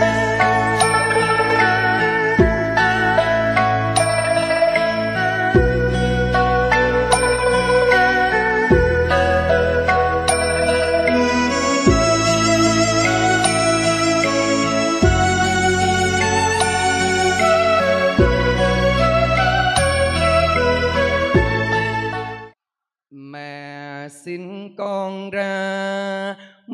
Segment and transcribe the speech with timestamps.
[0.00, 0.27] mẹ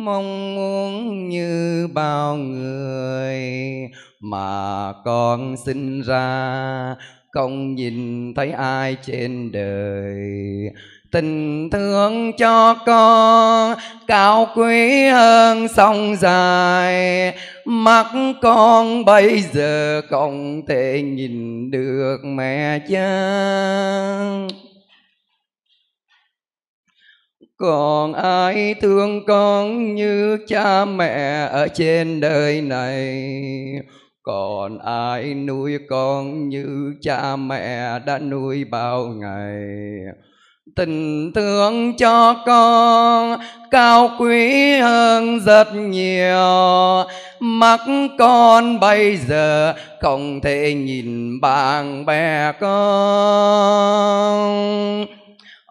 [0.05, 3.41] mong muốn như bao người
[4.21, 6.97] mà con sinh ra.
[7.31, 10.21] Không nhìn thấy ai trên đời.
[11.13, 17.33] Tình thương cho con cao quý hơn sông dài.
[17.65, 18.07] Mắt
[18.43, 23.09] con bây giờ không thể nhìn được mẹ cha
[27.59, 33.25] còn ai thương con như cha mẹ ở trên đời này?
[34.23, 39.63] Còn ai nuôi con như cha mẹ đã nuôi bao ngày?
[40.77, 43.39] Tình thương cho con
[43.71, 47.05] cao quý hơn rất nhiều.
[47.41, 47.81] Mắt
[48.19, 52.75] con bây giờ không thể nhìn bạn bè con.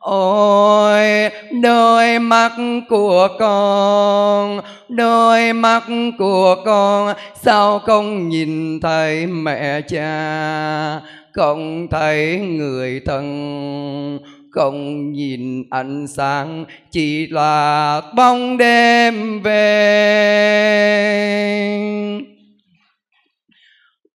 [0.05, 1.29] Ôi,
[1.61, 2.51] đôi mắt
[2.89, 4.59] của con,
[4.89, 5.83] Đôi mắt
[6.17, 11.01] của con, Sao không nhìn thấy mẹ cha?
[11.31, 14.19] Không thấy người thân,
[14.51, 20.73] Không nhìn ánh sáng, Chỉ là bóng đêm về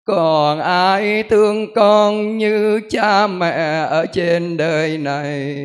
[0.08, 5.58] còn ai thương con như cha mẹ ở trên đời này?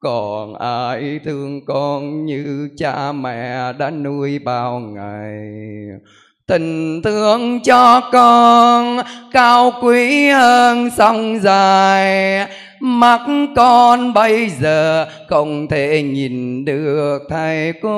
[0.00, 5.48] Còn ai thương con như cha mẹ đã nuôi bao ngày?
[6.46, 8.98] Tình thương cho con
[9.32, 12.46] cao quý hơn sông dài.
[12.80, 13.20] Mắt
[13.56, 17.92] con bây giờ không thể nhìn được thầy cô.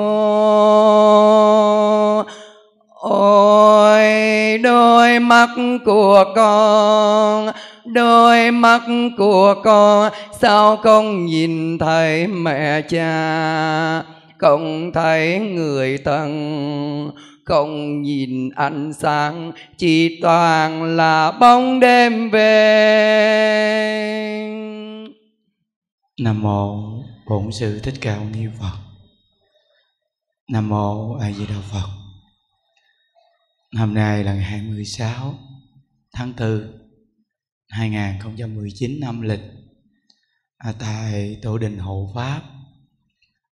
[3.01, 5.49] Ôi, đôi mắt
[5.85, 7.49] của con,
[7.85, 8.81] Đôi mắt
[9.17, 14.03] của con, Sao con nhìn thấy mẹ cha
[14.37, 17.11] Không thấy người thân,
[17.45, 22.49] Không nhìn ánh sáng, Chỉ toàn là bóng đêm về
[26.21, 26.75] Nam mô
[27.29, 28.77] Bổn sư Thích Ca Mâu Ni Phật.
[30.51, 31.98] Nam mô A Di Đà Phật.
[33.77, 35.39] Hôm nay là ngày 26
[36.13, 36.89] tháng 4
[37.67, 39.39] 2019 năm lịch.
[40.57, 42.41] À, tại tổ đình hộ pháp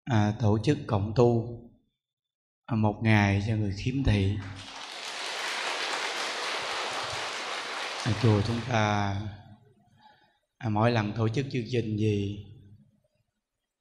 [0.03, 1.59] à, tổ chức cộng tu
[2.65, 4.37] à, một ngày cho người khiếm thị.
[8.03, 9.15] À, chùa chúng ta
[10.57, 12.45] à, mỗi lần tổ chức chương trình gì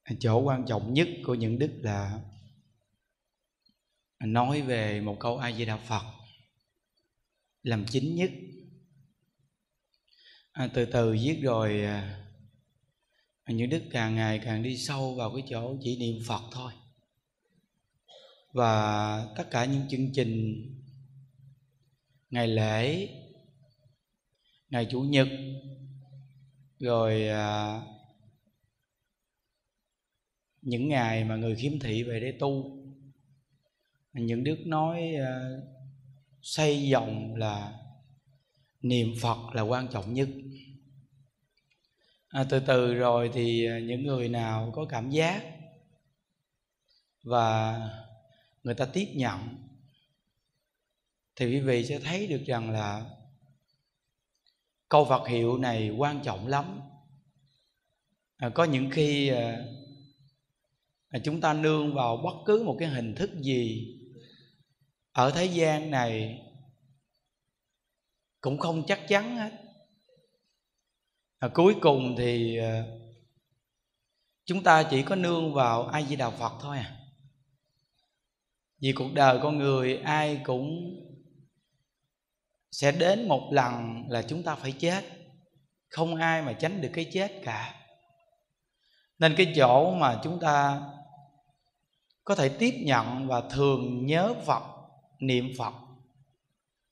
[0.03, 2.19] à, chỗ quan trọng nhất của những đức là
[4.21, 6.16] nói về một câu a di đà phật
[7.67, 8.31] làm chính nhất.
[10.53, 12.25] À, từ từ viết rồi à,
[13.49, 16.73] những đức càng ngày càng đi sâu vào cái chỗ chỉ niệm phật thôi.
[18.53, 20.63] Và tất cả những chương trình
[22.31, 23.09] ngày lễ
[24.69, 25.29] ngày chủ nhật
[26.79, 27.81] rồi à,
[30.63, 32.83] những ngày mà người khiếm thị về để tu
[34.13, 35.61] những đức nói à,
[36.47, 37.73] xây dòng là
[38.83, 40.29] niệm phật là quan trọng nhất.
[42.29, 45.45] À, từ từ rồi thì à, những người nào có cảm giác
[47.23, 47.81] và
[48.63, 49.41] người ta tiếp nhận
[51.37, 53.05] thì quý vị sẽ thấy được rằng là
[54.89, 56.81] câu Phật hiệu này quan trọng lắm.
[58.37, 59.65] À, có những khi à,
[61.09, 63.93] à chúng ta nương vào bất cứ một cái hình thức gì
[65.17, 66.43] ở thế gian này
[68.47, 69.51] cũng không chắc chắn hết.
[71.39, 72.85] À, cuối cùng thì ờ,
[74.45, 76.97] chúng ta chỉ có nương vào ai di đà phật thôi à.
[78.81, 80.71] Vì cuộc đời con người ai cũng
[82.71, 85.05] sẽ đến một lần là chúng ta phải chết.
[85.89, 87.75] Không ai mà tránh được cái chết cả.
[89.19, 90.81] Nên cái chỗ mà chúng ta
[92.25, 94.63] có thể tiếp nhận và thường nhớ phật
[95.21, 95.86] niệm phật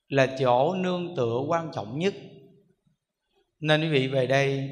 [0.08, 2.14] là chỗ nương tựa quan trọng nhất.
[3.60, 4.70] Nên quý vị về đây,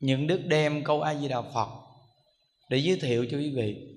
[0.00, 1.68] những đức đem câu a di đà phật
[2.70, 3.96] để giới thiệu cho quý vị.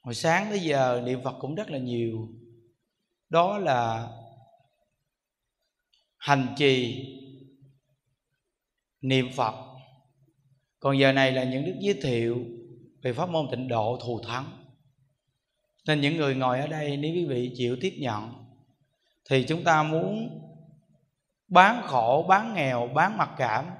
[0.00, 2.28] Hồi sáng tới giờ, niệm phật cũng rất là nhiều.
[3.28, 4.10] Đó là
[6.16, 7.04] hành trì
[9.00, 9.54] niệm phật.
[10.78, 12.44] Còn giờ này là những đức giới thiệu
[13.02, 14.61] về pháp môn tịnh độ thù thắng
[15.86, 18.32] nên những người ngồi ở đây, nếu quý vị chịu tiếp nhận,
[19.30, 20.40] thì chúng ta muốn
[21.48, 23.70] bán khổ, bán nghèo, bán mặc cảm,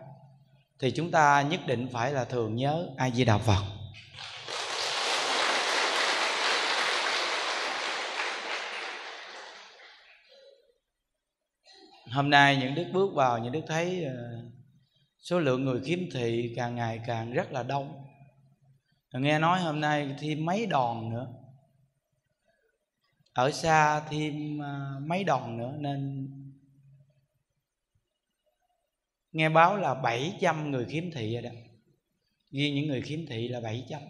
[0.81, 3.63] thì chúng ta nhất định phải là thường nhớ a di đà phật.
[12.11, 14.15] Hôm nay những đức bước vào, những đức thấy ờ,
[15.21, 18.05] số lượng người khiếm thị càng ngày càng rất là đông.
[19.13, 21.27] Nghe nói hôm nay thêm mấy đòn nữa
[23.33, 26.29] ở xa thêm à, mấy đòn nữa nên
[29.33, 31.51] nghe báo là 700 người khiếm thị rồi đó.
[32.51, 34.01] Riêng những người khiếm thị là 700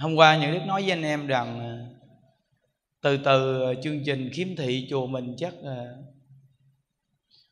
[0.00, 1.86] hôm qua những đức nói với anh em rằng à,
[3.00, 5.86] từ từ chương trình khiếm thị chùa mình chắc à,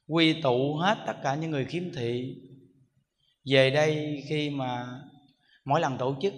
[0.06, 2.36] quy tụ hết tất cả những người khiếm thị
[3.44, 5.00] về đây khi mà
[5.64, 6.32] mỗi lần tổ chức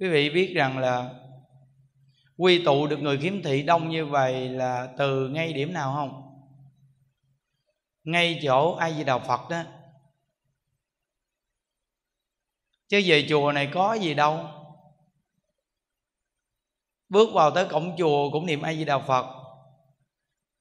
[0.00, 1.10] quý vị biết rằng là
[2.36, 6.22] quy tụ được người khiếm thị đông như vậy là từ ngay điểm nào không?
[8.04, 9.62] Ngay chỗ ai di đà phật đó.
[12.88, 14.48] Chứ về chùa này có gì đâu.
[17.08, 19.26] Bước vào tới cổng chùa cũng niệm a di đà phật.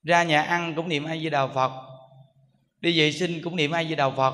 [0.03, 1.71] Ra nhà ăn cũng niệm a di đà phật.
[2.79, 4.33] Đi vệ sinh cũng niệm a di đà phật.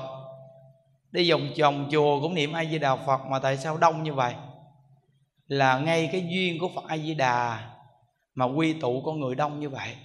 [1.10, 4.14] Đi vòng vòng chùa cũng niệm a di đà phật mà tại sao đông như
[4.14, 4.34] vậy?
[5.46, 7.70] Là ngay cái duyên của phật a di đà
[8.34, 9.96] mà quy tụ con người đông như vậy.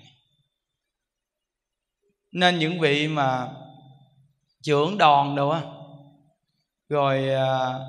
[2.31, 3.49] Nên những vị mà
[4.61, 5.61] trưởng đòn đồ á,
[6.89, 7.79] rồi à,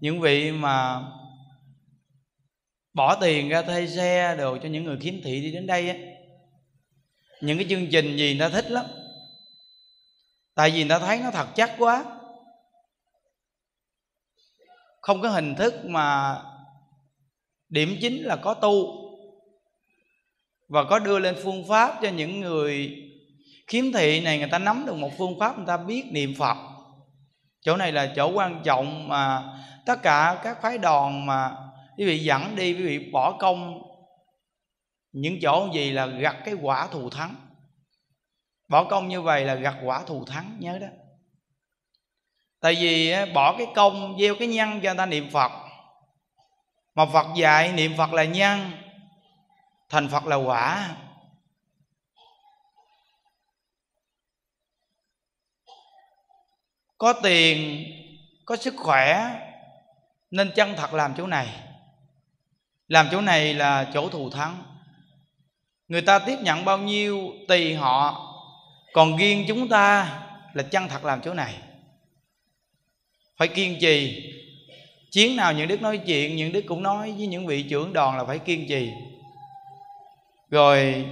[0.00, 1.02] những vị mà
[2.92, 5.96] bỏ tiền ra thuê xe đồ cho những người khiếm thị đi đến đây á,
[7.40, 8.84] những cái chương trình gì người ta thích lắm.
[10.54, 12.04] Tại vì người ta thấy nó thật chắc quá.
[15.00, 16.36] Không có hình thức mà
[17.70, 18.96] điểm chính là có tu
[20.68, 22.96] và có đưa lên phương pháp cho những người
[23.66, 26.56] khiếm thị này, người ta nắm được một phương pháp, người ta biết niệm phật.
[27.60, 29.52] Chỗ này là chỗ quan trọng mà
[29.86, 31.56] tất cả các phái đoàn mà
[31.98, 33.82] quý vị dẫn đi, quý vị bỏ công,
[35.12, 37.34] những chỗ gì là gặt cái quả thù thắng.
[38.68, 40.86] Bỏ công như vậy là gặt quả thù thắng, nhớ đó.
[42.60, 45.52] Tại vì bỏ cái công, gieo cái nhân cho người ta niệm phật
[47.00, 48.70] mà phật dạy niệm phật là nhân,
[49.88, 50.96] thành phật là quả.
[56.98, 57.86] Có tiền,
[58.44, 59.36] có sức khỏe,
[60.30, 61.48] nên chân thật làm chỗ này.
[62.88, 64.62] Làm chỗ này là chỗ thù thắng.
[65.88, 68.26] Người ta tiếp nhận bao nhiêu tùy họ,
[68.92, 70.18] còn riêng chúng ta
[70.52, 71.54] là chân thật làm chỗ này.
[73.36, 74.26] Phải kiên trì
[75.10, 78.18] chiến nào những đức nói chuyện, những đức cũng nói với những vị trưởng đoàn
[78.18, 78.90] là phải kiên trì.
[80.50, 81.06] Rồi,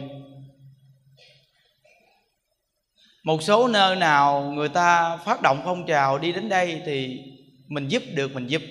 [3.22, 7.20] một số nơi nào người ta phát động phong trào đi đến đây thì
[7.68, 8.62] mình giúp được, mình giúp.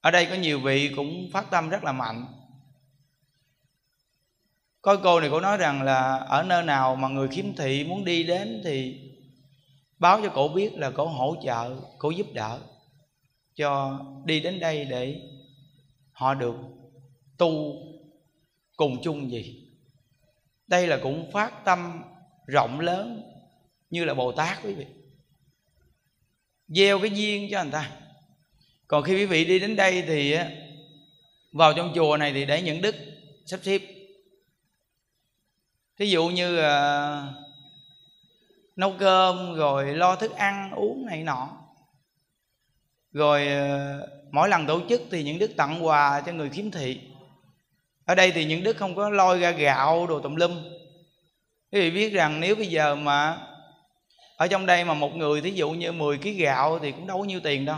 [0.00, 2.26] Ở đây có nhiều vị cũng phát tâm rất là mạnh.
[4.82, 8.04] Có cô này cô nói rằng là ở nơi nào mà người khiếm thị muốn
[8.04, 9.00] đi đến thì
[9.98, 12.58] báo cho cổ biết là cổ hỗ trợ, cổ giúp đỡ
[13.60, 15.20] cho đi đến đây để
[16.12, 16.56] họ được
[17.38, 17.74] tu
[18.76, 19.68] cùng chung gì.
[20.66, 22.02] Đây là cũng phát tâm
[22.46, 23.22] rộng lớn
[23.90, 24.86] như là bồ tát quý vị.
[26.68, 27.90] Gieo cái duyên cho người ta.
[28.86, 30.36] Còn khi quý vị đi đến đây thì
[31.52, 32.94] vào trong chùa này thì để những đức
[33.46, 33.80] sắp xếp.
[35.98, 37.34] Thí dụ như uh,
[38.76, 41.59] nấu cơm rồi lo thức ăn uống này nọ
[43.12, 47.00] rồi ờ, mỗi lần tổ chức thì những đức tặng quà cho người khiếm thị.
[48.04, 50.62] Ở đây thì những đức không có lôi ra gạo, đồ tùm lum.
[51.72, 53.38] Quý vị biết rằng nếu bây giờ mà
[54.36, 57.18] ở trong đây mà một người, thí dụ như 10 kg gạo thì cũng đâu
[57.18, 57.76] có nhiêu tiền đâu.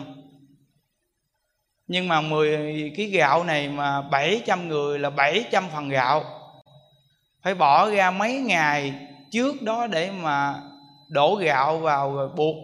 [1.86, 6.24] Nhưng mà 10 kg gạo này mà 700 người là 700 phần gạo.
[7.42, 8.94] Phải bỏ ra mấy ngày
[9.30, 10.60] trước đó để mà
[11.08, 12.56] đổ gạo vào rồi buộc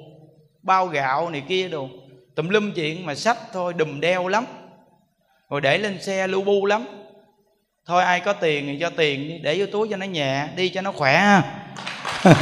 [0.63, 1.89] bao gạo này kia đồ
[2.39, 4.45] tùm lum chuyện mà sách thôi, đùm đeo lắm.
[5.51, 6.87] Rồi để lên xe lưu bu lắm.
[7.87, 10.69] Thôi ai có tiền thì cho tiền đi, để vô túi cho nó nhẹ, đi
[10.69, 11.13] cho nó khỏe.
[11.13, 11.43] Ha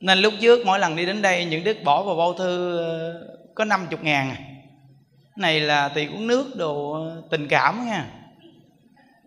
[0.00, 3.14] nên lúc trước mỗi lần đi đến đây, những đức bỏ vào bao thư ờ,
[3.54, 4.36] có 50 ngàn à.
[5.36, 8.06] Này là tiền uống nước đồ ờ, tình cảm nha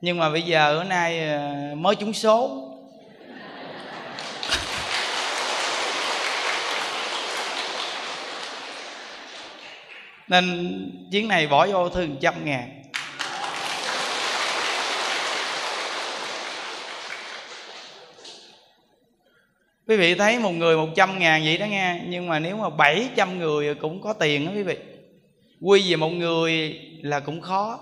[0.01, 2.66] nhưng mà bây giờ ở nay ờ, mới trúng số.
[10.27, 12.83] Nên chuyến này bỏ vô thư trăm ngàn.
[19.87, 22.69] Quý vị thấy một người một trăm ngàn vậy đó nghe, nhưng mà nếu mà
[22.69, 24.77] bảy trăm người cũng có tiền đó quý vị.
[25.61, 27.79] Quy về một người là cũng khó.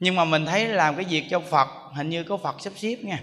[0.00, 2.96] Nhưng mà mình thấy làm cái việc cho phật, hình như có phật sắp xếp
[3.02, 3.18] nha.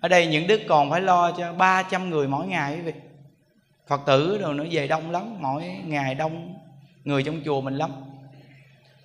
[0.00, 2.92] Ở đây những đức còn phải lo cho 300 người mỗi ngày quý vị.
[3.88, 6.54] Phật tử rồi nữa về đông lắm, mỗi ngày đông
[7.10, 7.90] người trong chùa mình lắm.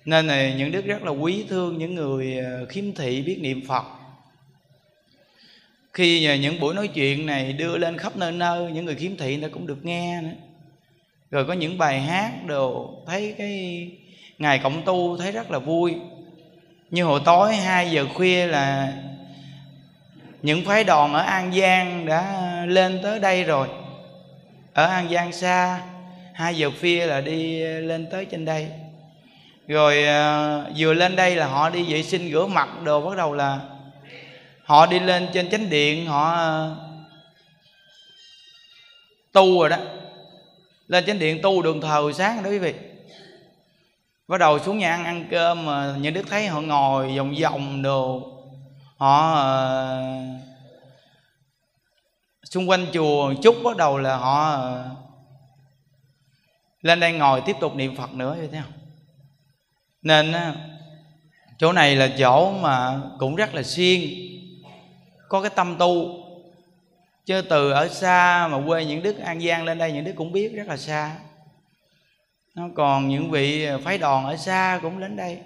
[0.04, 3.66] Nên này những đức rất là quý thương những người ờ, khiếm thị biết niệm
[3.68, 3.84] phật.
[5.92, 9.36] Khi những buổi nói chuyện này đưa lên khắp nơi nơi, những người khiếm thị
[9.36, 10.30] người ta cũng được nghe nữa.
[11.30, 13.86] Rồi có những bài hát đồ, thấy cái
[14.38, 15.94] ngày cộng tu thấy rất là vui.
[16.90, 18.92] Như hồi tối 2 giờ khuya là
[20.42, 23.68] những phái đoàn ở An Giang đã lên tới đây rồi.
[24.72, 25.80] Ở An Giang xa
[26.36, 28.68] hai giờ khuya là đi ờ, lên tới trên đây.
[29.68, 33.34] Rồi uh, vừa lên đây là họ đi vệ sinh rửa mặt đồ bắt đầu
[33.34, 33.60] là
[34.64, 36.76] họ đi lên trên chánh điện họ uh,
[39.32, 39.76] tu rồi đó.
[40.88, 42.74] Lên chánh điện tu đường thờ hồi sáng đó quý vị.
[44.28, 47.82] Bắt đầu xuống nhà ăn ăn cơm mà những đức thấy họ ngồi vòng vòng
[47.82, 48.22] đồ
[48.96, 50.40] họ uh,
[52.44, 55.05] xung quanh chùa chút bắt đầu là họ uh,
[56.86, 58.72] lên đây ngồi tiếp tục niệm phật nữa vậy thấy không?
[60.02, 60.32] Nên
[61.58, 64.00] chỗ này là chỗ mà cũng rất là xuyên
[65.28, 66.22] có cái tâm tu.
[67.26, 70.32] Chứ từ ở xa mà quê những đức, an giang lên đây những đức cũng
[70.32, 71.16] biết rất là xa.
[72.54, 75.38] Nó còn những vị phái đoàn ở xa cũng đến đây,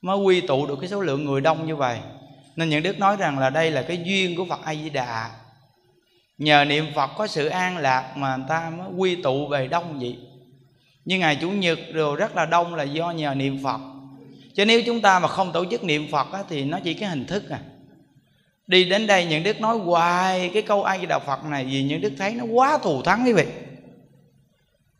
[0.00, 1.98] mới quy tụ được cái số lượng người đông như vậy.
[2.56, 5.30] Nên những đức nói rằng là đây là cái duyên của phật a di đà
[6.38, 9.98] nhờ niệm phật có sự an lạc mà người ta mới quy tụ về đông
[10.00, 10.18] vậy
[11.06, 13.80] như ngày chủ nhật đều rất là đông là do nhờ niệm phật.
[14.54, 17.08] Chứ nếu chúng ta mà không tổ chức niệm phật á, thì nó chỉ cái
[17.08, 17.58] hình thức à.
[18.66, 21.82] Đi đến đây những đức nói hoài cái câu ai di đà phật này vì
[21.82, 23.44] những đức thấy nó quá thù thắng quý vị.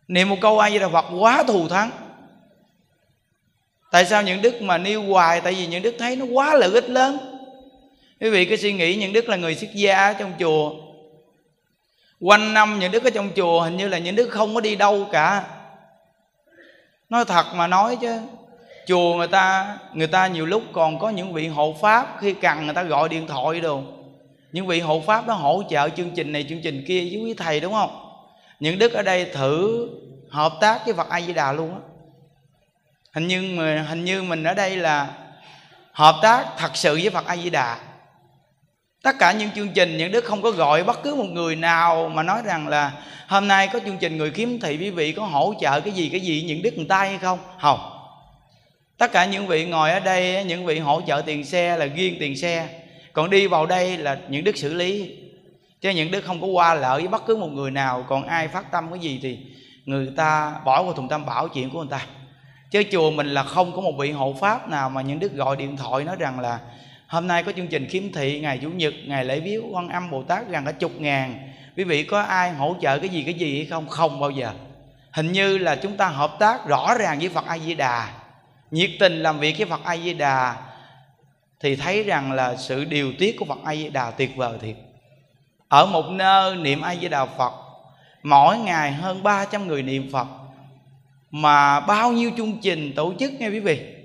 [0.08, 1.90] Niệm một câu ai di đà phật quá thù thắng.
[3.90, 5.40] Tại sao những đức mà nêu hoài?
[5.40, 7.18] Tại vì những đức thấy nó quá lợi ích lớn.
[8.20, 10.72] Quý vị cứ suy nghĩ những đức là người xuất gia ở trong chùa.
[12.20, 14.76] Quanh năm những đức ở trong chùa hình như là những đức không có đi
[14.76, 15.44] đâu cả
[17.10, 18.20] nói thật mà nói chứ,
[18.86, 22.64] chùa người ta người ta nhiều lúc còn có những vị hộ pháp, khi cần
[22.64, 23.82] người ta gọi điện thoại đồ.
[24.52, 27.34] Những vị hộ pháp đó hỗ trợ chương trình này, chương trình kia với quý
[27.34, 28.02] thầy, đúng không?
[28.60, 29.88] Những đức ở đây thử
[30.30, 31.80] hợp tác với phật a di đà luôn á.
[33.12, 35.08] Hình như mình hình như mình ở đây là
[35.92, 37.78] hợp tác thật sự với phật a di đà
[39.06, 42.08] tất cả những chương trình, những đức không có gọi bất cứ một người nào
[42.08, 42.92] mà nói rằng là,
[43.28, 46.08] hôm nay có chương trình người kiếm thị quý vị có hỗ trợ cái gì
[46.08, 47.38] cái gì, những đức người ta hay không?
[47.60, 47.78] Không.
[48.98, 52.16] Tất cả những vị ngồi ở đây, những vị hỗ trợ tiền xe là riêng
[52.20, 52.68] tiền xe.
[53.12, 55.16] Còn đi vào đây là những đức xử lý.
[55.80, 58.48] Chứ những đức không có qua lợi với bất cứ một người nào, còn ai
[58.48, 59.38] phát tâm cái gì thì
[59.84, 62.06] người ta bỏ qua thùng tâm bảo chuyện của người ta.
[62.70, 65.56] Chứ chùa mình là không có một vị hộ pháp nào mà những đức gọi
[65.56, 66.58] điện thoại nói rằng là
[67.06, 70.10] hôm nay có chương trình khiếm thị ngày chủ nhật, ngày lễ viếng quan âm
[70.10, 71.52] bồ tát gần cả chục ngàn.
[71.76, 73.88] Quý vị có ai hỗ trợ cái gì cái gì hay không?
[73.88, 74.52] Không bao giờ.
[75.10, 78.08] Hình như là chúng ta hợp tác rõ ràng với phật a di đà
[78.70, 80.56] nhiệt tình làm việc với phật a di đà
[81.60, 84.76] thì thấy rằng là sự điều tiết của phật a di đà tuyệt vời thiệt.
[85.68, 87.52] Ở một nơi niệm a di đà phật,
[88.22, 90.26] mỗi ngày hơn 300 người niệm phật,
[91.30, 93.95] mà bao nhiêu chương trình tổ chức nghe quý vị?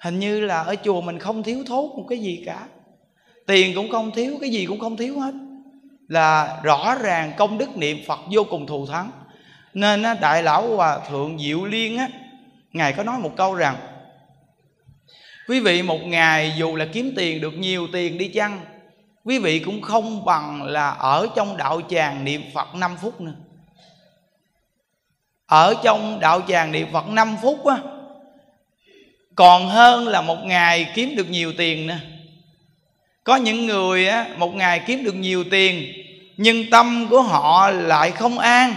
[0.00, 2.66] Hình như là ở chùa mình không thiếu thốn một cái gì cả.
[3.46, 5.34] Tiền cũng không thiếu, cái gì cũng không thiếu hết.
[6.08, 9.10] Là rõ ràng công đức niệm phật vô cùng thù thắng.
[9.74, 12.08] Nên đại lão hòa thượng diệu liên á,
[12.72, 13.76] ngài có nói một câu rằng,
[15.48, 18.60] quý vị một ngày dù là kiếm tiền được nhiều tiền đi chăng,
[19.24, 23.34] quý vị cũng không bằng là ở trong đạo tràng niệm phật 5 phút nữa.
[25.46, 27.76] Ở trong đạo tràng niệm phật 5 phút á
[29.34, 31.98] còn hơn là một ngày kiếm được nhiều tiền nữa.
[33.24, 35.92] Có những người á, một ngày kiếm được nhiều tiền,
[36.36, 38.74] nhưng tâm của họ lại không an.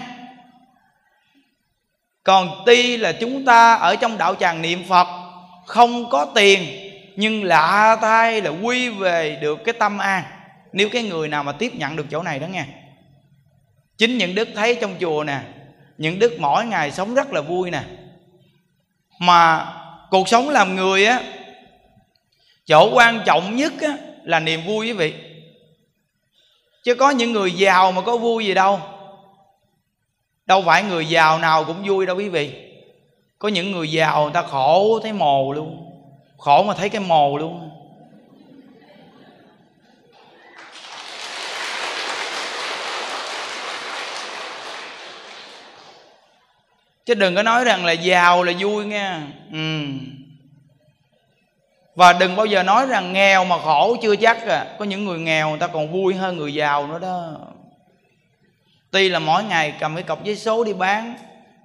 [2.23, 5.07] Còn tuy là chúng ta ở trong đạo tràng niệm phật,
[5.65, 6.67] không có tiền,
[7.15, 10.23] nhưng lạ thay là quy về được cái tâm an.
[10.73, 12.65] Nếu cái người nào mà tiếp nhận được chỗ này đó nghe.
[13.97, 15.39] Chính những đức thấy trong chùa nè,
[15.97, 17.81] những đức mỗi ngày sống rất là vui nè.
[19.19, 19.73] Mà
[20.13, 21.21] cuộc sống làm người á
[22.65, 25.13] chỗ quan trọng nhất á, là niềm vui quý vị.
[26.83, 28.79] Chứ có những người giàu mà có vui gì đâu.
[30.45, 32.53] Đâu phải người giàu nào cũng vui đâu quý vị.
[33.39, 35.91] Có những người giàu người ta khổ thấy mồ luôn.
[36.37, 37.69] Khổ mà thấy cái mồ luôn.
[47.05, 49.13] Chứ đừng có nói rằng là giàu là vui nghe.
[49.51, 49.83] Ừ.
[51.95, 54.65] và đừng bao giờ nói rằng nghèo mà khổ chưa chắc à.
[54.79, 57.37] Có những người nghèo người ta còn vui hơn người giàu nữa đó.
[58.91, 61.15] Tuy là mỗi ngày cầm cái cọc giấy số đi bán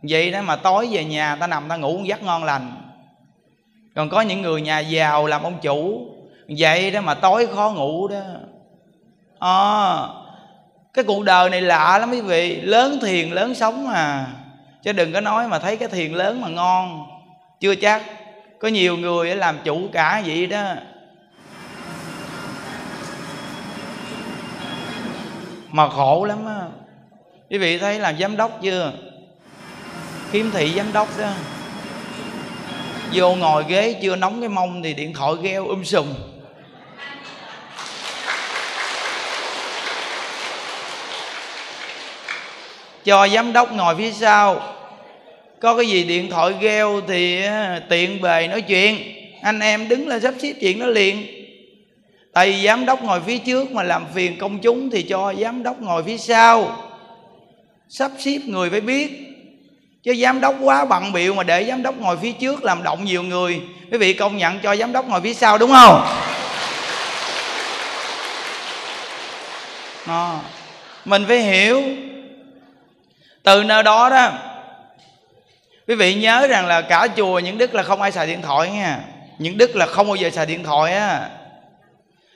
[0.02, 2.82] vậy đó mà tối về nhà ta nằm ta ngủ giấc ngon lành.
[3.94, 6.06] Còn có những người nhà giàu làm ông chủ
[6.48, 8.20] vậy đó mà tối khó ngủ đó.
[9.38, 9.98] À,
[10.94, 12.60] cái cuộc đời này lạ lắm quý vị.
[12.60, 14.26] Lớn thiền lớn sống à
[14.82, 17.06] chứ đừng có nói mà thấy cái thiền lớn mà ngon.
[17.60, 18.02] Chưa chắc.
[18.58, 20.74] Có nhiều người làm chủ cả vậy đó.
[25.70, 26.62] Mà khổ lắm á.
[27.50, 28.92] Quý vị thấy làm giám đốc chưa?
[30.30, 31.30] Khiếm thị giám đốc đó.
[33.12, 36.06] Vô ngồi ghế chưa nóng cái mông thì điện thoại gheo um sùm.
[43.08, 44.62] Cho giám đốc ngồi phía sau.
[45.60, 47.42] Có cái gì điện thoại gheo thì
[47.88, 48.98] tiện bề nói chuyện.
[49.42, 51.26] Anh em đứng lên sắp xếp chuyện đó liền.
[52.32, 55.62] Tại vì giám đốc ngồi phía trước mà làm phiền công chúng thì cho giám
[55.62, 56.76] đốc ngồi phía sau.
[57.88, 59.10] Sắp xếp người phải biết.
[60.02, 63.04] Chứ giám đốc quá bận biệu mà để giám đốc ngồi phía trước làm động
[63.04, 63.60] nhiều người.
[63.92, 66.02] Quý vị công nhận cho giám đốc ngồi phía sau đúng không?
[70.06, 70.40] À,
[71.04, 71.82] mình phải hiểu
[73.48, 74.32] từ nơi đó đó
[75.86, 78.70] quý vị nhớ rằng là cả chùa những đức là không ai xài điện thoại
[78.70, 79.00] nha.
[79.38, 81.30] Những đức là không bao giờ xài điện thoại á.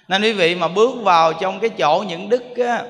[0.08, 2.82] Nên quý vị mà bước vào trong cái chỗ những đức á,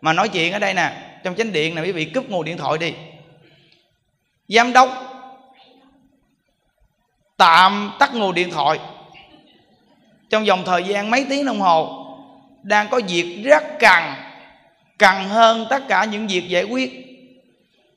[0.00, 0.92] mà nói chuyện ở đây nè
[1.24, 2.94] trong chánh điện này quý vị cúp nguồn điện thoại đi.
[4.48, 4.88] Giám đốc
[7.36, 8.78] tạm tắt nguồn điện thoại.
[10.30, 12.06] Trong vòng thời gian mấy tiếng đồng hồ
[12.62, 14.02] đang có việc rất cần
[14.98, 17.11] cần hơn tất cả những việc giải quyết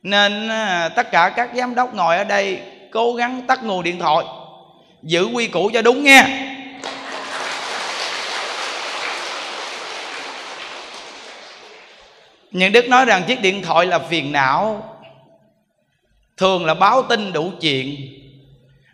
[0.06, 2.60] nên à, tất cả các giám đốc ngồi ở đây
[2.92, 4.26] cố gắng tắt nguồn điện thoại,
[5.04, 6.28] giữ quy củ cho đúng nha.
[12.52, 14.84] Những đức nói rằng chiếc điện thoại là phiền não,
[16.38, 17.96] thường là báo tin đủ chuyện.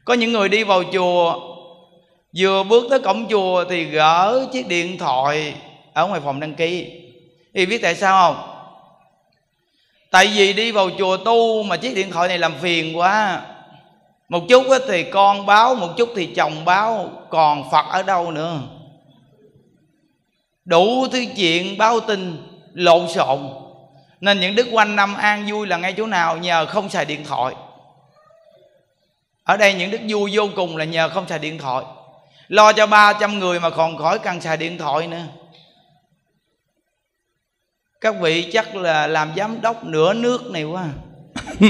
[0.06, 1.40] Có những người đi vào chùa,
[2.38, 5.54] vừa bước tới cổng chùa thì gỡ chiếc điện thoại
[5.94, 6.88] ở ngoài phòng đăng ký.
[7.54, 8.51] Thì biết tại sao không?
[10.12, 13.42] Tại vì đi vào chùa tu mà chiếc điện thoại này làm phiền quá.
[14.30, 17.10] Một chút thì con báo, một chút thì chồng báo.
[17.30, 18.60] Còn phật ở đâu nữa?
[20.66, 22.38] Đủ thứ chuyện báo tin,
[22.74, 23.40] lộn xộn.
[24.22, 27.24] Nên những đức quanh năm an vui là ngay chỗ nào nhờ không xài điện
[27.26, 27.56] thoại.
[29.44, 31.86] Ở đây những đức vui vô cùng là nhờ không xài điện thoại.
[32.48, 35.24] Lo cho 300 người mà còn khỏi cần xài điện thoại nữa
[38.02, 40.86] các vị chắc là làm giám đốc nửa nước này quá.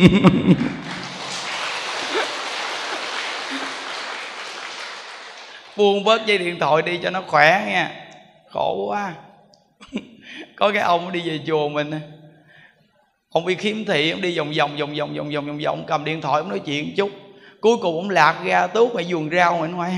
[5.78, 7.92] Buông bớt dây điện thoại đi cho nó khỏe nha.
[8.50, 9.14] Khổ quá.
[10.56, 11.92] Có cái ông đi về chùa mình
[13.30, 16.06] ông bị khiếm thị, ông đi vòng vòng vòng vòng vòng vòng vòng vòng, cầm
[16.06, 17.10] điện thoại, ông nói chuyện chút.
[17.62, 19.98] Cuối cùng ông lạc ra tuốt mà vườn rau mà anh ngoan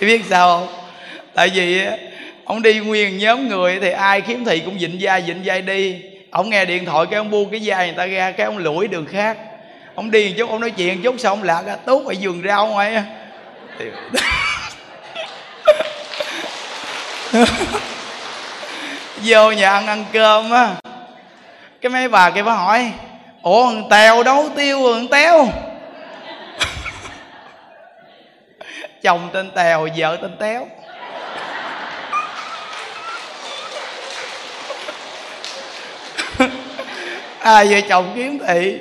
[0.00, 0.68] biết sao không?
[1.34, 1.86] Tại vì
[2.44, 5.96] ông đi nguyên nhóm người thì ai khiếm thị cũng dịnh vai dịnh vai đi.
[6.30, 8.88] Ông nghe điện thoại cái ông buông cái vai người ta ra, cái ông lủi
[8.88, 9.36] đường khác.
[9.94, 13.02] Ông đi chút, ông nói chuyện chút, xong lạc ra tốt ở vườn rau ngoài
[19.24, 20.74] vô nhà ăn ăn cơm á.
[21.80, 22.92] Cái mấy bà kia bà hỏi,
[23.42, 25.48] ủa, thằng tèo đâu tiêu thằng téo
[29.06, 30.66] chồng tên tèo, vợ tên téo.
[37.40, 38.78] Ai vợ chồng kiếm thị?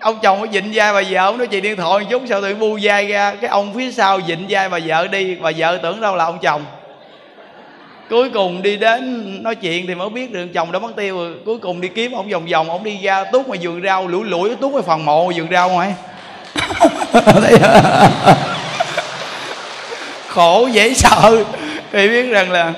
[0.00, 2.42] Ông chồng có dịnh vai bà vợ, ông nói chị điện thoại một chút, sao
[2.42, 3.34] tự bu vai ra?
[3.40, 6.38] Cái ông phía sau dịnh vai bà vợ đi, bà vợ tưởng đâu là ông
[6.38, 6.64] chồng.
[8.10, 11.34] Cuối cùng đi đến nói chuyện thì mới biết được chồng đã mất tiêu rồi.
[11.46, 14.24] Cuối cùng đi kiếm ông vòng vòng, ông đi ra tuốt ngoài vườn rau, lủi
[14.24, 15.94] lủi tuốt ngoài phần mộ vườn rau ngoài
[20.34, 21.44] khổ dễ sợ.
[21.92, 22.72] Thì biết rằng là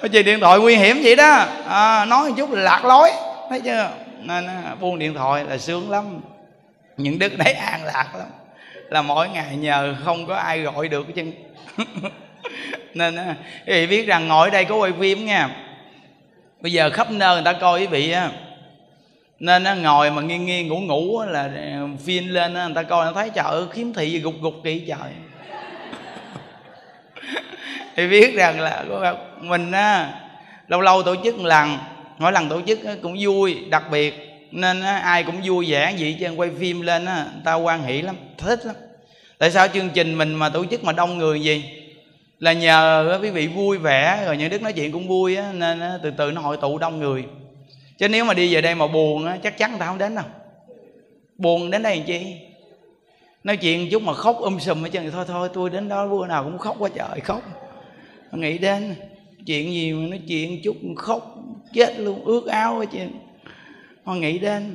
[0.00, 1.46] nói chuyện điện thoại nguy hiểm vậy đó.
[1.66, 3.10] À, nói một chút là lạc lối.
[3.48, 3.90] Thấy chưa?
[4.22, 6.20] Nên à, buông điện thoại là sướng lắm.
[6.96, 8.28] Những đức đấy an lạc lắm.
[8.90, 11.24] Là mỗi ngày nhờ không có ai gọi được chứ
[12.94, 13.34] nên à,
[13.66, 15.48] quý vị biết rằng ngồi đây có quay phim nha.
[16.60, 18.30] Bây giờ khắp nơi người ta coi quý vị á.
[19.38, 21.50] Nên nó ngồi mà nghiêng nghiêng ngủ ngủ là
[22.04, 25.10] phim lên người ta coi nó thấy trời ơi khiếm thị gục gục kỳ trời.
[27.96, 28.84] thì biết rằng là
[29.40, 30.14] mình á,
[30.68, 31.78] lâu lâu tổ chức một lần,
[32.18, 34.14] mỗi lần tổ chức cũng vui, đặc biệt
[34.50, 38.02] nên ai cũng vui vẻ vậy chứ, quay phim lên á, người ta quan hỷ
[38.02, 38.76] lắm, thích lắm.
[39.38, 41.64] Tại sao chương trình mình mà tổ chức mà đông người gì
[42.38, 45.80] là nhờ quý vị vui vẻ, rồi những đức nói chuyện cũng vui á, nên
[46.02, 47.24] từ từ nó hội tụ đông người.
[47.98, 50.14] Chứ nếu mà đi về đây mà buồn á, chắc chắn người ta không đến
[50.14, 50.24] đâu.
[51.38, 52.36] Buồn đến đây làm chi?
[53.44, 55.10] Nói chuyện chút mà khóc um sùm hết trơn.
[55.10, 57.42] Thôi thôi, tôi đến đó bữa nào cũng khóc quá trời, khóc.
[58.32, 58.94] Nghĩ đến
[59.46, 61.34] chuyện gì mà nói chuyện chút khóc,
[61.74, 63.10] chết luôn, ướt áo hết trơn.
[64.04, 64.74] Họ nghĩ đến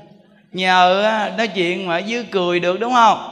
[0.51, 1.03] nhờ
[1.37, 3.31] nói chuyện mà dưới cười được, đúng không?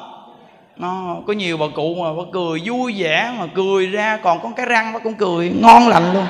[0.78, 4.52] Nó, có nhiều bà cụ mà bà cười vui vẻ, mà cười ra còn có
[4.58, 6.26] cái răng, bà cũng cười ngon lành luôn.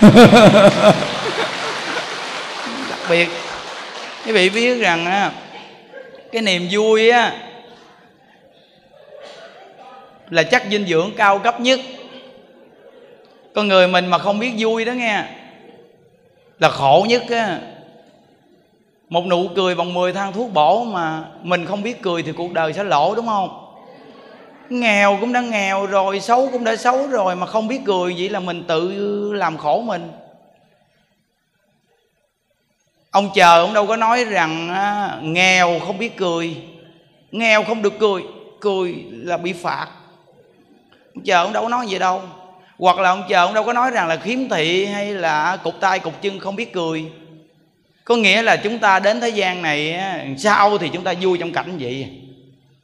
[2.90, 3.28] Đặc biệt,
[4.26, 5.30] quý vị biết rằng, á,
[6.32, 7.32] cái niềm vui, á
[10.30, 11.80] là chất dinh dưỡng cao cấp nhất.
[13.54, 15.24] Con người mình mà không biết vui đó nghe
[16.58, 17.60] là khổ nhất á.
[19.08, 22.52] Một nụ cười bằng 10 thang thuốc bổ mà mình không biết cười thì cuộc
[22.52, 23.66] đời sẽ lỗ đúng không?
[24.68, 28.28] Nghèo cũng đã nghèo rồi xấu cũng đã xấu rồi mà không biết cười vậy
[28.28, 28.92] là mình tự
[29.32, 30.10] làm khổ mình.
[33.10, 36.56] Ông chờ ông đâu có nói rằng à, nghèo không biết cười.
[37.30, 38.22] Nghèo không được cười
[38.60, 39.86] cười là bị phạt
[41.14, 42.22] ông chờ ông đâu có nói gì đâu.
[42.78, 45.74] Hoặc là ông chờ ông đâu có nói rằng là khiếm thị hay là cục
[45.80, 47.12] tay cục chân không biết cười.
[48.04, 50.00] Có nghĩa là chúng ta đến thế gian này
[50.38, 52.22] sau thì chúng ta vui trong cảnh vậy.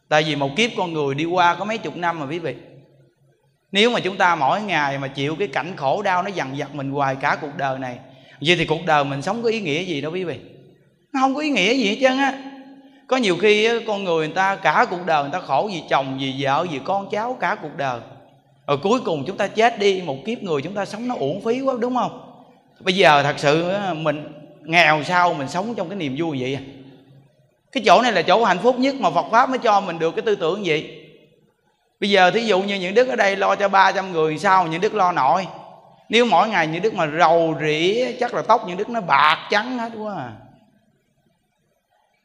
[0.09, 2.55] Tại vì một kiếp con người đi qua có mấy chục năm mà quý vị.
[3.73, 6.75] Nếu mà chúng ta mỗi ngày mà chịu cái cảnh khổ đau nó dằn vặt
[6.75, 7.99] mình hoài cả cuộc đời này,
[8.41, 10.39] vậy thì cuộc đời mình sống có ý nghĩa gì đâu quý vị?
[11.13, 12.43] Nó không có ý nghĩa gì hết trơn á.
[13.07, 16.19] Có nhiều khi con người người ta cả cuộc đời người ta khổ vì chồng,
[16.21, 18.01] vì vợ, vì con cháu, cả cuộc đời
[18.67, 21.45] rồi cuối cùng chúng ta chết đi một kiếp người chúng ta sống nó uổng
[21.45, 22.21] phí quá đúng không?
[22.81, 26.63] Bây giờ thật sự mình nghèo sao mình sống trong cái niềm vui vậy à?
[27.73, 30.11] cái chỗ này là chỗ hạnh phúc nhất mà Phật pháp mới cho mình được
[30.11, 31.03] cái tư tưởng gì
[32.01, 34.81] bây giờ thí dụ như những đức ở đây lo cho 300 người sao những
[34.81, 35.47] đức lo nổi?
[36.09, 39.49] Nếu mỗi ngày những đức mà rầu rĩ chắc là tóc những đức nó bạc
[39.51, 40.33] trắng hết quá à.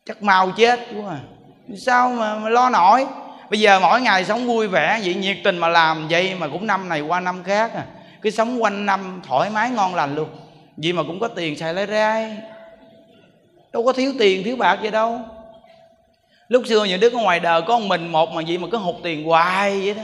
[0.06, 1.20] chắc mau chết quá à.
[1.78, 3.06] sao mà, mà lo nổi?
[3.52, 6.68] Bây giờ mỗi ngày sống vui vẻ, vậy nhiệt tình mà làm vậy mà cũng
[6.68, 7.86] năm này qua năm khác à.
[8.22, 10.30] Cứ sống quanh năm thoải mái ngon lành luôn.
[10.78, 12.32] Vì mà cũng có tiền xài lấy ra
[13.74, 15.20] đâu có thiếu tiền, thiếu bạc gì đâu.
[16.48, 18.78] Lúc xưa những đứa ở ngoài đời có một mình một mà vậy mà cứ
[18.78, 20.04] hụt tiền hoài vậy đó.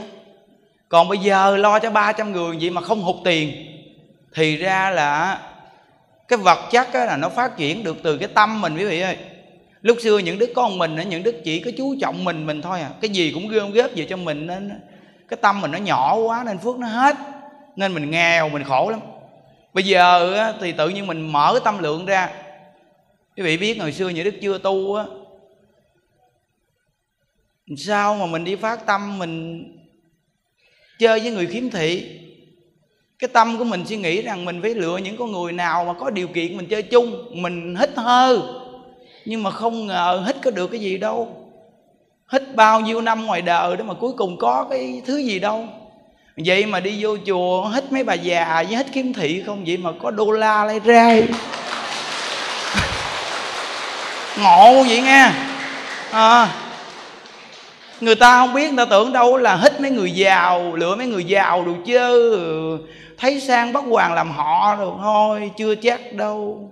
[0.88, 3.52] Còn bây giờ lo cho 300 người vậy mà không hụt tiền,
[4.34, 5.40] thì ra là
[6.28, 9.16] cái vật chất là nó phát triển được từ cái tâm mình, quý vị ơi
[9.82, 12.80] lúc xưa những đứa con mình những đứa chỉ có chú trọng mình mình thôi
[12.80, 12.90] à.
[13.00, 14.70] Cái gì cũng gom góp về cho mình nên
[15.28, 17.16] cái tâm mình nó nhỏ quá nên phước nó hết.
[17.76, 19.00] Nên mình nghèo, mình khổ lắm.
[19.74, 22.30] Bây giờ thì tự nhiên mình mở tâm lượng ra.
[23.36, 25.04] Quý vị biết hồi xưa những đức chưa tu á,
[27.76, 29.64] sao mà mình đi phát tâm, mình
[30.98, 32.20] chơi với người khiếm thị?
[33.18, 35.92] Cái tâm của mình suy nghĩ rằng mình phải lựa những con người nào mà
[35.92, 38.38] có điều kiện mình chơi chung, mình hít hơi
[39.28, 41.28] nhưng mà không ngờ hít có được cái gì đâu.
[42.32, 45.66] Hít bao nhiêu năm ngoài đời đó mà cuối cùng có cái thứ gì đâu.
[46.36, 49.64] Vậy mà đi vô chùa hít mấy bà già với hít kiếm thị không?
[49.66, 51.16] Vậy mà có đô la lấy ra.
[54.42, 55.30] Ngộ vậy nghe.
[56.10, 56.48] À,
[58.00, 61.06] người ta không biết người ta tưởng đâu là hít mấy người giàu lựa mấy
[61.06, 62.78] người giàu được chứ.
[63.18, 66.70] Thấy sang bắt hoàng làm họ rồi thôi chưa chắc đâu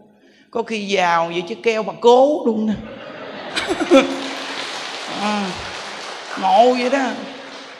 [0.56, 2.74] có khi giàu vậy chứ keo bà cố luôn nè.
[5.20, 5.50] À,
[6.40, 6.98] ngộ vậy đó.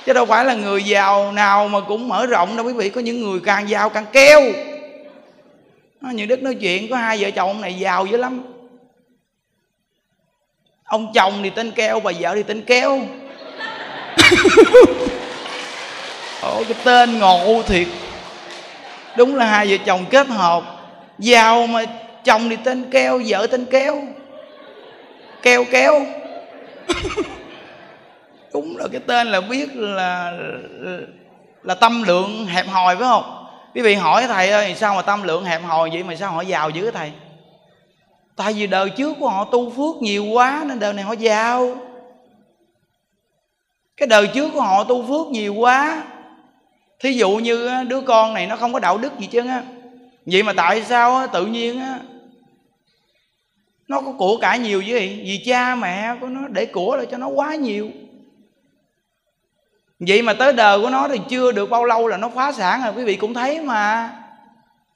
[0.07, 2.91] Chứ đâu phải là người giàu nào mà cũng mở rộng đâu quý vị.
[2.91, 4.43] Có những người càng giàu càng keo.
[6.01, 8.43] Những đức nói chuyện có hai vợ chồng ông này giàu dữ lắm.
[10.85, 13.01] Ông chồng thì tên keo bà vợ thì tên keo
[16.43, 17.87] ồ cái tên ngộ thiệt.
[19.17, 20.63] Đúng là hai vợ chồng kết hợp.
[21.19, 21.85] Giàu mà
[22.27, 24.03] chồng thì tên keo vợ tên keo,
[25.43, 26.07] keo keo,
[28.53, 30.33] đúng là cái tên là biết là
[31.63, 33.47] là tâm lượng hẹp hòi phải không?
[33.75, 36.41] Quý vị hỏi thầy ơi sao mà tâm lượng hẹp hòi vậy mà sao họ
[36.41, 37.13] giàu dữ thầy?
[38.37, 41.77] Tại vì đời trước của họ tu phước nhiều quá nên đời này họ giàu.
[43.97, 46.03] Cái đời trước của họ tu phước nhiều quá.
[47.01, 49.63] Thí dụ như đứa con này nó không có đạo đức gì chứ á.
[50.27, 51.99] Vậy mà tại sao tự nhiên á
[53.89, 54.99] nó có của cải nhiều chứ.
[54.99, 57.91] Gì vì cha mẹ của nó để của lại cho nó quá nhiều.
[60.01, 62.83] Vậy mà tới đời của nó thì chưa được bao lâu là nó phá sản
[62.85, 62.93] rồi.
[62.97, 64.13] Quý vị cũng thấy mà.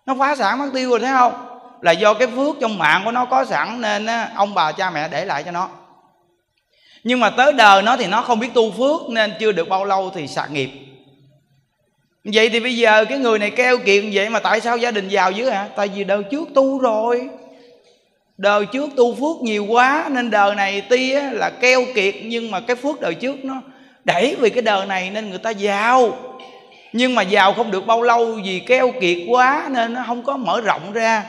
[0.06, 1.46] Nó phá sản mất tiêu rồi, thấy không?
[1.80, 5.08] Là do cái phước trong mạng của nó có sẵn nên ông bà cha mẹ
[5.08, 5.68] để lại cho nó.
[7.04, 9.84] Nhưng mà tới đời nó thì nó không biết tu phước nên chưa được bao
[9.84, 10.70] lâu thì sạc nghiệp.
[12.24, 15.08] Vậy thì bây giờ cái người này keo kiệt vậy mà tại sao gia đình
[15.08, 15.68] giàu dữ hả?
[15.76, 17.28] Tại vì đời trước tu rồi
[18.40, 22.60] đời trước tu phước nhiều quá, nên đời này tuy là keo kiệt, nhưng mà
[22.60, 23.54] cái phước đời trước nó
[24.04, 26.12] đẩy vì cái đời này nên người ta giàu.
[26.92, 30.36] Nhưng mà giàu không được bao lâu vì keo kiệt quá nên nó không có
[30.36, 31.24] mở rộng ra.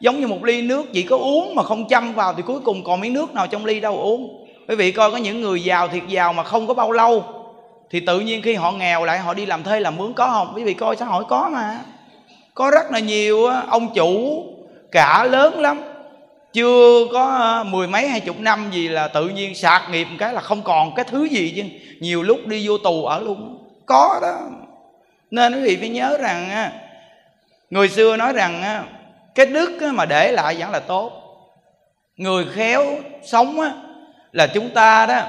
[0.00, 2.84] Giống như một ly nước, chỉ có uống mà không chăm vào thì cuối cùng
[2.84, 4.46] còn miếng nước nào trong ly đâu uống.
[4.68, 7.24] Quý vị coi, có những người giàu thiệt giàu mà không có bao lâu,
[7.90, 10.52] thì tự nhiên khi họ nghèo lại, họ đi làm thuê làm mướn có không?
[10.56, 11.80] Quý vị coi xã hội có mà?
[12.54, 14.44] Có rất là nhiều ông chủ,
[14.92, 15.80] cả lớn lắm
[16.56, 20.16] chưa có à, mười mấy, hai chục năm gì là tự nhiên sạc nghiệp một
[20.18, 21.62] cái là không còn cái thứ gì chứ.
[22.00, 23.58] Nhiều lúc đi vô tù ở luôn.
[23.86, 24.38] Có đó.
[25.30, 26.72] Nên quý vị phải nhớ rằng à,
[27.70, 28.84] người xưa nói rằng à,
[29.34, 31.12] cái đức mà để lại vẫn là tốt.
[32.16, 32.84] Người khéo
[33.26, 33.60] sống
[34.32, 35.22] là chúng ta đó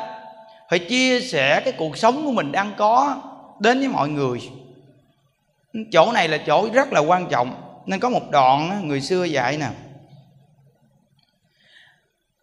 [0.70, 3.16] phải chia sẻ cái cuộc sống của mình đang có
[3.60, 4.40] đến với mọi người.
[5.92, 7.52] Chỗ này là chỗ rất là quan trọng.
[7.86, 9.68] Nên có một đoạn người xưa dạy nè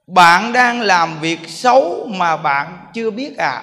[0.06, 3.62] bạn đang làm việc xấu mà bạn chưa biết à.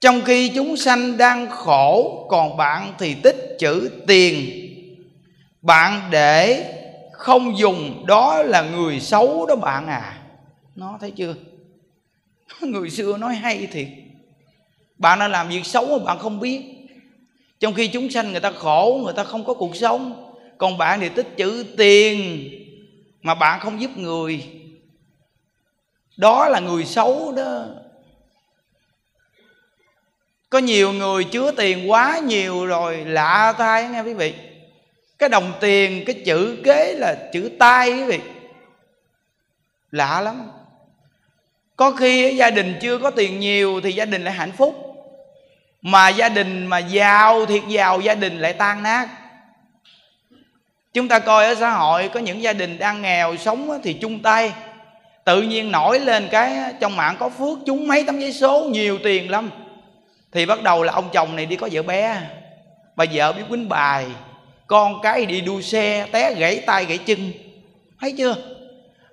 [0.00, 4.60] Trong khi chúng sanh đang khổ, còn bạn thì tích chữ tiền.
[5.62, 6.70] Bạn để
[7.12, 10.18] không dùng, đó là người xấu đó bạn à.
[10.76, 11.34] Nó thấy chưa?
[12.60, 13.88] Người xưa nói hay thiệt.
[14.98, 16.62] Bạn đang làm việc xấu mà bạn không biết.
[17.60, 21.00] Trong khi chúng sanh người ta khổ, người ta không có cuộc sống, còn bạn
[21.00, 22.48] thì tích chữ tiền
[23.22, 24.44] mà bạn không giúp người
[26.16, 27.64] đó là người xấu đó.
[30.50, 34.34] Có nhiều người chứa tiền quá nhiều rồi lạ tai nghe quý vị.
[35.18, 38.20] Cái đồng tiền, cái chữ kế là chữ tai quý vị.
[39.90, 40.50] Lạ lắm.
[41.76, 44.74] Có khi gia đình chưa có tiền nhiều thì gia đình lại hạnh phúc.
[45.82, 49.08] Mà gia đình mà giàu thiệt giàu, gia đình lại tan nát.
[50.92, 54.22] Chúng ta coi ở xã hội, có những gia đình đang nghèo sống thì chung
[54.22, 54.52] tay
[55.24, 58.98] tự nhiên nổi lên cái trong mạng có phước chúng mấy tấm giấy số, nhiều
[59.04, 59.50] tiền lắm.
[60.32, 62.20] Thì bắt đầu là ông chồng này đi có vợ bé.
[62.96, 64.06] Bà vợ biết quýnh bài.
[64.66, 67.32] Con cái đi đua xe, té gãy tay gãy chân.
[68.00, 68.36] Thấy chưa?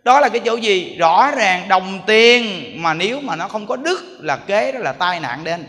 [0.04, 0.96] Đó là cái chỗ gì?
[1.00, 2.74] Rõ ràng đồng tiền.
[2.82, 5.66] Mà nếu mà nó không có đức là kế đó là tai nạn đến.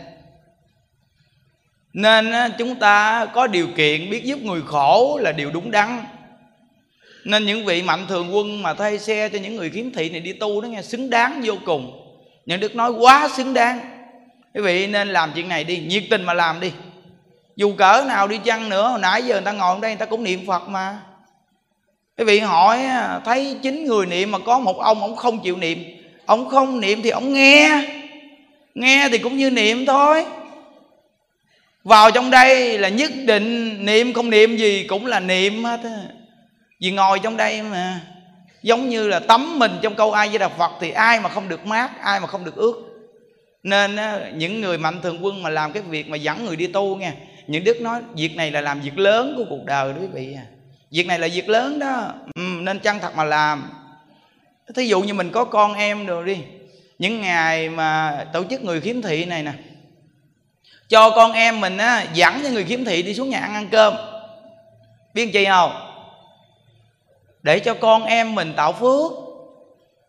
[1.93, 6.05] Nên chúng ta có điều kiện biết giúp người khổ là điều đúng đắn
[7.25, 10.19] nên những vị mạnh thường quân mà thay xe cho những người kiếm thị này
[10.19, 11.99] đi tu đó nghe xứng đáng vô cùng.
[12.45, 13.79] Những đức nói quá xứng đáng.
[14.53, 16.71] Quý vị nên làm chuyện này đi, nhiệt tình mà làm đi.
[17.55, 19.99] Dù cỡ nào đi chăng nữa, hồi nãy giờ người ta ngồi ở đây người
[19.99, 20.97] ta cũng niệm phật mà.
[22.17, 25.57] Quý vị hỏi à, thấy chín người niệm mà có một ông ông không chịu
[25.57, 25.83] niệm.
[26.25, 27.81] Ông không niệm thì ông nghe.
[28.75, 30.25] Nghe thì cũng như niệm thôi.
[31.83, 35.79] Vào trong đây là nhất định niệm, không niệm gì cũng là niệm hết
[36.83, 38.01] vì ngồi trong đây mà.
[38.63, 41.49] Giống như là tắm mình trong câu ai với đà phật thì ai mà không
[41.49, 42.75] được mát ai mà không được ướt.
[43.63, 43.97] Nên
[44.35, 47.13] những người mạnh thường quân mà làm cái việc mà dẫn người đi tu nha
[47.47, 50.35] những đức nói việc này là làm việc lớn của cuộc đời đó quý vị
[50.37, 50.45] à.
[50.91, 52.13] Việc này là việc lớn đó.
[52.35, 53.71] Ừ, nên chân thật mà làm?
[54.75, 56.37] Thí dụ như mình có con em rồi đi
[56.99, 59.51] những ngày mà tổ chức người khiếm thị này nè
[60.89, 63.67] cho con em mình á dẫn cho người khiếm thị đi xuống nhà ăn ăn
[63.71, 63.93] cơm.
[65.13, 65.92] Biết chi không?
[67.43, 69.11] Để cho con em mình tạo phước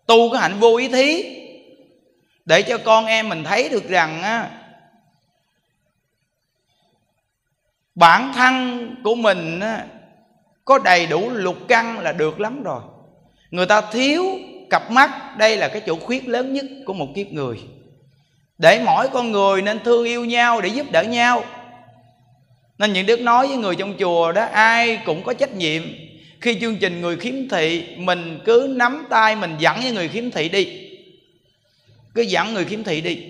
[0.06, 1.24] tu cái hạnh vô ý thí.
[2.44, 4.50] Để cho con em mình thấy được rằng á
[7.94, 9.84] bản thân của mình á,
[10.64, 12.80] có đầy đủ lục căn là được lắm rồi.
[13.50, 14.24] Người ta thiếu
[14.70, 17.60] cặp mắt đây là cái chỗ khuyết lớn nhất của một kiếp người.
[18.58, 21.44] Để mỗi con người nên thương yêu nhau để giúp đỡ nhau.
[22.78, 25.82] Nên những đức nói với người trong chùa đó ai cũng có trách nhiệm
[26.44, 30.30] khi chương trình người khiếm thị, mình cứ nắm tay mình dẫn với người khiếm
[30.30, 30.90] thị đi.
[32.14, 33.24] Cứ dẫn người khiếm thị đi.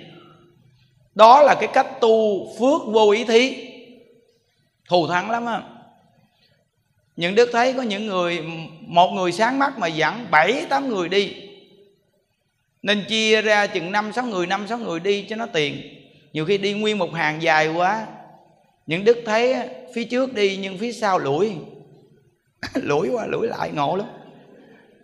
[1.14, 3.56] Đó là cái cách tu phước vô ý thí.
[4.88, 5.62] Thù thắng lắm á.
[7.16, 8.42] Những đức thấy có những người,
[8.80, 11.34] một người sáng mắt mà dẫn bảy, tám người đi.
[12.82, 15.82] Nên chia ra chừng năm, sáu người, năm, sáu người đi cho nó tiền.
[16.32, 18.06] Nhiều khi đi nguyên một hàng dài quá.
[18.86, 19.54] Những đức thấy
[19.94, 21.52] phía trước đi nhưng phía sau lủi.
[22.74, 24.06] lủi qua lủi lại ngộ lắm.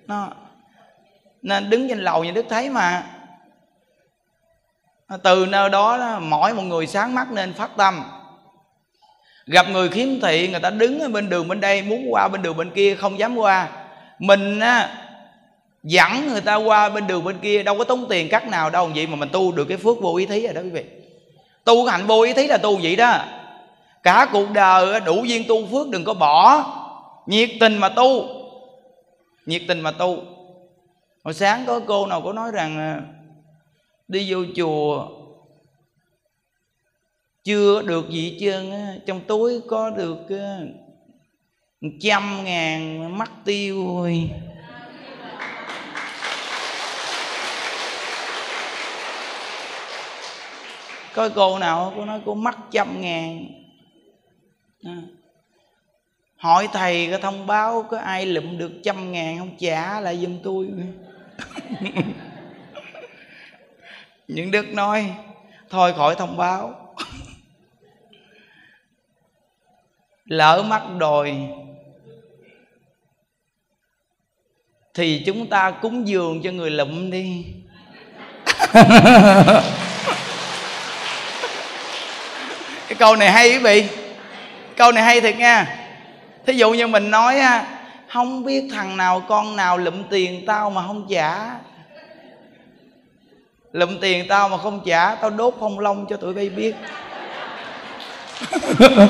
[0.07, 0.29] Nó
[1.43, 3.03] nên đứng trên lầu như đức thấy mà.
[5.23, 8.03] Từ nơi đó, đó mỗi một người sáng mắt nên phát tâm.
[9.47, 12.43] Gặp người khiếm thị người ta đứng ở bên đường bên đây muốn qua bên
[12.43, 13.69] đường bên kia không dám qua.
[14.19, 14.89] Mình á
[15.83, 18.91] dẫn người ta qua bên đường bên kia đâu có tốn tiền cắt nào đâu
[18.95, 20.85] vậy mà mình tu được cái phước vô ý thí rồi đó quý vị.
[21.65, 23.19] Tu cái hạnh vô ý thí là tu vậy đó.
[24.03, 26.65] Cả cuộc đời đủ duyên tu phước đừng có bỏ
[27.31, 28.29] nhiệt tình mà tu.
[29.47, 30.23] Nhiệt tình mà tu.
[31.25, 33.03] Hồi sáng có cô nào có nói rằng à,
[34.09, 35.09] đi vô chùa,
[37.45, 38.73] chưa được gì trơn
[39.07, 40.59] trong túi có được à,
[42.01, 44.31] trăm ngàn mắc tiêu rồi
[51.15, 53.47] coi cô nào cô nói cô mắc trăm ngàn.
[54.85, 55.03] À
[56.41, 59.57] hỏi thầy có thông báo có ai lụm được trăm ngàn không?
[59.59, 60.69] Trả lại giùm tôi.
[64.29, 65.11] Những đức nói,
[65.71, 66.95] thôi khỏi thông báo.
[70.25, 71.37] Lỡ mắc đồi,
[74.95, 77.47] thì chúng ta cúng dường cho người lụm đi.
[82.89, 83.89] Cái câu này hay quý vị.
[84.77, 85.80] Câu này hay thiệt nha
[86.51, 87.41] thí dụ như mình nói
[88.09, 91.37] không biết thằng nào con nào lụm tiền tao mà không trả.
[93.73, 96.75] Lụm tiền tao mà không trả, tao đốt phong long cho tụi bay biết.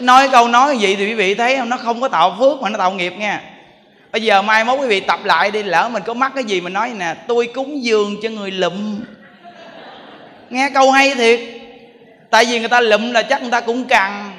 [0.00, 1.68] Nói câu nói gì thì quý vị thấy không?
[1.68, 3.42] Nó không có tạo phước mà nó tạo nghiệp nha.
[4.12, 6.60] Bây giờ mai mốt quý vị tập lại đi, lỡ mình có mắc cái gì
[6.60, 9.00] mình nói nè, tôi cúng dường cho người lụm.
[10.50, 11.40] Nghe câu hay thiệt
[12.34, 14.30] tại vì người ta lụm là chắc người ta cũng cần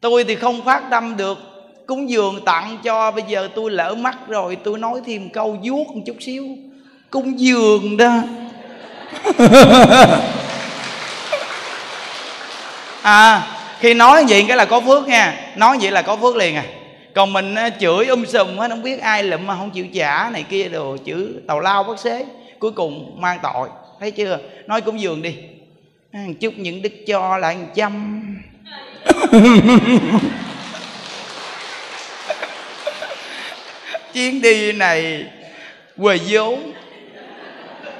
[0.00, 1.38] tôi thì không phát tâm được.
[1.86, 5.86] Cúng dường tặng cho, bây giờ tôi lỡ mắt rồi, tôi nói thêm câu vuốt
[5.88, 6.46] một chút xíu.
[7.10, 8.12] Cúng dường đó.
[13.02, 13.42] À
[13.80, 15.52] khi nói vậy cái là có phước nha.
[15.56, 16.64] Nói vậy là có phước liền à.
[17.14, 20.42] Còn mình chửi um sùm hết, không biết ai lụm mà không chịu trả này
[20.42, 22.24] kia đồ chữ tàu lao bác xế
[22.58, 23.68] cuối cùng mang tội,
[24.00, 24.38] thấy chưa?
[24.66, 25.34] Nói cúng dường đi
[26.40, 28.22] chúc những đức cho là một trăm.
[34.12, 35.24] Chuyến đi này
[35.98, 36.72] quê vốn.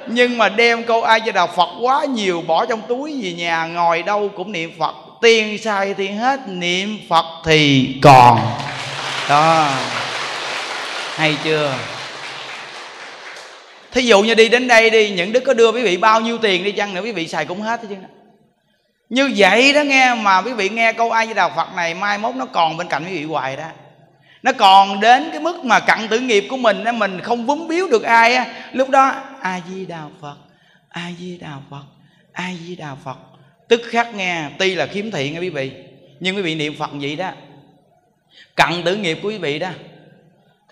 [0.07, 3.65] Nhưng mà đem câu ai cho đà phật quá nhiều, bỏ trong túi về nhà,
[3.65, 4.95] ngồi đâu cũng niệm phật.
[5.21, 8.39] Tiền sai thì hết, niệm phật thì còn.
[9.29, 9.69] Đó.
[11.15, 11.75] Hay chưa?
[13.93, 16.37] Thí dụ như đi đến đây đi, những đức có đưa quý vị bao nhiêu
[16.37, 17.95] tiền đi chăng nữa, quý vị xài cũng hết chứ.
[19.09, 22.17] Như vậy đó nghe, mà quý vị nghe câu ai với đạo phật này, mai
[22.17, 23.67] mốt nó còn bên cạnh quý vị hoài đó.
[24.43, 27.87] Nó còn đến cái mức mà cặn tử nghiệp của mình mình không vúng biếu
[27.87, 28.45] được ai á.
[28.71, 30.35] Lúc đó, a di đà phật,
[30.89, 31.83] a di đà phật,
[32.31, 33.17] a di đà phật.
[33.67, 35.71] Tức khắc nghe, tuy là khiếm thị nghe quý vị,
[36.19, 37.31] nhưng quý vị niệm phật vậy đó.
[38.55, 39.69] Cặn tử nghiệp của quý vị đó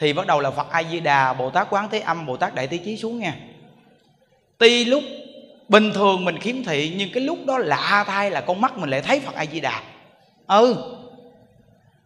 [0.02, 2.56] thì bắt đầu là phật a di đà bồ tát quán thế âm bồ tát
[2.56, 3.36] đại thế chí xuống nha
[4.58, 5.04] tuy lúc
[5.68, 8.90] bình thường mình khiếm thị, nhưng cái lúc đó lạ thay là con mắt mình
[8.90, 9.82] lại thấy phật a di đà
[10.48, 10.76] ừ.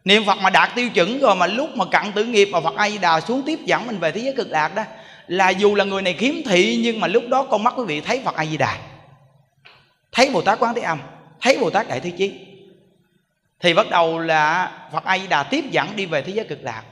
[0.06, 2.76] Niệm phật mà đạt tiêu chuẩn rồi mà lúc mà cặn tử nghiệp mà phật
[2.76, 4.84] a di đà xuống tiếp dẫn mình về thế giới cực lạc đó,
[5.28, 8.02] là dù là người này khiếm thị, nhưng mà lúc đó con mắt quý vị
[8.02, 8.78] thấy phật a di đà
[10.12, 11.00] thấy bồ tát quán thế âm,
[11.42, 12.34] thấy bồ tát đại thế chí.
[13.60, 16.64] Thì bắt đầu là phật a di đà tiếp dẫn đi về thế giới cực
[16.64, 16.84] lạc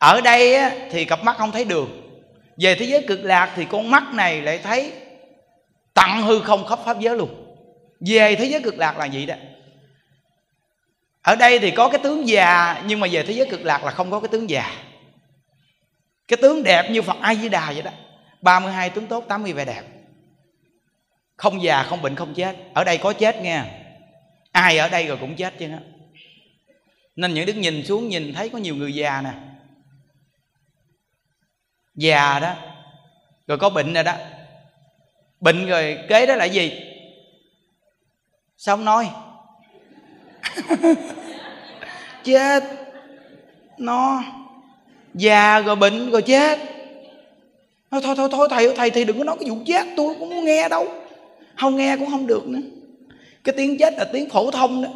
[0.00, 2.20] ở đây á, thì cặp mắt không thấy đường.
[2.56, 4.92] Về thế giới cực lạc thì con mắt này lại thấy
[5.94, 7.56] tặng hư không khắp pháp giới luôn.
[8.06, 9.34] Về thế giới cực lạc là vậy đó.
[11.22, 13.90] Ở đây thì có cái tướng già nhưng mà về thế giới cực lạc là
[13.90, 14.72] không có cái tướng già.
[16.28, 17.90] Cái tướng đẹp như phật a di đà vậy đó
[18.42, 19.82] 32 tướng tốt 80 vẻ đẹp.
[21.36, 22.56] Không già không bệnh không chết.
[22.74, 23.64] Ở đây có chết nghe.
[24.52, 25.68] Ai ở đây rồi cũng chết chứ.
[27.16, 29.30] Nên những đức nhìn xuống nhìn thấy có nhiều người già nè
[32.00, 32.54] già đó.
[33.46, 34.14] Rồi có bệnh rồi đó.
[35.40, 36.72] Bệnh rồi kế đó là gì?
[38.58, 39.10] Xong nói?
[42.24, 42.64] Chết.
[43.78, 44.22] Nó
[45.14, 46.58] già rồi bệnh rồi chết.
[47.90, 50.28] Thôi thôi thôi thôi thầy thầy thì đừng có nói cái vụ chết tôi cũng
[50.30, 50.88] không nghe đâu.
[51.56, 52.60] Không nghe cũng không được nữa.
[53.44, 54.88] Cái tiếng chết là tiếng phổ thông đó.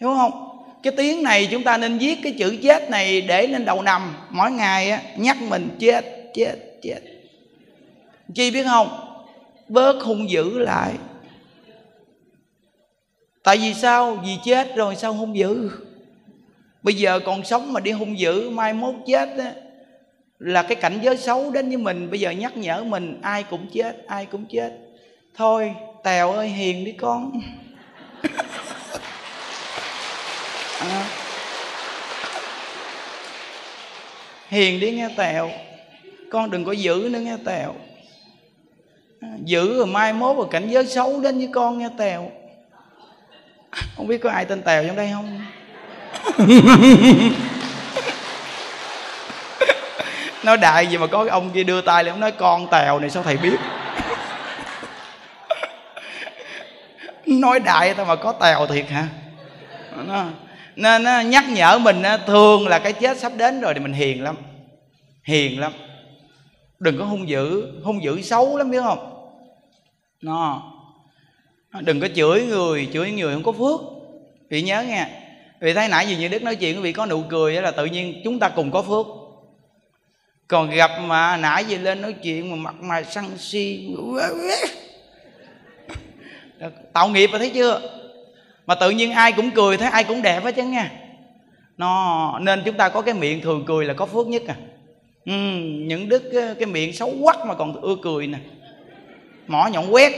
[0.00, 0.48] Hiểu không?
[0.82, 4.16] Cái tiếng này chúng ta nên viết cái chữ chết này để lên đầu nằm.
[4.30, 7.00] Mỗi ngày á, nhắc mình chết chết chết.
[8.34, 8.88] Chi biết không?
[9.68, 10.92] Bớt hung dữ lại.
[13.42, 14.14] Tại vì sao?
[14.24, 15.70] Vì chết rồi sao hung dữ?
[16.82, 19.52] Bây giờ còn sống mà đi hung dữ mai mốt chết á,
[20.38, 22.10] là cái cảnh giới xấu đến với mình.
[22.10, 24.72] Bây giờ nhắc nhở mình ai cũng chết ai cũng chết.
[25.34, 25.74] Thôi
[26.04, 27.40] tèo ơi hiền đi con.
[30.80, 31.06] À.
[34.48, 35.50] hiền đi nghe tèo
[36.32, 37.74] con đừng có giữ nữa nghe tèo.
[39.20, 42.30] À, giữ rồi mai mốt rồi cảnh giới xấu đến với con nghe tèo.
[43.96, 45.44] Không biết có ai tên tèo trong đây không?
[50.44, 52.98] Nói đại gì mà có cái ông kia đưa tay lên ông nói con tèo
[52.98, 53.56] này sao thầy biết?
[57.26, 59.06] Nói đại tao mà có tèo thiệt hả?
[59.96, 60.24] Nó,
[60.76, 64.22] nên nó nhắc nhở mình thường là cái chết sắp đến rồi thì mình hiền
[64.22, 64.36] lắm
[65.24, 65.72] hiền lắm
[66.82, 69.28] đừng có hung dữ hung dữ xấu lắm, biết không?
[70.20, 70.62] Nó
[71.80, 73.80] đừng có chửi người chửi người không có phước.
[74.48, 75.06] Vị nhớ nghe.
[75.60, 77.84] Vì thấy nãy gì như đức nói chuyện, quý vị có nụ cười là tự
[77.84, 79.06] nhiên chúng ta cùng có phước.
[80.48, 83.94] Còn gặp mà nãy gì lên nói chuyện mà mặt mày săn si,
[86.92, 87.80] tạo nghiệp rồi thấy chưa?
[88.66, 90.90] Mà tự nhiên ai cũng cười, thấy ai cũng đẹp hết chứ nha
[91.76, 94.56] nó nên chúng ta có cái miệng thường cười là có phước nhất à
[95.26, 98.38] ừ, những đức cái miệng xấu quắc mà còn ưa cười nè.
[99.46, 100.12] Mỏ nhọn quét.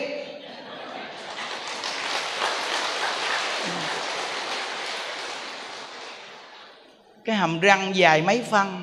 [7.25, 8.83] Cái hàm răng dài mấy phân.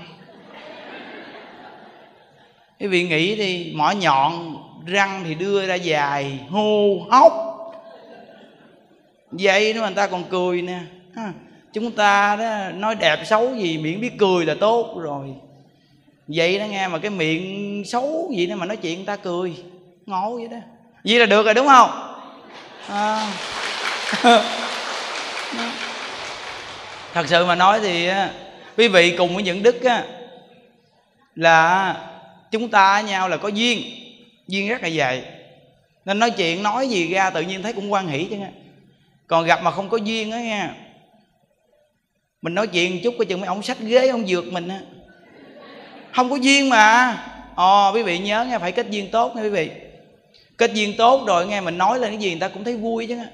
[2.80, 7.34] Quý vị nghĩ đi mỏ nhọn răng thì đưa ra dài hô hốc.
[9.32, 10.80] Vậy đó người ta còn cười nè.
[11.74, 15.28] Chúng ta đó nói đẹp xấu gì miệng biết cười là tốt rồi
[16.36, 19.56] vậy đó nghe mà cái miệng xấu gì đó mà nói chuyện người ta cười
[20.06, 20.58] ngộ vậy đó.
[21.06, 21.90] Vậy là được rồi đúng không?
[22.88, 23.34] À.
[27.14, 28.10] thật sự mà nói thì
[28.78, 30.04] quý vị cùng với những đức á,
[31.36, 31.96] là
[32.52, 33.84] chúng ta với nhau là có duyên
[34.48, 35.24] duyên rất là dày
[36.06, 38.50] nên nói chuyện nói gì ra tự nhiên thấy cũng quan hỷ chứ nghe.
[39.28, 40.70] Còn gặp mà không có duyên á nghe
[42.42, 44.82] mình nói chuyện chút coi chừng mấy ông sách ghế ông dược mình á
[46.14, 47.18] không có duyên mà.
[47.56, 49.72] Ồ quý vị nhớ nghe, phải kết duyên tốt nha quý vị.
[50.58, 53.08] Kết duyên tốt rồi, nghe mình nói lên cái gì người ta cũng thấy vui
[53.08, 53.26] chứ nghe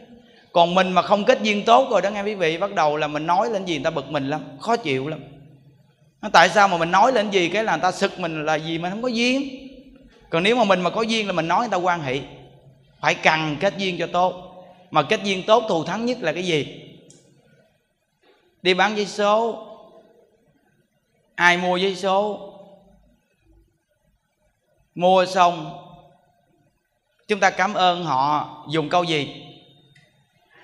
[0.51, 3.07] còn mình mà không kết duyên tốt rồi đó nghe quý vị, bắt đầu là
[3.07, 5.19] mình nói lên gì người ta bực mình lắm, khó chịu lắm.
[6.33, 8.77] Tại sao mà mình nói lên gì cái là người ta sực mình là gì
[8.77, 9.67] mà không có duyên?
[10.29, 12.19] Còn nếu mà mình mà có duyên là mình nói người ta quan hệ
[13.01, 14.33] phải cần kết duyên cho tốt.
[14.91, 16.81] Mà kết duyên tốt thù thắng nhất là cái gì?
[18.61, 19.65] Đi bán giấy số.
[21.35, 22.46] Ai mua giấy số?
[24.97, 25.77] Mua xong
[27.27, 29.43] chúng ta cảm ơn họ dùng câu gì?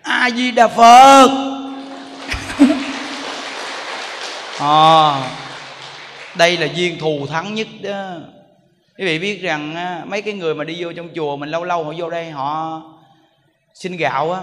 [0.01, 1.29] A di đà phật.
[4.59, 5.31] À,
[6.37, 8.15] đây là duyên thù thắng nhất đó.
[8.97, 9.75] Quý vị biết rằng
[10.09, 12.81] mấy cái người mà đi vô trong chùa mình lâu lâu họ vô đây họ
[13.73, 14.41] xin gạo á.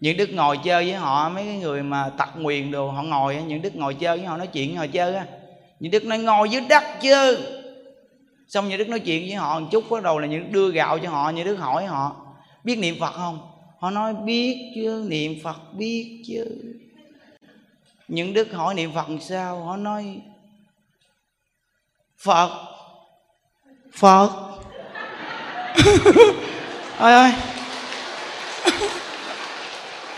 [0.00, 3.36] Những đức ngồi chơi với họ mấy cái người mà tặc nguyền đồ họ ngồi
[3.36, 5.24] những đức ngồi chơi với họ nói chuyện họ chơi á.
[5.80, 7.38] Những đức nói ngồi dưới đất chứ
[8.48, 10.70] xong những đức nói chuyện với họ một chút, bắt đầu là những đức đưa
[10.70, 12.16] gạo cho họ những đức hỏi họ,
[12.64, 13.50] biết niệm phật không?
[13.78, 16.44] Họ nói, biết chứ, niệm phật biết chứ.
[18.08, 19.64] Những đức hỏi, niệm phật sao?
[19.64, 20.20] Họ nói,
[22.18, 22.50] phật
[23.92, 24.30] phật.
[26.98, 27.32] Ơi ơi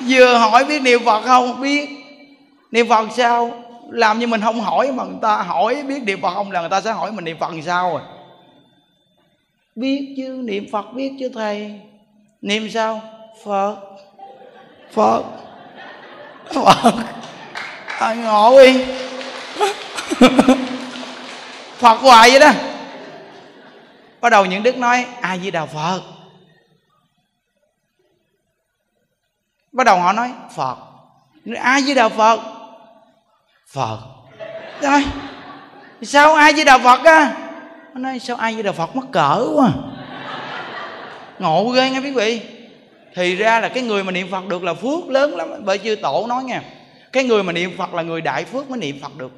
[0.08, 1.60] vừa hỏi biết niệm phật không?
[1.60, 1.88] Biết.
[2.70, 3.62] Niệm phật sao?
[3.90, 6.70] Làm như mình không hỏi mà người ta hỏi biết niệm phật không là người
[6.70, 8.00] ta sẽ hỏi mình niệm phật sao rồi
[9.76, 11.80] biết chứ niệm phật biết chứ thầy.
[12.40, 13.02] Niệm sao?
[13.44, 13.76] Phật.
[14.92, 15.24] Phật.
[16.54, 16.94] Phật.
[17.86, 18.84] À, ngộ đi.
[21.78, 22.52] Phật hoài vậy đó.
[24.20, 26.00] Bắt đầu những đức nói ai di đà phật.
[29.72, 30.76] Bắt đầu họ nói phật.
[31.56, 32.40] Ai di đà phật.
[33.72, 33.98] Phật.
[34.80, 35.04] Rồi.
[36.02, 37.45] Sao ai di đà phật á?
[37.96, 39.72] Nó nói, sao ai với đà phật mắc cỡ quá à?
[41.38, 42.40] ngộ ghê nghe quý vị.
[43.14, 45.48] Thì ra là cái người mà niệm phật được là phước lớn lắm.
[45.64, 46.62] Bởi chư tổ nói nha,
[47.12, 49.32] cái người mà niệm phật là người đại phước mới niệm phật được.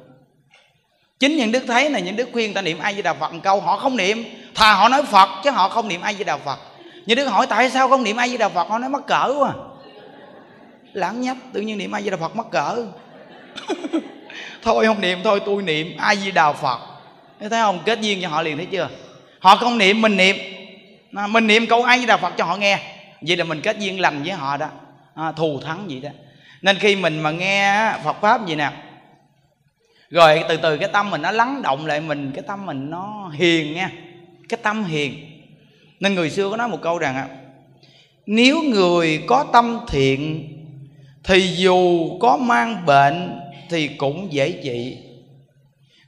[1.19, 3.39] Chính những đức thấy này, những đức khuyên ta niệm ai với đà phật một
[3.43, 4.23] câu, họ không niệm.
[4.55, 6.59] Thà họ nói phật chứ họ không niệm ai với đà phật.
[7.05, 9.33] Những đức hỏi tại sao không niệm ai với đà phật, họ nói mắc cỡ
[9.39, 9.55] quá à.
[10.93, 12.85] lãng nhách tự nhiên niệm ai với đà phật mắc cỡ.
[14.63, 16.98] Thôi không niệm, thôi tôi niệm ai với đà phật
[17.39, 17.79] thấy không?
[17.85, 18.89] Kết duyên cho họ liền thấy chưa?
[19.39, 20.35] Họ không niệm mình niệm.
[21.29, 22.79] Mình niệm câu ai di đà phật cho họ nghe.
[23.21, 24.67] Vậy là mình kết duyên lành với họ đó.
[25.15, 26.09] À, thù thắng vậy đó.
[26.61, 28.71] Nên khi mình mà nghe phật pháp gì nè
[30.09, 33.31] rồi từ từ cái tâm mình nó lắng động lại mình cái tâm mình nó
[33.33, 33.91] hiền nha.
[34.49, 35.25] Cái tâm hiền.
[35.99, 37.27] Nên người xưa có nói một câu rằng à,
[38.25, 40.49] nếu người có tâm thiện
[41.23, 44.97] thì dù có mang bệnh thì cũng dễ trị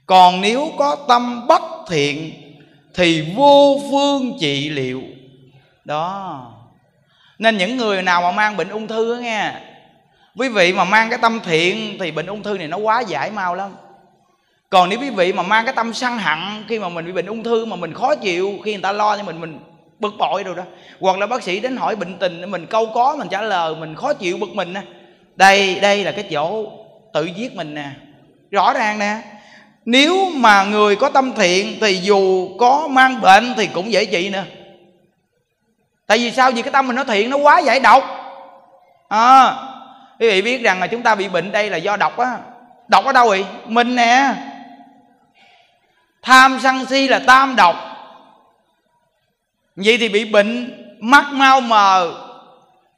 [0.05, 2.33] còn nếu có tâm bất thiện,
[2.93, 5.01] thì vô phương trị liệu.
[5.85, 6.53] Đó.
[7.39, 9.51] Nên những người nào mà mang bệnh ung thư á nghe,
[10.37, 13.31] quý vị mà mang cái tâm thiện thì bệnh ung thư này nó quá giải
[13.31, 13.71] mau lắm.
[14.69, 17.25] Còn nếu quý vị mà mang cái tâm săn hận, khi mà mình bị bệnh
[17.25, 19.59] ung thư mà mình khó chịu, khi người ta lo cho mình mình
[19.99, 20.63] bực bội rồi đó,
[20.99, 23.95] hoặc là bác sĩ đến hỏi bệnh tình, mình câu có, mình trả lời, mình
[23.95, 24.81] khó chịu, bực mình nè
[25.35, 26.65] đây đây là cái chỗ
[27.13, 27.89] tự giết mình nè.
[28.51, 29.21] Rõ ràng nè
[29.85, 34.29] nếu mà người có tâm thiện thì dù có mang bệnh thì cũng dễ trị
[34.29, 34.43] nữa.
[36.07, 36.51] Tại vì sao?
[36.51, 38.03] Vì cái tâm mình nó thiện nó quá giải độc.
[39.09, 39.55] À,
[40.19, 42.37] quý vị biết rằng là chúng ta bị bệnh đây là do độc á.
[42.87, 43.45] Độc ở đâu vậy?
[43.65, 44.33] Mình nè.
[46.21, 47.75] Tham sân si là tam độc.
[49.75, 52.13] Vậy thì bị bệnh mắt mau mờ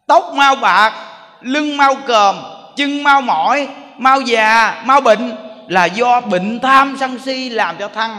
[0.07, 0.93] tóc mau bạc
[1.41, 2.36] lưng mau còm
[2.75, 3.67] chân mau mỏi
[3.97, 5.36] mau già mau bệnh
[5.68, 8.11] là do bệnh tham sân si làm cho thân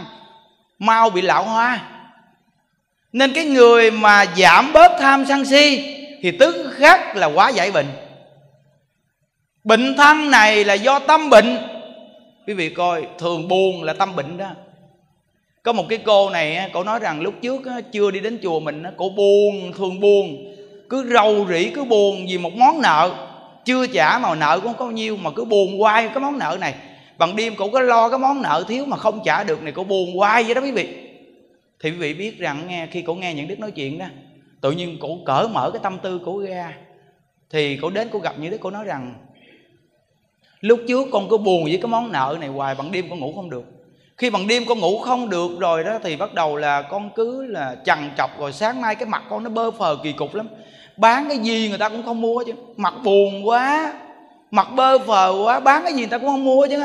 [0.78, 1.80] mau bị lão hóa.
[3.12, 7.70] Nên cái người mà giảm bớt tham sân si thì tức khắc là quá giải
[7.70, 7.86] bệnh.
[9.64, 11.59] Bệnh thân này là do tâm bệnh.
[12.47, 14.51] Quý vị coi, thường buồn là tâm bệnh đó.
[15.62, 18.82] Có một cái cô này cô nói rằng lúc trước chưa đi đến chùa mình
[18.97, 20.55] cô buồn, thường buồn.
[20.90, 23.11] Cứ rầu rĩ, cứ buồn vì một món nợ.
[23.64, 26.74] Chưa trả mà nợ cũng có nhiêu, mà cứ buồn hoài cái món nợ này
[27.18, 29.84] bằng đêm cổ có lo cái món nợ thiếu mà không trả được này cổ
[29.84, 30.88] buồn hoài vậy đó quý vị.
[31.80, 34.06] Thì quý vị biết rằng nghe, khi cổ nghe những đức nói chuyện đó,
[34.60, 36.74] tự nhiên cổ cởi mở cái tâm tư cổ ra,
[37.50, 39.14] thì cổ đến cổ gặp những đức cổ nói rằng,
[40.60, 43.32] lúc trước con cứ buồn với cái món nợ này hoài, bằng đêm con ngủ
[43.36, 43.64] không được.
[44.16, 47.46] Khi bằng đêm con ngủ không được rồi đó, thì bắt đầu là con cứ
[47.46, 50.48] là chằn chọc rồi sáng mai cái mặt con nó bơ phờ kỳ cục lắm.
[50.96, 53.92] Bán cái gì người ta cũng không mua chứ, mặt buồn quá
[54.55, 56.82] mặt bơ phờ quá bán cái gì người ta cũng không mua chứ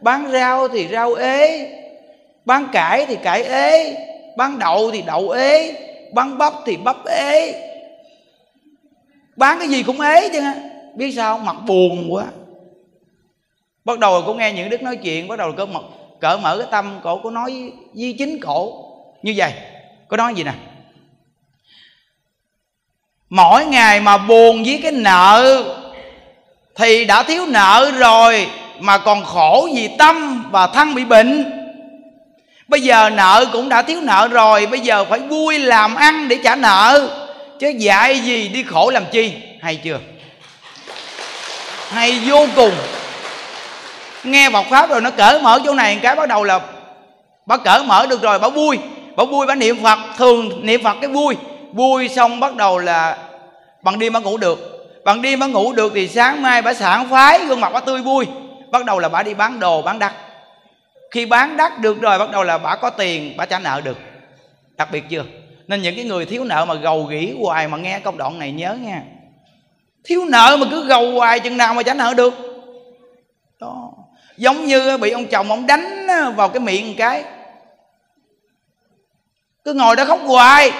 [0.00, 1.68] bán rau thì rau ế
[2.44, 3.96] bán cải thì cải ế
[4.36, 5.74] bán đậu thì đậu ế
[6.12, 7.54] bán bắp thì bắp ế.
[9.36, 10.40] Bán cái gì cũng ế chứ
[10.94, 11.38] biết sao?
[11.38, 12.24] Mặt buồn quá.
[13.84, 15.80] Bắt đầu cũng nghe những đức nói chuyện bắt đầu có mở,
[16.20, 18.84] cỡ mở cái tâm cổ có nói với, với chính cổ.
[19.22, 19.52] Như vậy
[20.08, 20.54] có nói gì nè?
[23.30, 25.64] Mỗi ngày mà buồn với cái nợ
[26.76, 28.48] thì đã thiếu nợ rồi
[28.80, 31.52] mà còn khổ vì tâm và thân bị bệnh.
[32.68, 36.38] Bây giờ nợ cũng đã thiếu nợ rồi, bây giờ phải vui làm ăn để
[36.44, 37.08] trả nợ.
[37.60, 39.32] Chứ dạy gì đi khổ làm chi?
[39.60, 39.98] Hay chưa?
[41.90, 42.72] Hay vô cùng.
[44.24, 46.60] Nghe Phật pháp rồi nó cởi mở chỗ này, cái bắt đầu là
[47.46, 48.78] bà cởi mở được rồi, bà vui.
[49.16, 51.36] Bà vui, bà niệm Phật, thường niệm Phật cái vui.
[51.72, 53.16] Vui xong bắt đầu là
[53.82, 54.71] bằng đêm bà ngủ được
[55.04, 58.02] bạn đi bạn ngủ được thì sáng mai bà sảng phái, gương mặt bà tươi
[58.02, 58.26] vui.
[58.70, 60.12] Bắt đầu là bà đi bán đồ, bán đắt.
[61.10, 63.98] Khi bán đắt được rồi, bắt đầu là bà có tiền, bà trả nợ được.
[64.76, 65.24] Đặc biệt chưa?
[65.66, 68.52] Nên những cái người thiếu nợ mà gầu gỉ hoài mà nghe công đoạn này
[68.52, 69.02] nhớ nha.
[70.04, 72.34] Thiếu nợ mà cứ gầu hoài chừng nào mà trả nợ được.
[73.60, 73.90] Đó.
[74.36, 77.24] Giống như bị ông chồng ông đánh vào cái miệng một cái.
[79.64, 80.72] Cứ ngồi đó khóc hoài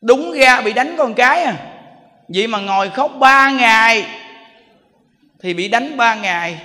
[0.00, 1.54] đúng ra bị đánh con cái à.
[2.28, 4.04] Vậy mà ngồi khóc ba ngày,
[5.42, 6.58] thì bị đánh ba ngày.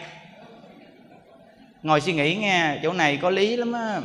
[1.84, 3.98] Ngồi suy nghĩ nghe, chỗ này có lý lắm á.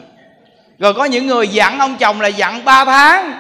[0.79, 3.33] Rồi có những người dặn ông chồng là dặn ba tháng,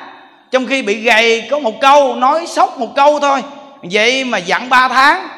[0.51, 3.43] trong khi bị gầy có một câu, nói sốc một câu thôi.
[3.82, 5.28] Vậy mà dặn ba tháng,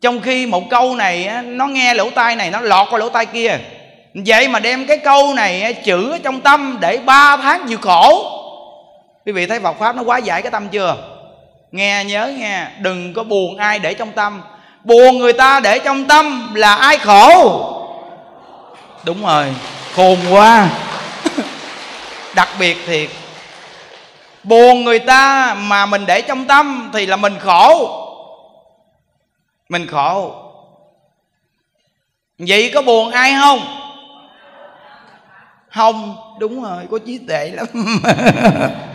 [0.00, 3.26] trong khi một câu này nó nghe lỗ tai này, nó lọt qua lỗ tai
[3.26, 3.58] kia.
[4.14, 8.40] Vậy mà đem cái câu này chữ trong tâm để ba tháng chịu khổ
[9.26, 10.96] quý vị thấy Phật pháp nó quá giải cái tâm chưa?
[11.72, 14.42] Nghe, nhớ nghe, đừng có buồn ai để trong tâm.
[14.84, 17.70] Buồn người ta để trong tâm là ai khổ?
[19.04, 19.54] Đúng rồi,
[19.94, 20.68] khôn quá.
[22.34, 23.08] Đặc biệt thiệt.
[24.42, 28.00] Buồn người ta mà mình để trong tâm thì là mình khổ.
[29.68, 30.34] Mình khổ.
[32.38, 33.60] Vậy có buồn ai không?
[35.70, 37.66] Không, đúng rồi, có trí tệ lắm.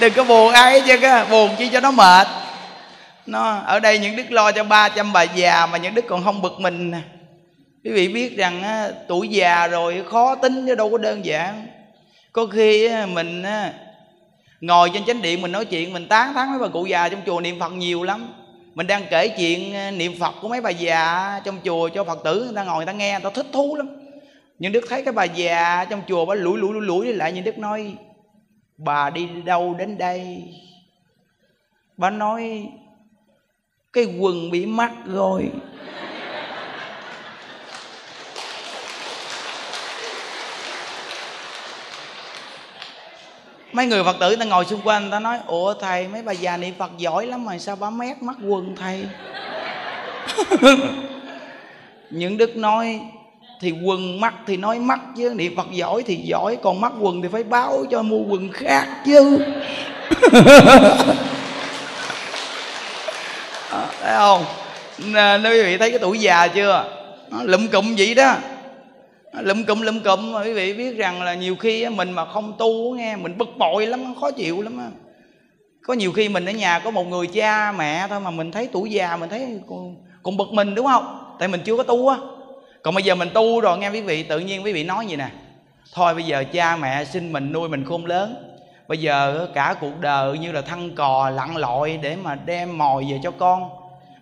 [0.00, 2.26] đừng có buồn ai hết chứ buồn chi cho nó mệt.
[3.26, 6.42] Nó ở đây những đức lo cho 300 bà già mà những đức còn không
[6.42, 6.98] bực mình nè.
[7.84, 11.66] Quý vị biết rằng á, tuổi già rồi khó tính chứ đâu có đơn giản.
[12.32, 13.72] Có khi á, mình á,
[14.60, 17.20] ngồi trên chánh điện mình nói chuyện mình tán thán mấy bà cụ già trong
[17.26, 18.28] chùa niệm phật nhiều lắm.
[18.74, 22.18] Mình đang kể chuyện ờ, niệm phật của mấy bà già trong chùa cho phật
[22.24, 23.88] tử người ta ngồi người ta nghe người ta thích thú lắm.
[24.58, 27.44] Nhưng đức thấy cái bà già trong chùa bà lủi lủi lủi lủi lại nhưng
[27.44, 27.94] đức nói
[28.76, 30.44] bà đi đâu đến đây?
[31.96, 32.68] Bà nói,
[33.92, 35.50] cái quần bị mắc rồi.
[43.72, 46.56] Mấy người phật tử ta ngồi xung quanh ta nói, ủa thầy, mấy bà già
[46.56, 49.06] niệm phật giỏi lắm mà sao bà mét mắc quần thầy?
[52.10, 53.00] Những đức nói
[53.64, 55.34] thì quần mắc thì nói mắc chứ.
[55.36, 58.86] Niệm phật giỏi thì giỏi còn mắc quần thì phải báo cho mua quần khác
[59.06, 59.38] chứ.
[63.70, 64.44] À, thấy không?
[64.98, 66.84] Nên quý vị thấy cái tuổi già chưa?
[67.42, 68.34] Lụm cụm vậy đó.
[69.40, 70.32] Lụm cụm lụm cụm.
[70.32, 73.48] Mà quý vị biết rằng là nhiều khi mình mà không tu nghe mình bực
[73.58, 74.90] bội lắm khó chịu lắm
[75.86, 78.68] có nhiều khi mình ở nhà có một người cha mẹ thôi mà mình thấy
[78.72, 81.34] tuổi già mình thấy còn, còn bực mình đúng không?
[81.38, 82.16] Tại mình chưa có tu á
[82.84, 85.16] còn bây giờ mình tu rồi, nghe quý vị, tự nhiên quý vị nói gì
[85.16, 85.28] nè.
[85.92, 88.56] Thôi bây giờ cha mẹ sinh mình nuôi mình khôn lớn.
[88.88, 93.06] Bây giờ cả cuộc đời như là thăng cò lặn lội để mà đem mồi
[93.10, 93.70] về cho con.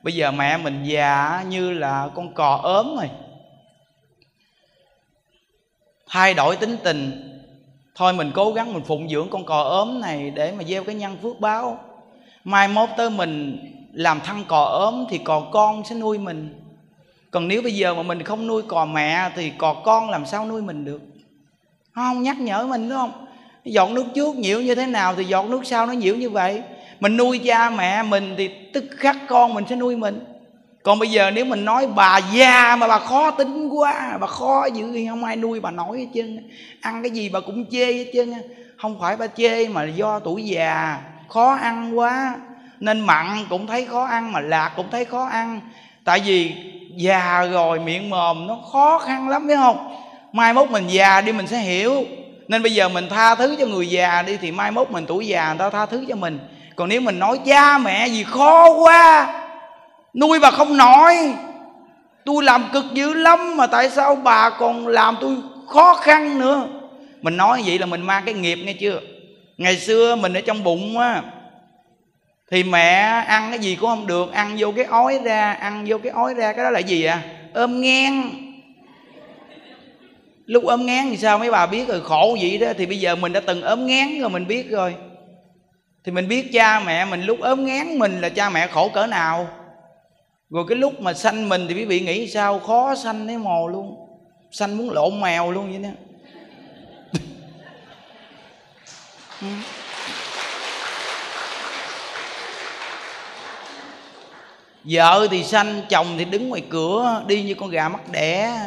[0.02, 3.10] Bây giờ mẹ mình già như là con cò ốm rồi.
[6.08, 7.28] Thay đổi tính tình.
[7.94, 10.94] Thôi mình cố gắng mình phụng dưỡng con cò ốm này để mà gieo cái
[10.94, 11.78] nhân phước báo.
[12.44, 13.58] Mai mốt tới mình
[13.92, 16.61] làm thăng cò ốm thì cò con sẽ nuôi mình
[17.32, 20.46] còn nếu bây giờ mà mình không nuôi cò mẹ thì cò con làm sao
[20.46, 21.00] nuôi mình được?
[21.94, 23.26] Không, nhắc nhở mình, đúng không?
[23.64, 26.62] Giọt nước trước nhiễu như thế nào thì giọt nước sau nó nhiễu như vậy.
[27.00, 30.24] Mình nuôi cha mẹ mình thì tức khắc con mình sẽ nuôi mình.
[30.82, 34.66] Còn bây giờ nếu mình nói bà già mà bà khó tính quá, bà khó
[34.74, 38.10] dữ không ai nuôi bà nói hết trơn ăn cái gì bà cũng chê hết
[38.14, 38.32] trơn
[38.76, 42.36] không phải bà chê mà do tuổi già, khó ăn quá.
[42.80, 45.60] Nên mặn cũng thấy khó ăn mà lạc cũng thấy khó ăn.
[46.04, 49.96] Tại vì già rồi, miệng mồm, nó khó khăn lắm phải không?
[50.32, 52.04] Mai mốt mình già đi, mình sẽ hiểu.
[52.48, 55.26] Nên bây giờ mình tha thứ cho người già đi, thì mai mốt mình tuổi
[55.26, 56.38] già, người ta tha thứ cho mình.
[56.76, 59.34] Còn nếu mình nói cha mẹ gì khó quá,
[60.14, 61.16] nuôi bà không nổi.
[62.24, 65.36] Tôi làm cực dữ lắm mà tại sao bà còn làm tôi
[65.68, 66.66] khó khăn nữa?
[67.22, 69.00] Mình nói vậy là mình mang cái nghiệp, nghe chưa?
[69.56, 71.22] Ngày xưa mình ở trong bụng á
[72.52, 72.90] thì mẹ
[73.26, 76.34] ăn cái gì cũng không được, ăn vô cái ói ra, ăn vô cái ói
[76.34, 77.22] ra, cái đó là gì à
[77.54, 78.30] ôm ngang.
[80.46, 81.38] Lúc ôm ngán thì sao?
[81.38, 82.72] Mấy bà biết rồi, khổ vậy đó.
[82.78, 84.94] Thì bây giờ mình đã từng ốm ngán rồi, mình biết rồi.
[86.04, 89.06] Thì mình biết cha mẹ mình lúc ốm ngán mình là cha mẹ khổ cỡ
[89.06, 89.48] nào.
[90.50, 92.58] Rồi cái lúc mà sanh mình thì quý vị nghĩ sao?
[92.58, 93.96] Khó sanh thấy mồ luôn.
[94.50, 95.90] Sanh muốn lộn mèo luôn vậy đó.
[99.42, 99.48] Ừ.
[104.84, 108.58] vợ thì sanh, chồng thì đứng ngoài cửa, đi như con gà mắc đẻ.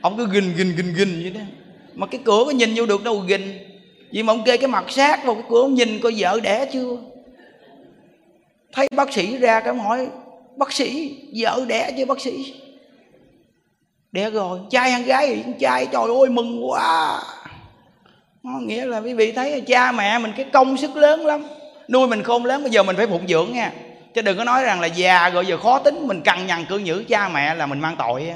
[0.00, 1.40] Ông cứ gình gình gình gình vậy đó.
[1.94, 3.58] Mà cái cửa có nhìn vô được đâu gình
[4.10, 6.66] vì mà ông kê cái mặt sát vào cái cửa, ông nhìn coi vợ đẻ
[6.72, 6.96] chưa?
[8.72, 10.08] Thấy bác sĩ ra cái ông hỏi,
[10.56, 12.54] bác sĩ, vợ đẻ chưa bác sĩ?
[14.12, 14.58] Đẻ rồi.
[14.70, 17.22] Trai hay gái thì con trai, trời ơi, mừng quá.
[18.42, 21.44] Nó nghĩa là quý vị thấy, cha mẹ mình cái công sức lớn lắm.
[21.88, 23.72] Nuôi mình khôn lớn bây giờ mình phải phụng dưỡng nha
[24.14, 26.78] chứ đừng có nói rằng là già rồi giờ khó tính, mình cằn nhằn cư
[26.78, 28.32] nhữ, cha mẹ là mình mang tội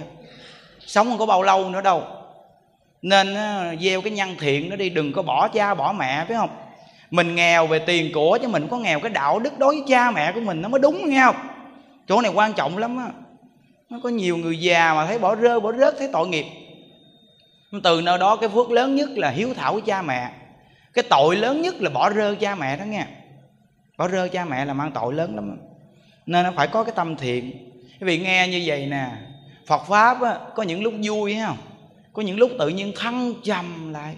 [0.86, 2.04] sống không có bao lâu nữa đâu.
[3.02, 3.36] Nên
[3.80, 6.50] gieo cái nhân thiện nó đi, đừng có bỏ cha bỏ mẹ, phải không?
[7.10, 10.10] Mình nghèo về tiền của chứ mình có nghèo cái đạo đức đối với cha
[10.10, 11.36] mẹ của mình nó mới đúng, nghe không?
[12.08, 13.06] Chỗ này quan trọng lắm á.
[13.90, 16.46] Nó có nhiều người già mà thấy bỏ rơi, bỏ rớt, thấy tội nghiệp.
[17.82, 20.30] Từ nơi đó cái phước lớn nhất là hiếu thảo với cha mẹ.
[20.94, 23.06] Cái tội lớn nhất là bỏ rơi cha mẹ đó nghe.
[23.96, 25.58] Bỏ rơi cha mẹ là mang tội lớn lắm
[26.26, 27.70] nên nó phải có cái tâm thiện.
[28.00, 29.10] Quý vị nghe như vậy nè
[29.66, 31.56] Phật pháp á, có những lúc vui hay không
[32.16, 34.14] có những lúc tự nhiên thăng trầm lại.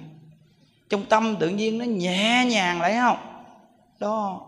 [0.89, 3.17] Trong tâm tự nhiên nó nhẹ nhàng lại không?
[3.99, 4.41] Đó.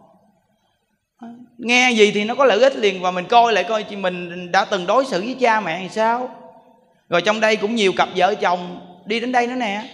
[1.58, 4.52] Nghe gì thì nó có lợi ích liền và mình coi lại coi chị mình
[4.52, 6.28] đã từng đối xử với cha mẹ thì sao?
[7.08, 9.84] Rồi trong đây cũng nhiều cặp vợ chồng đi đến đây nữa nè.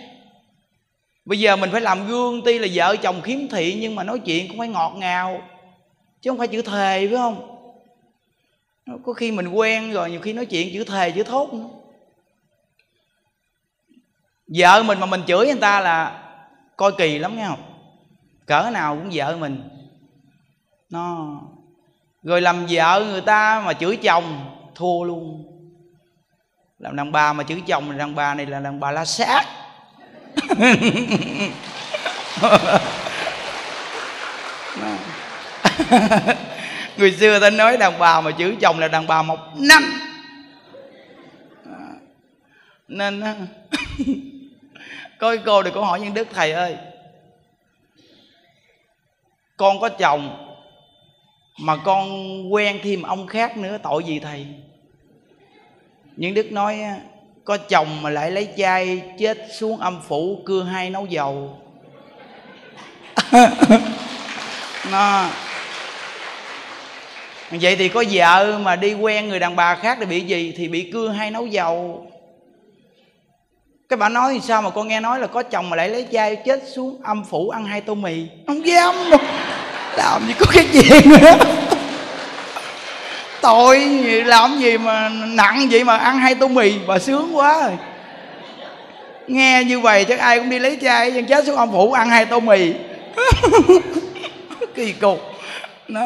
[1.24, 4.18] Bây giờ mình phải làm gương tuy là vợ chồng khiếm thị nhưng mà nói
[4.18, 5.42] chuyện cũng phải ngọt ngào
[6.22, 7.55] chứ không phải chữ thề phải không?
[8.86, 11.68] Có khi mình quen rồi, nhiều khi nói chuyện chữ thề, chữ thốt nữa.
[14.48, 16.22] Vợ mình mà mình chửi người ta là
[16.76, 17.62] coi kỳ lắm, nghe không?
[18.46, 19.68] Cỡ nào cũng vợ mình.
[20.90, 21.26] Nó
[22.22, 25.44] rồi làm vợ người ta mà chửi chồng, thua luôn.
[26.78, 29.44] Làm đàn bà mà chửi chồng là đàn bà này là đàn bà la sát.
[36.96, 40.00] người xưa ta nói đàn bà mà chửi chồng là đàn bà một năm.
[41.66, 41.88] À,
[42.88, 43.22] nên
[45.18, 46.76] coi cô đừng có hỏi nhân đức, thầy ơi,
[49.56, 50.52] con có chồng
[51.58, 52.08] mà con
[52.52, 54.46] quen thêm ông khác nữa, tội gì thầy?
[56.16, 56.80] Những đức nói
[57.44, 61.60] có chồng mà lại lấy chai chết xuống âm phủ, cưa hai nấu dầu.
[64.92, 65.30] Nó
[67.50, 70.54] vậy thì có vợ mà đi quen người đàn bà khác thì bị gì?
[70.56, 72.06] Thì bị cưa hay nấu dầu.
[73.88, 76.06] Cái bà nói thì sao mà con nghe nói là có chồng mà lại lấy
[76.12, 78.26] chai chết xuống âm phủ ăn hai tô mì?
[78.46, 78.94] Không dám.
[79.10, 79.20] Đâu
[79.96, 81.38] làm gì có cái chuyện nữa.
[83.40, 83.78] Tội
[84.24, 86.72] làm gì mà nặng vậy mà ăn hai tô mì?
[86.86, 87.76] Bà sướng quá rồi.
[89.26, 92.08] Nghe như vậy chắc ai cũng đi lấy chai dân chết xuống âm phủ ăn
[92.08, 92.72] hai tô mì.
[94.74, 95.20] Kỳ cục.
[95.88, 96.00] Nó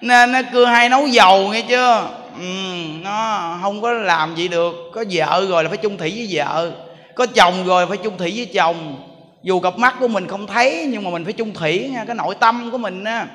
[0.00, 2.08] nên nó cưa hay nấu dầu nghe chưa?
[2.38, 2.44] Ừ,
[3.02, 4.74] nó không có làm gì được.
[4.94, 6.72] Có vợ rồi là phải chung thủy với vợ.
[7.14, 9.06] Có chồng rồi phải chung thủy với chồng.
[9.42, 12.16] Dù cặp mắt của mình không thấy nhưng mà mình phải chung thủy nha cái
[12.16, 13.26] nội tâm của mình á.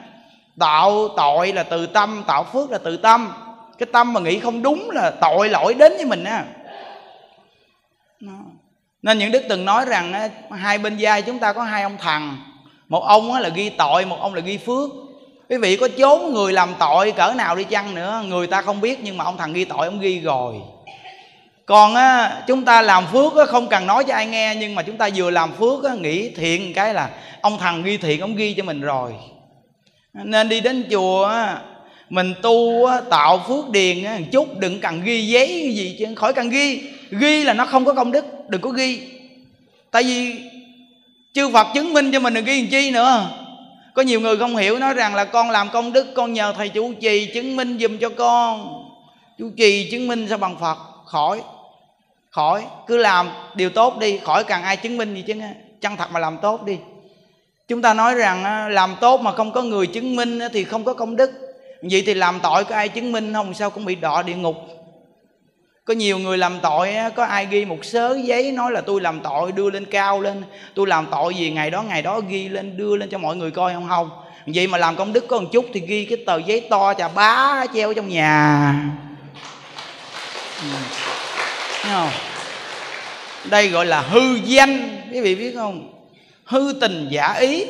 [0.59, 3.34] Tạo tội là từ tâm tạo phước là từ tâm.
[3.78, 6.43] Cái tâm mà nghĩ không đúng là tội lỗi đến với mình á.
[9.01, 12.38] Nên những đức từng nói rằng hai bên vai chúng ta có hai ông thần
[12.88, 14.89] một ông là ghi tội một ông là ghi phước
[15.49, 18.81] quý vị có chốn người làm tội cỡ nào đi chăng nữa người ta không
[18.81, 20.55] biết nhưng mà ông thằng ghi tội ông ghi rồi.
[21.65, 24.83] Còn á, chúng ta làm phước á, không cần nói cho ai nghe nhưng mà
[24.83, 27.09] chúng ta vừa làm phước á, nghĩ thiện cái là
[27.41, 29.13] ông thằng ghi thiện ông ghi cho mình rồi.
[30.13, 31.57] Nên đi đến chùa á,
[32.09, 36.15] mình tu á, tạo phước điền á, một chút đừng cần ghi giấy gì chứ
[36.15, 36.81] khỏi cần ghi.
[37.09, 39.01] Ghi là nó không có công đức đừng có ghi.
[39.91, 40.35] Tại vì
[41.33, 43.29] chư phật chứng minh cho mình đừng ghi làm chi nữa
[43.95, 46.69] có nhiều người không hiểu nói rằng là con làm công đức, con nhờ thầy
[46.69, 48.81] chủ trì chứng minh giùm cho con.
[49.39, 50.77] Chủ trì chứng minh sao bằng phật?
[51.05, 51.41] Khỏi.
[52.29, 52.65] Khỏi.
[52.87, 55.33] Cứ làm điều tốt đi, khỏi cần ai chứng minh gì chứ
[55.81, 56.77] chân thật mà làm tốt đi.
[57.67, 60.93] Chúng ta nói rằng làm tốt mà không có người chứng minh thì không có
[60.93, 61.31] công đức.
[61.91, 63.53] Vậy thì làm tội có ai chứng minh không?
[63.53, 64.55] Sao cũng bị đọa địa ngục?
[65.86, 69.19] Có nhiều người làm tội có ai ghi một sớ giấy nói là tôi làm
[69.19, 70.43] tội đưa lên cao lên
[70.75, 73.51] tôi làm tội gì ngày đó ngày đó ghi lên đưa lên cho mọi người
[73.51, 74.09] coi không không?
[74.45, 77.07] Vậy mà làm công đức có một chút thì ghi cái tờ giấy to chà
[77.07, 78.73] bá treo trong nhà.
[80.61, 80.67] Ừ.
[81.81, 82.09] Thấy không?
[83.49, 85.93] Đây gọi là hư danh quý vị biết không?
[86.45, 87.65] Hư tình giả ý.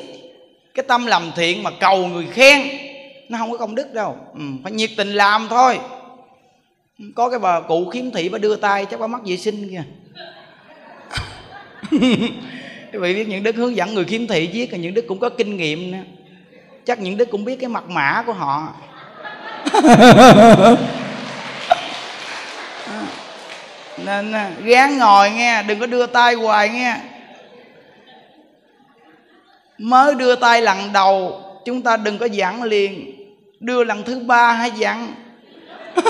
[0.74, 2.62] Cái tâm làm thiện mà cầu người khen
[3.30, 4.18] nó không có công đức đâu.
[4.34, 5.80] Ừ, phải nhiệt tình làm thôi
[7.16, 9.84] có cái bà cụ khiếm thị bà đưa tay, chắc bà mắc vệ sinh kìa.
[12.92, 15.30] Quý vị biết những đức hướng dẫn người khiếm thị viết những đức cũng có
[15.30, 15.98] kinh nghiệm nữa.
[16.86, 18.74] Chắc những đức cũng biết cái mặt mã của họ.
[24.06, 26.98] Nên à, gán ngồi nghe, đừng có đưa tay hoài nghe.
[29.78, 33.12] Mới đưa tay lần đầu, chúng ta đừng có dặn liền.
[33.60, 35.14] Đưa lần thứ ba hay dặn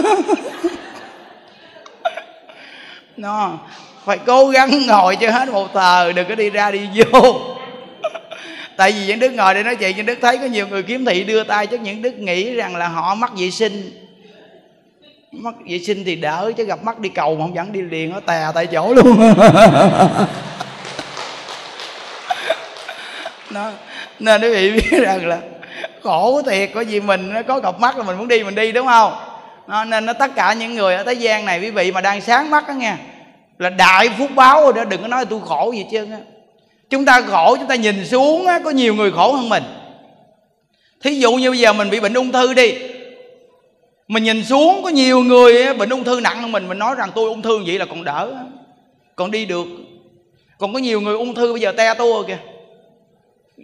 [3.17, 3.59] nó,
[4.05, 7.21] phải cố gắng ngồi cho hết một tờ, đừng có đi ra đi vô.
[8.77, 11.05] Tại vì những đức ngồi để nói chuyện, những đức thấy có nhiều người kiếm
[11.05, 13.91] thị đưa tay, chắc những đức nghĩ rằng là họ mắc vệ sinh.
[15.31, 18.09] Mắc vệ sinh thì đỡ, chứ gặp mắt đi cầu mà không dẫn đi liền,
[18.09, 19.33] nó tè tại chỗ luôn.
[23.49, 23.71] Nó,
[24.19, 25.39] nên quý vị biết rằng là
[26.03, 28.71] khổ thiệt, có gì mình, nó có cặp mắt là mình muốn đi, mình đi,
[28.71, 29.13] đúng không?
[29.67, 32.21] Nó, nên nó tất cả những người ở thế gian này quý vị mà đang
[32.21, 32.95] sáng mắt đó nghe
[33.57, 36.07] là đại phúc báo rồi đó đừng có nói tôi khổ gì chứ
[36.89, 39.63] chúng ta khổ chúng ta nhìn xuống á, có nhiều người khổ hơn mình.
[41.01, 42.73] Thí dụ như bây giờ mình bị bệnh ung thư đi
[44.07, 47.11] mình nhìn xuống có nhiều người bệnh ung thư nặng hơn mình mình nói rằng
[47.15, 48.33] tôi ung thư vậy là còn đỡ
[49.15, 49.67] còn đi được.
[50.57, 52.37] Còn có nhiều người ung thư bây giờ te tua kìa.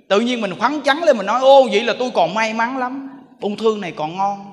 [0.07, 2.77] Tự nhiên mình phấn trắng lên mình nói ô vậy là tôi còn may mắn
[2.77, 3.09] lắm
[3.41, 4.50] ung thư này còn ngon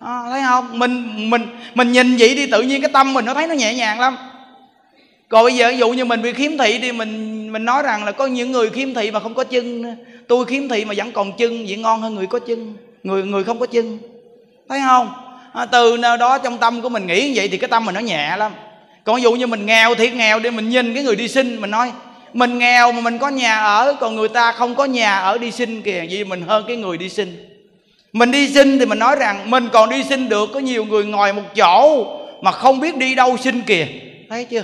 [0.00, 0.78] à, thấy không?
[0.78, 3.74] Mình mình mình nhìn vậy đi tự nhiên cái tâm mình nó thấy nó nhẹ
[3.74, 4.16] nhàng lắm.
[5.28, 8.04] Còn bây giờ ví dụ như mình bị khiếm thị đi mình mình nói rằng
[8.04, 9.96] là có những người khiếm thị mà không có chân.
[10.28, 12.76] Tôi khiếm thị mà vẫn còn chân vậy ngon hơn người có chân.
[13.02, 13.98] Người người không có chân.
[14.68, 15.12] Thấy không?
[15.52, 17.94] À, từ nào đó trong tâm của mình nghĩ như vậy thì cái tâm mình
[17.94, 18.52] nó nhẹ lắm.
[19.04, 21.60] Còn ví dụ như mình nghèo thiệt nghèo đi mình nhìn cái người đi sinh
[21.60, 21.92] mình nói
[22.32, 25.50] mình nghèo mà mình có nhà ở còn người ta không có nhà ở đi
[25.50, 26.04] sinh kìa.
[26.10, 27.57] Vì mình hơn cái người đi sinh
[28.12, 31.04] mình đi xin thì mình nói rằng, mình còn đi xin được, có nhiều người
[31.04, 32.06] ngồi một chỗ
[32.42, 33.86] mà không biết đi đâu xin kìa.
[34.30, 34.62] Thấy chưa?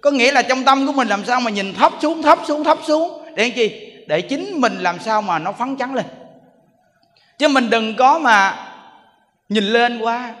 [0.00, 2.64] Có nghĩa là trong tâm của mình làm sao mà nhìn thấp xuống thấp xuống
[2.64, 3.22] thấp xuống?
[3.34, 3.92] Để chi?
[4.06, 6.04] Để chính mình làm sao mà nó phấn chấn lên.
[7.38, 8.66] Chứ mình đừng có mà
[9.48, 10.34] nhìn lên quá.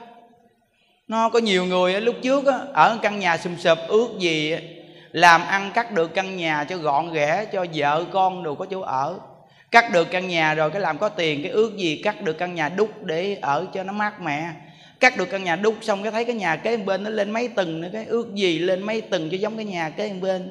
[1.08, 4.54] Nó có nhiều người lúc trước ở căn nhà sùm sụp, ước gì
[5.12, 8.80] làm ăn cắt được căn nhà cho gọn ghẽ, cho vợ con đồ có chỗ
[8.80, 9.18] ở
[9.70, 12.54] cắt được căn nhà rồi cái làm có tiền, cái ước gì cắt được căn
[12.54, 14.50] nhà đúc để ở cho nó mát mẻ.
[15.00, 17.48] Cắt được căn nhà đúc xong cái thấy cái nhà kế bên nó lên mấy
[17.48, 20.50] tầng nữa, cái ước gì lên mấy tầng cho giống cái nhà kế bên.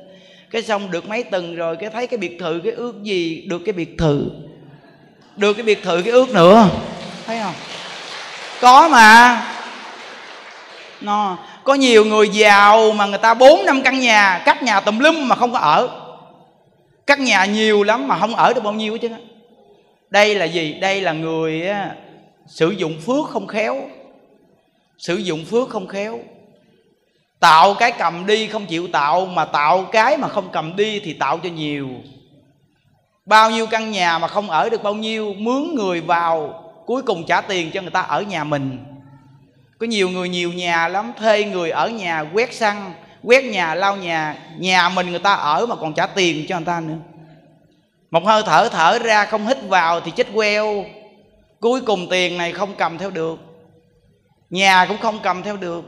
[0.51, 3.61] Cái xong được mấy tầng rồi cái thấy cái biệt thự, cái ước gì được
[3.65, 4.29] cái biệt thự.
[5.35, 6.69] Được cái biệt thự, cái ước nữa.
[7.25, 7.53] Thấy không?
[8.61, 9.41] Có mà.
[11.01, 14.99] Nó có nhiều người giàu mà người ta bốn năm căn nhà cắt nhà tùm
[14.99, 15.89] lum mà không có ở
[17.07, 19.09] các nhà nhiều lắm mà không ở được bao nhiêu hết chứ.
[20.09, 20.73] Đây là gì?
[20.73, 21.95] Đây là người á,
[22.47, 23.89] sử dụng phước không khéo.
[24.97, 26.19] Sử dụng phước không khéo.
[27.39, 31.13] Tạo cái cầm đi không chịu tạo mà tạo cái mà không cầm đi thì
[31.13, 31.89] tạo cho nhiều.
[33.25, 37.25] Bao nhiêu căn nhà mà không ở được bao nhiêu mướn người vào cuối cùng
[37.25, 38.77] trả tiền cho người ta ở nhà mình.
[39.77, 42.93] Có nhiều người nhiều nhà lắm thuê người ở nhà quét xăng
[43.23, 46.65] quét nhà, lau nhà nhà mình người ta ở mà còn trả tiền cho người
[46.65, 46.97] ta nữa.
[48.11, 50.85] Một hơi thở thở ra không hít vào thì chết queo.
[51.59, 53.39] Cuối cùng tiền này không cầm theo được.
[54.49, 55.85] Nhà cũng không cầm theo được.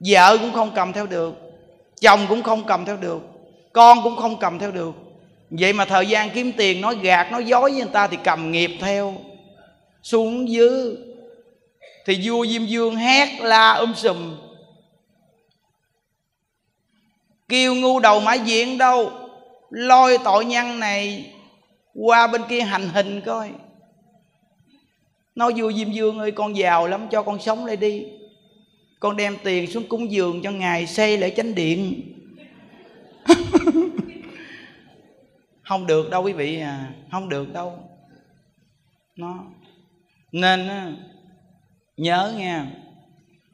[0.00, 1.34] Vợ cũng không cầm theo được.
[2.00, 3.22] Chồng cũng không cầm theo được.
[3.72, 4.94] Con cũng không cầm theo được.
[5.50, 8.50] Vậy mà thời gian kiếm tiền nói gạt, nói dối với người ta thì cầm
[8.50, 9.14] nghiệp theo.
[10.02, 10.96] Xuống dưới.
[12.06, 14.36] Thì vua diêm dương hét la um sùm
[17.48, 19.10] kêu ngu đầu mã diện đâu.
[19.70, 21.32] Lôi tội nhân này
[21.94, 23.50] qua bên kia hành hình coi.
[25.34, 28.04] Nói vua diêm dương ơi, con giàu lắm, cho con sống lại đi.
[29.00, 32.02] Con đem tiền xuống cúng dường cho ngài xây lại chánh điện.
[35.62, 37.78] Không được đâu quý vị à không được đâu.
[39.16, 39.44] Nó,
[40.32, 40.68] nên
[41.96, 42.66] nhớ nha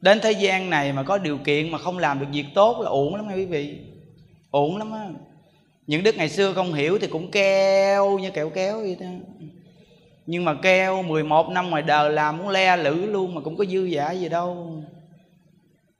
[0.00, 2.90] đến thế gian này mà có điều kiện mà không làm được việc tốt là
[2.90, 3.78] uổng lắm nha quý vị.
[4.50, 5.06] Uổng lắm á.
[5.86, 9.06] Những đức ngày xưa không hiểu thì cũng keo như kẹo kéo vậy đó.
[10.26, 13.64] Nhưng mà keo 11 năm ngoài đời làm muốn le lử luôn mà cũng có
[13.64, 14.82] dư giả gì đâu.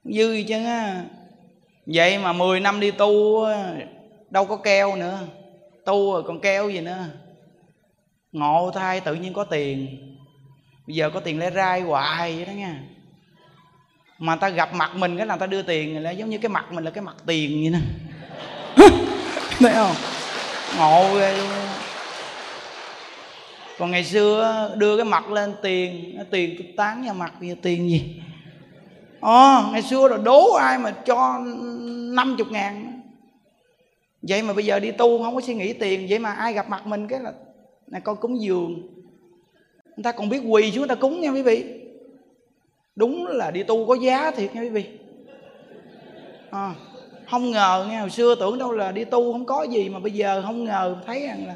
[0.03, 1.05] Dư gì chứ á.
[1.85, 3.45] Vậy mà 10 năm đi tu
[4.29, 5.19] đâu có keo nữa.
[5.85, 7.05] Tu rồi còn keo gì nữa.
[8.31, 9.97] Ngộ thai tự nhiên có tiền.
[10.87, 12.83] Bây giờ có tiền lấy rai hoài vậy đó nha
[14.21, 16.65] mà ta gặp mặt mình cái là ta đưa tiền là giống như cái mặt
[16.71, 17.79] mình là cái mặt tiền vậy nè.
[19.59, 19.95] Thấy không?
[20.77, 21.47] Ngộ ghê luôn
[23.79, 27.89] còn ngày xưa đưa cái mặt lên tiền tiền tôi tán vào mặt bây tiền
[27.89, 28.21] gì?
[29.21, 31.39] Ờ ngày xưa rồi đố ai mà cho
[32.13, 33.01] năm chục ngàn.
[34.21, 36.69] Vậy mà bây giờ đi tu không có suy nghĩ tiền vậy mà ai gặp
[36.69, 37.33] mặt mình cái là
[37.87, 38.81] này con cúng dường.
[39.83, 41.80] Người ta còn biết quỳ xuống người ta cúng nha quý vị
[42.95, 44.85] đúng là đi tu có giá thiệt nha quý vị.
[46.51, 46.73] À,
[47.29, 50.11] không ngờ nghe hồi xưa tưởng đâu là đi tu không có gì mà bây
[50.11, 51.55] giờ không ngờ thấy rằng là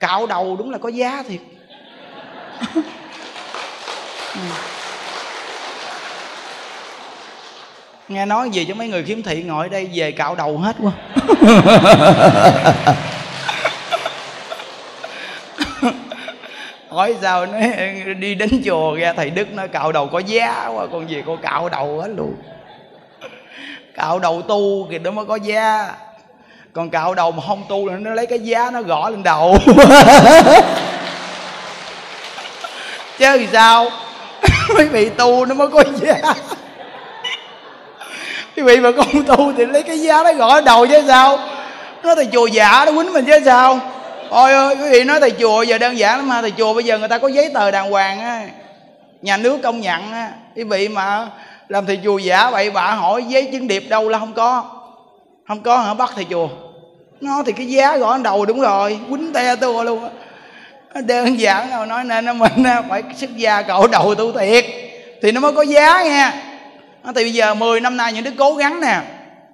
[0.00, 1.40] cạo đầu đúng là có giá thiệt.
[8.08, 10.92] Nghe nói gì cho mấy người khiếm thị ngồi đây về cạo đầu hết quá.
[16.96, 17.58] hỏi sao nó
[18.18, 21.36] đi đến chùa ra thầy đức nó cạo đầu có giá quá còn gì cô
[21.42, 22.34] cạo đầu hết luôn.
[23.96, 25.88] Cạo đầu tu thì nó mới có giá.
[26.72, 29.56] Còn cạo đầu mà không tu là nó lấy cái giá nó gõ lên đầu.
[33.18, 33.90] Chứ thì sao?
[34.78, 36.34] Quý vị tu nó mới có giá.
[38.56, 41.38] Quý vị mà không tu thì lấy cái giá nó gõ đầu chứ sao?
[42.02, 43.80] Nó thầy chùa giả nó quýnh mình chứ sao?
[44.30, 46.84] Ôi ơi quý vị nói thầy chùa giờ đơn giản lắm mà thầy chùa bây
[46.84, 48.42] giờ người ta có giấy tờ đàng hoàng á.
[49.22, 50.30] Nhà nước công nhận á.
[50.56, 51.28] Quý vị mà
[51.68, 54.64] làm thầy chùa giả vậy bà hỏi giấy chứng điệp đâu là không có.
[55.48, 55.94] Không có hả?
[55.94, 56.48] Bắt thầy chùa.
[57.20, 58.98] Nó thì cái giá gõ đầu đúng rồi.
[59.10, 60.10] Quýnh te tua luôn á.
[61.00, 64.64] Đơn giản rồi nói nên mình phải sức gia cậu đầu tu thiệt.
[65.22, 66.42] Thì nó mới có giá nha
[67.04, 69.00] thì bây giờ 10 năm nay những đứa cố gắng nè.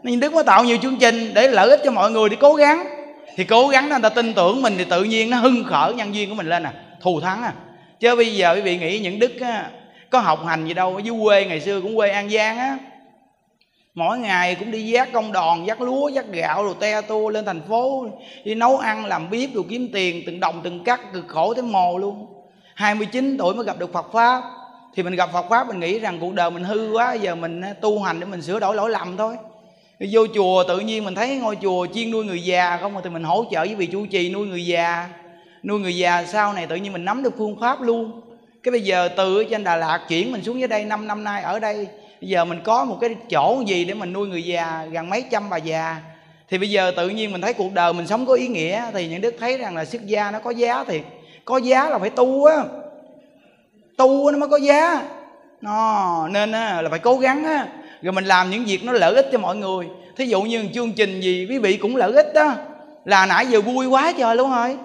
[0.02, 2.54] Những đứa mới tạo nhiều chương trình để lợi ích cho mọi người đi cố
[2.54, 3.01] gắng
[3.36, 5.94] thì cố gắng đó người ta tin tưởng mình thì tự nhiên nó hưng khởi
[5.94, 6.72] nhân duyên của mình lên à.
[7.00, 7.52] Thù thắng à.
[8.00, 9.70] Chứ bây giờ quý vị nghĩ những đức á,
[10.10, 12.78] có học hành gì đâu ở dưới quê ngày xưa cũng quê an giang á.
[13.94, 17.44] Mỗi ngày cũng đi vác công đòn vác lúa vác gạo rồi te tua lên
[17.44, 18.06] thành phố
[18.44, 21.62] đi nấu ăn làm bếp rồi kiếm tiền từng đồng từng cắt cực khổ tới
[21.62, 22.26] mồ luôn.
[22.74, 24.42] 29 tuổi mới gặp được Phật pháp.
[24.94, 27.60] Thì mình gặp Phật pháp mình nghĩ rằng cuộc đời mình hư quá giờ mình
[27.60, 29.36] à, tu hành để mình sửa đổi lỗi lầm thôi
[30.10, 33.24] vô chùa, tự nhiên mình thấy ngôi chùa chuyên nuôi người già, không thì mình
[33.24, 35.08] hỗ trợ với vị chủ trì nuôi người già.
[35.62, 38.20] Nuôi người già sau này tự nhiên mình nắm được phương pháp luôn.
[38.62, 41.24] Cái bây giờ từ ở trên Đà Lạt chuyển mình xuống dưới đây 5 năm
[41.24, 41.86] nay, ở đây,
[42.20, 45.24] bây giờ mình có một cái chỗ gì để mình nuôi người già, gần mấy
[45.30, 45.96] trăm bà già.
[46.48, 49.08] Thì bây giờ tự nhiên mình thấy cuộc đời mình sống có ý nghĩa, thì
[49.08, 51.02] những đức thấy rằng là sức gia nó có giá thiệt.
[51.44, 52.56] Có giá là phải tu á.
[53.96, 55.02] Tu nó mới có giá.
[55.60, 57.68] Nó, nên là phải cố gắng á
[58.02, 59.86] rồi mình làm những việc nó lợi ích cho mọi người.
[60.16, 62.54] Thí dụ như chương trình gì quý vị cũng lợi ích đó.
[63.04, 64.76] Là nãy giờ vui quá trời luôn rồi.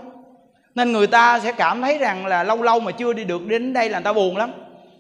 [0.75, 3.73] Nên người ta sẽ cảm thấy rằng là lâu lâu mà chưa đi được đến
[3.73, 4.51] đây là người ta buồn lắm.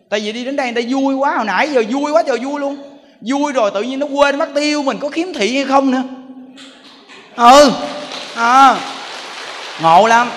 [0.09, 2.37] Tại vì đi đến đây người ta vui quá hồi nãy giờ vui quá trời
[2.37, 2.77] vui luôn.
[3.21, 6.03] Vui rồi tự nhiên nó quên mất tiêu mình có khiếm thị hay không nữa.
[7.35, 7.71] Ừ
[8.35, 8.77] à,
[9.81, 10.29] ngộ lắm.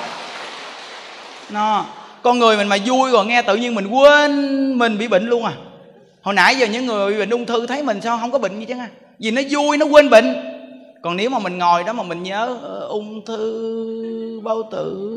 [1.50, 1.84] Nó
[2.22, 5.44] con người mình mà vui rồi nghe tự nhiên mình quên mình bị bệnh luôn
[5.44, 5.52] à
[6.22, 8.60] hồi nãy giờ những người bị bệnh ung thư thấy mình sao không có bệnh
[8.60, 8.74] gì chứ
[9.18, 10.34] vì nó vui, nó quên bệnh.
[11.02, 15.16] Còn nếu mà mình ngồi đó mà mình nhớ ờ, ung thư bao tử.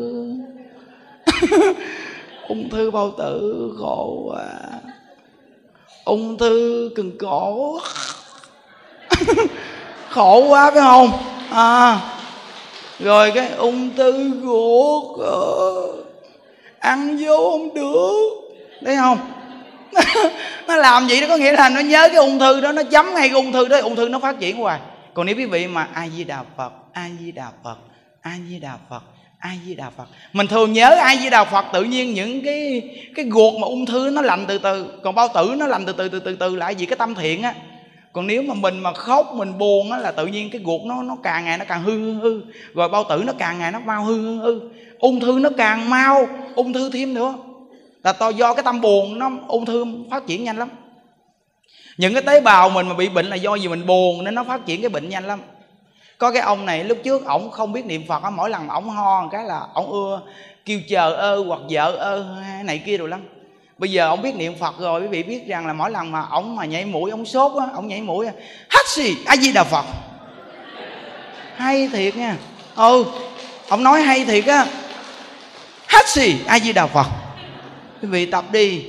[2.48, 4.46] Ung thư bao tử khổ quá.
[6.06, 7.80] Ung thư cần cổ.
[10.10, 11.12] Khổ quá, phải không?
[11.52, 12.00] À.
[13.00, 15.88] Rồi cái ung thư ruột ờ,
[16.80, 18.14] ăn vô không được.
[18.86, 19.18] Thấy không?
[20.68, 23.14] nó làm vậy đó có nghĩa là nó nhớ cái ung thư đó, nó chấm
[23.14, 24.80] ngay cái ung thư đó, ung thư nó phát triển hoài.
[25.14, 27.78] Còn nếu quý vị mà a di đà phật, a di đà phật,
[28.22, 29.04] a di đà phật,
[29.40, 30.06] a di đà phật.
[30.34, 32.82] Mình thường nhớ a di đà phật tự nhiên những cái
[33.16, 35.94] cái ruột mà ung thư nó lành từ từ, còn bao tử nó lành từ
[35.94, 37.54] từ từ từ từ lại vì cái tâm thiện á.
[38.14, 41.04] Còn nếu mà mình mà khóc, mình buồn á là tự nhiên cái ruột nó
[41.04, 42.42] nó càng ngày nó càng hư hư hư.
[42.74, 44.60] Rồi bao tử nó càng ngày nó mau hư hư hư.
[45.00, 47.34] Ung thư nó càng mau, ung thư thêm nữa
[48.04, 50.70] là to do cái tâm buồn nó ung thư phát triển nhanh lắm.
[51.98, 53.68] Những cái tế bào mình mà bị bệnh là do gì?
[53.68, 55.42] Mình buồn nên nó phát triển cái bệnh nhanh lắm.
[56.18, 59.28] Có cái ông này, lúc trước ổng không biết niệm phật, mỗi lần ổng ho
[59.32, 60.22] cái là ổng ưa,
[60.66, 62.26] kêu chờ ơ hoặc vợ ơ
[62.64, 63.22] này kia rồi lắm.
[63.78, 66.22] Bây giờ ổng biết niệm phật rồi, quý vị biết rằng là mỗi lần mà
[66.22, 68.28] ổng mà nhảy mũi, ổng sốt á, ổng nhảy mũi
[68.70, 69.86] hắt xì, a di đà phật.
[71.56, 72.38] Hay thiệt nha.
[72.76, 73.06] Ừ
[73.70, 74.66] ông nói hay thiệt á.
[75.88, 77.06] Hắt xì, a di đà phật
[78.04, 78.86] quý vị tập đi.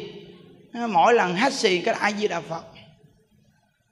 [0.89, 2.65] Mỗi lần hát xì cái ai di đà phật.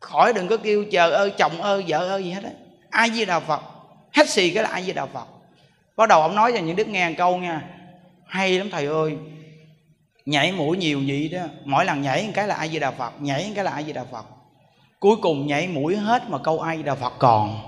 [0.00, 2.50] Khỏi đừng có kêu chờ ơi chồng ơi vợ ơi gì hết á.
[2.90, 3.62] Ai di đà phật.
[4.12, 5.26] Hát xì cái là ai di đà phật.
[5.96, 7.62] Bắt đầu ông nói cho những đức nghe một câu nha.
[8.26, 9.16] Hay lắm thầy ơi.
[10.26, 11.42] Nhảy mũi nhiều vậy đó.
[11.64, 13.12] Mỗi lần nhảy một cái là ai di đà phật.
[13.20, 14.24] Nhảy một cái là ai di đà phật.
[15.00, 17.60] Cuối cùng nhảy mũi hết mà câu ai di đà phật còn.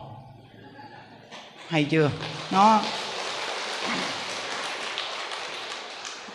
[1.69, 2.11] Hay chưa?
[2.51, 2.83] Nó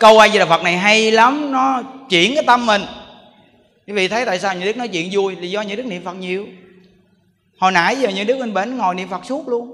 [0.00, 2.82] câu ai di đà phật này hay lắm, nó chuyển cái tâm mình.
[3.86, 5.36] Quý vị thấy tại sao như đức nói chuyện vui?
[5.36, 6.46] Là do như đức niệm phật nhiều.
[7.58, 9.72] Hồi nãy giờ như đức bên bển ngồi niệm phật suốt luôn.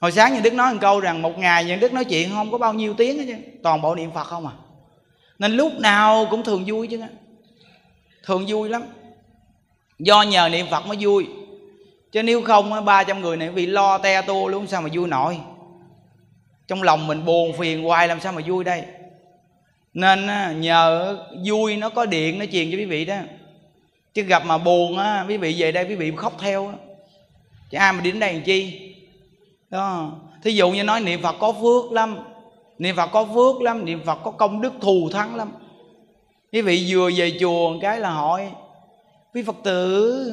[0.00, 2.50] Hồi sáng như đức nói một câu rằng một ngày như đức nói chuyện không
[2.50, 3.34] có bao nhiêu tiếng hết chứ.
[3.62, 4.52] Toàn bộ niệm phật không à.
[5.38, 7.00] Nên lúc nào cũng thường vui chứ.
[8.24, 8.82] Thường vui lắm.
[9.98, 11.26] Do nhờ niệm phật mới vui.
[12.12, 15.08] Chứ nếu không ba trăm người này bị lo te tua luôn, sao mà vui
[15.08, 15.38] nổi?
[16.68, 18.82] Trong lòng mình buồn phiền hoài, làm sao mà vui đây?
[19.94, 20.26] Nên
[20.60, 21.16] nhờ
[21.46, 23.16] vui nó có điện nó truyền cho quý vị đó.
[24.14, 26.74] Chứ gặp mà buồn á, quý vị về đây quý vị khóc theo á.
[27.70, 28.94] Chứ ai mà đi đến đây làm chi?
[29.70, 30.12] Đó.
[30.42, 32.18] Thí dụ như nói niệm phật có phước lắm,
[32.78, 35.52] niệm phật có phước lắm, niệm phật có công đức thù thắng lắm.
[36.52, 38.50] Quý vị vừa về chùa một cái là hỏi,
[39.34, 40.32] quý phật tử,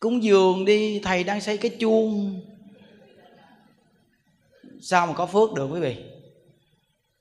[0.00, 2.40] cúng dường đi, thầy đang xây cái chuông
[4.82, 5.96] sao mà có phước được quý vị?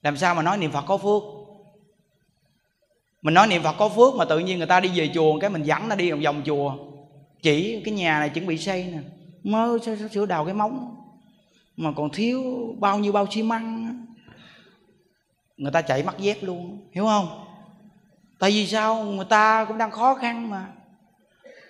[0.01, 1.23] Làm sao mà nói niệm phật có phước?
[3.21, 5.49] Mình nói niệm phật có phước mà tự nhiên người ta đi về chùa, cái
[5.49, 6.75] mình dẫn nó đi vòng vòng chùa.
[7.41, 8.99] Chỉ cái nhà này chuẩn bị xây nè.
[9.43, 9.79] Mơ
[10.11, 10.95] sửa đào cái móng?
[11.77, 12.43] Mà còn thiếu
[12.79, 14.01] bao nhiêu bao xi măng
[15.61, 17.45] người ta chạy mất dép luôn, hiểu không?
[18.39, 19.03] Tại vì sao?
[19.03, 20.67] Người ta cũng đang khó khăn mà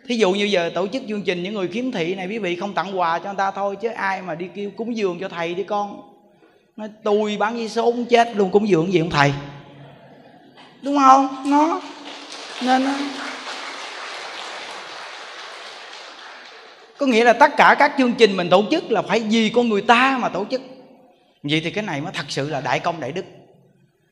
[0.07, 2.55] thí dụ như giờ tổ chức chương trình những người khiếm thị này, quý vị
[2.55, 5.29] không tặng quà cho người ta thôi, chứ ai mà đi kêu cúng dường cho
[5.29, 6.01] thầy đi con.
[6.75, 9.33] Nói, tôi bán giấy số chết, luôn cúng dường gì không thầy?
[10.81, 11.27] Đúng không?
[11.45, 11.81] Nó,
[12.63, 12.87] nên
[16.97, 19.69] có nghĩa là tất cả các chương trình mình tổ chức là phải vì con
[19.69, 20.61] người ta mà tổ chức.
[21.43, 23.25] Vậy thì cái này mới thật sự là đại công đại đức.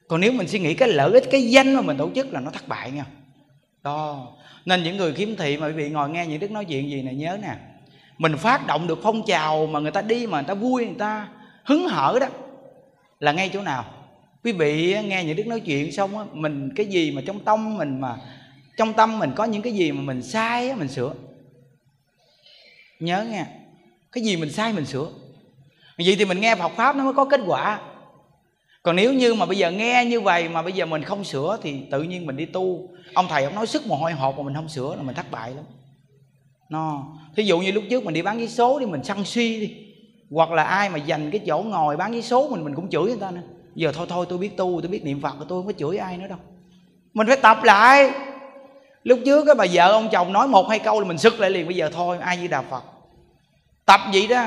[0.07, 2.39] Còn nếu mình suy nghĩ cái lợi ích, cái danh mà mình tổ chức là
[2.39, 3.05] nó thất bại nha.
[3.83, 4.27] Đó
[4.65, 7.01] nên những người khiếm thị mà quý vị ngồi nghe những đức nói chuyện gì
[7.01, 7.55] này nhớ nè.
[8.17, 10.99] Mình phát động được phong trào mà người ta đi mà người ta vui, người
[10.99, 11.27] ta
[11.63, 12.27] hứng hở đó.
[13.19, 13.85] Là ngay chỗ nào?
[14.43, 17.77] Quý vị nghe những đức nói chuyện xong á, mình cái gì mà trong tâm
[17.77, 18.15] mình mà,
[18.77, 21.13] trong tâm mình có những cái gì mà mình sai á, mình sửa.
[22.99, 23.45] Nhớ nghe,
[24.11, 25.07] cái gì mình sai mình sửa.
[25.97, 27.79] Vậy thì mình nghe Phật pháp nó mới có kết quả
[28.83, 31.57] còn nếu như mà bây giờ nghe như vậy mà bây giờ mình không sửa
[31.61, 32.89] thì tự nhiên mình đi tu.
[33.13, 35.31] Ông thầy ông nói sức mồ hôi hột mà mình không sửa là mình thất
[35.31, 35.65] bại lắm.
[36.69, 37.03] No.
[37.35, 39.77] Thí dụ như lúc trước mình đi bán giấy số đi, mình săn suy đi,
[40.31, 43.03] hoặc là ai mà dành cái chỗ ngồi bán giấy số mình mình cũng chửi
[43.03, 43.41] người ta nữa.
[43.75, 46.17] Giờ thôi thôi, tôi biết tu, tôi biết niệm phật, tôi không có chửi ai
[46.17, 46.37] nữa đâu.
[47.13, 48.11] Mình phải tập lại.
[49.03, 51.49] Lúc trước cái bà vợ ông chồng nói một hai câu là mình sức lại
[51.49, 51.65] liền.
[51.65, 52.83] Bây giờ thôi, ai với đạo phật?
[53.85, 54.45] Tập vậy đó.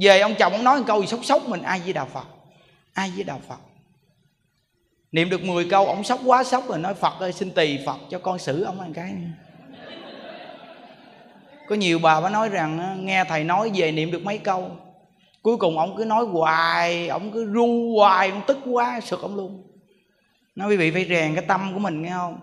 [0.00, 2.26] Về ông chồng ông nói một câu gì sốc sốc mình, ai với đạo phật?
[2.92, 3.58] Ai với đạo phật?
[5.12, 7.96] Niệm được 10 câu, ông sốc quá sốc rồi, nói, phật ơi, xin tỳ phật
[8.10, 9.14] cho con xử ông ăn cái.
[11.68, 14.76] Có nhiều bà mới nói rằng nghe thầy nói về niệm được mấy câu.
[15.42, 19.36] Cuối cùng ông cứ nói hoài, ông cứ ru hoài, ông tức quá, sực ông
[19.36, 19.62] luôn.
[20.54, 22.38] Nói, quý vị phải rèn cái tâm của mình, nghe không?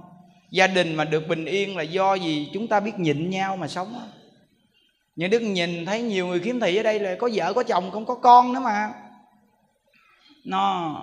[0.52, 2.50] Gia đình mà được bình yên là do gì?
[2.54, 3.96] Chúng ta biết nhịn nhau mà sống
[5.16, 7.92] những đức nhìn thấy nhiều người kiếm thị ở đây là có vợ, có chồng,
[7.92, 8.94] không có con nữa mà.
[10.46, 10.96] Nó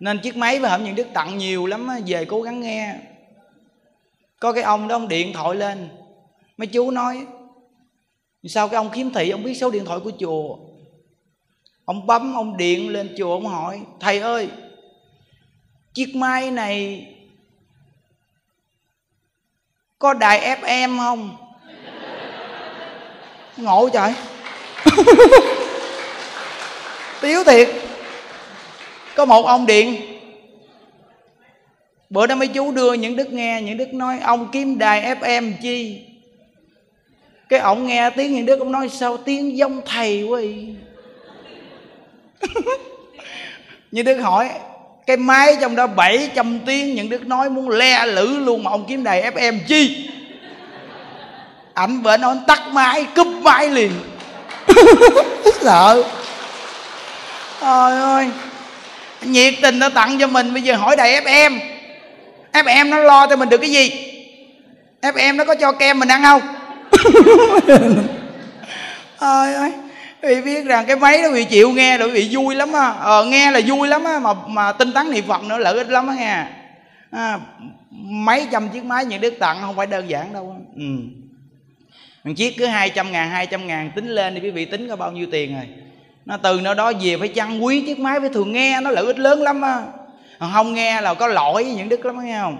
[0.00, 2.94] nên chiếc máy với hẩm những đức tặng nhiều lắm về cố gắng nghe.
[4.40, 5.88] Có cái ông đó, ông điện thoại lên.
[6.56, 7.26] Mấy chú nói,
[8.44, 10.56] sao cái ông kiếm thị, ông biết số điện thoại của chùa?
[11.84, 14.48] Ông bấm, ông điện lên chùa, ông hỏi, thầy ơi,
[15.94, 17.06] chiếc máy này
[19.98, 21.36] có đài fm không?
[23.56, 24.14] Ngộ trời.
[27.20, 27.83] Tiếu thiệt
[29.16, 30.14] có một ông điện
[32.14, 35.52] bữa đó mấy chú đưa những đức nghe, những đức nói, ông kiếm đài fm
[35.62, 36.00] chi?
[37.48, 40.74] Cái ổng nghe tiếng những đức ông nói, sao tiếng giống thầy quá vậy?
[43.90, 44.50] Như đức hỏi,
[45.06, 48.84] cái máy trong đó 700 tiếng, những đức nói muốn le lử luôn mà ông
[48.88, 50.10] kiếm đài fm chi?
[51.74, 53.92] Ảnh bệnh nó tắt máy, cúp máy liền.
[55.60, 56.04] Sợ.
[57.60, 58.28] Trời ơi
[59.26, 61.58] nhiệt tình nó tặng cho mình bây giờ hỏi đầy fm
[62.52, 63.90] fm nó lo cho mình được cái gì?
[65.02, 66.40] Fm nó có cho kem mình ăn không?
[69.20, 69.72] Trời ơi
[70.22, 72.94] vì biết rằng cái máy đó bị chịu nghe rồi bị vui lắm á.
[73.00, 75.88] Ờ, nghe là vui lắm á mà mà tinh tấn niệm phật nữa lợi ích
[75.88, 76.44] lắm á nghe.
[77.10, 77.38] À,
[78.00, 80.82] mấy trăm chiếc máy những đức tặng không phải đơn giản đâu ừ.
[82.24, 85.12] Một chiếc cứ 200 ngàn 200 ngàn tính lên thì quý vị tính có bao
[85.12, 85.66] nhiêu tiền rồi
[86.26, 89.06] nó từ nơi đó về phải chăn quý chiếc máy, phải thường nghe, nó lợi
[89.06, 89.82] ích lớn lắm á.
[90.52, 92.56] Không nghe là có lỗi với những đức lắm, nghe không?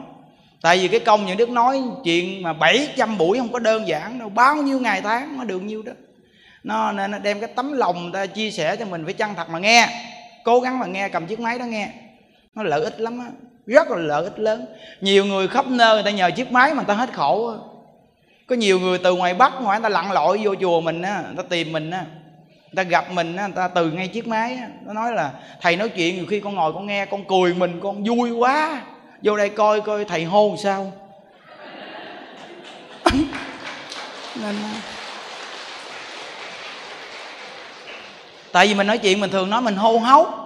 [0.60, 4.18] Tại vì cái công những đức nói, chuyện mà 700 buổi không có đơn giản
[4.18, 5.92] đâu, bao nhiêu ngày tháng nó được nhiêu đó.
[6.62, 9.50] Nó nên nó đem cái tấm lòng ta chia sẻ cho mình phải chân thật
[9.50, 9.88] mà nghe.
[10.44, 11.88] Cố gắng mà nghe, cầm chiếc máy đó nghe.
[12.54, 13.26] Nó lợi ích lắm á,
[13.66, 14.66] rất là lợi ích lớn.
[15.00, 17.54] Nhiều người khắp nơi người ta nhờ chiếc máy mà người ta hết khổ
[18.46, 21.22] có nhiều người từ ngoài bắc, ngoài người ta lặn lội vô chùa mình á,
[21.26, 22.04] người ta tìm mình á
[22.74, 25.88] người ta gặp mình người ta từ ngay chiếc máy nó nói là, thầy nói
[25.88, 28.82] chuyện nhiều khi con ngồi con nghe, con cười mình, con vui quá.
[29.22, 30.92] Vô đây coi coi thầy hô sao.
[34.42, 34.54] Nên
[38.52, 40.40] tại vì mình nói chuyện mình thường, nói mình hô hốc.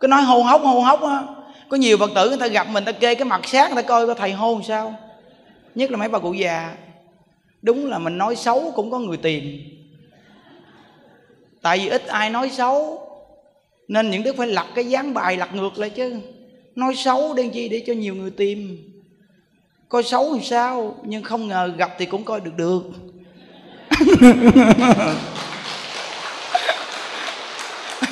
[0.00, 1.22] Cứ nói hô hốc hô hốc á.
[1.68, 3.88] Có nhiều phật tử người ta gặp mình ta kê cái mặt sát người ta
[3.88, 4.94] coi coi thầy hô sao.
[5.74, 6.74] Nhất là mấy bà cụ già.
[7.62, 9.75] Đúng là mình nói xấu cũng có người tìm
[11.62, 13.02] tại vì ít ai nói xấu.
[13.88, 16.20] Nên những đức phải lật cái dáng bài lật ngược lại chứ.
[16.74, 18.78] Nói xấu đen chi để cho nhiều người tìm.
[19.88, 22.82] Coi xấu thì sao, nhưng không ngờ gặp thì cũng coi được được.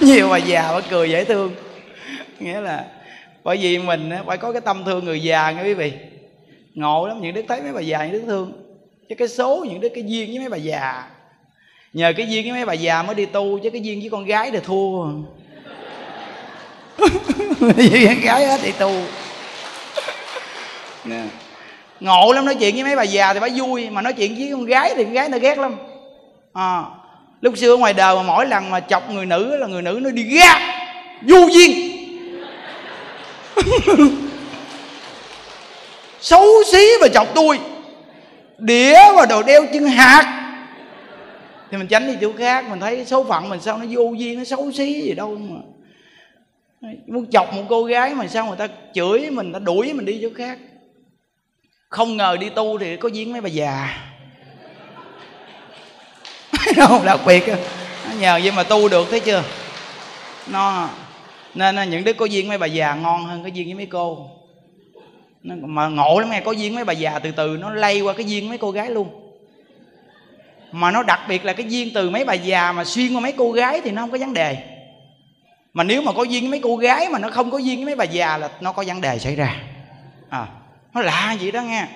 [0.00, 1.54] Nhiều bà già bà cười dễ thương.
[2.40, 2.86] Nghĩa là
[3.44, 5.92] bởi vì mình phải có cái tâm thương người già nghe quý vị.
[6.74, 8.52] Ngộ lắm, những đức thấy mấy bà già, những đức thương.
[9.08, 11.08] Chứ cái số, những đứa cái duyên với mấy bà già
[11.94, 14.24] nhờ cái duyên với mấy bà già mới đi tu chứ cái duyên với con
[14.24, 15.06] gái thì thua.
[17.60, 18.92] Với con gái hết đi tu.
[22.00, 24.48] Ngộ lắm nói chuyện với mấy bà già thì phải vui mà nói chuyện với
[24.52, 25.76] con gái thì con gái nó ghét lắm.
[26.52, 26.82] À,
[27.40, 30.10] lúc xưa ngoài đời mà mỗi lần mà chọc người nữ là người nữ nó
[30.10, 30.58] đi ghét
[31.26, 31.90] du duyên.
[36.20, 37.58] Xấu xí mà chọc tôi.
[38.58, 40.43] Đĩa và đồ đeo chân hạt
[41.74, 44.38] thì mình tránh đi chỗ khác, mình thấy số phận mình sao nó vô duyên,
[44.38, 45.60] nó xấu xí gì đâu mà.
[47.06, 50.18] Muốn chọc một cô gái mà sao người ta chửi mình, ta đuổi mình đi
[50.22, 50.58] chỗ khác.
[51.88, 53.98] Không ngờ đi tu thì có duyên mấy bà già.
[56.76, 57.44] Đâu đặc biệt
[58.20, 59.42] nhờ vậy mà tu được, thấy chưa?
[60.46, 60.88] Nó,
[61.54, 64.30] nên những đứa có duyên mấy bà già ngon hơn có duyên với mấy cô.
[65.42, 68.26] Mà ngộ lắm nghe, có duyên mấy bà già từ từ, nó lây qua cái
[68.26, 69.23] duyên mấy cô gái luôn
[70.74, 73.32] mà nó đặc biệt là cái duyên từ mấy bà già mà xuyên qua mấy
[73.32, 74.56] cô gái thì nó không có vấn đề.
[75.72, 77.84] Mà nếu mà có duyên với mấy cô gái mà nó không có duyên với
[77.84, 79.56] mấy bà già là nó có vấn đề xảy ra.
[80.28, 80.46] À
[80.94, 81.86] nó lạ vậy đó nghe.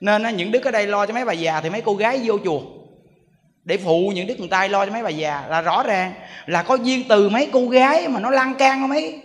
[0.00, 2.38] Nên những đức ở đây lo cho mấy bà già thì mấy cô gái vô
[2.44, 2.60] chùa.
[3.64, 6.12] Để phụ những đức người tay lo cho mấy bà già là rõ ràng
[6.46, 9.22] là có duyên từ mấy cô gái mà nó lan can qua mấy,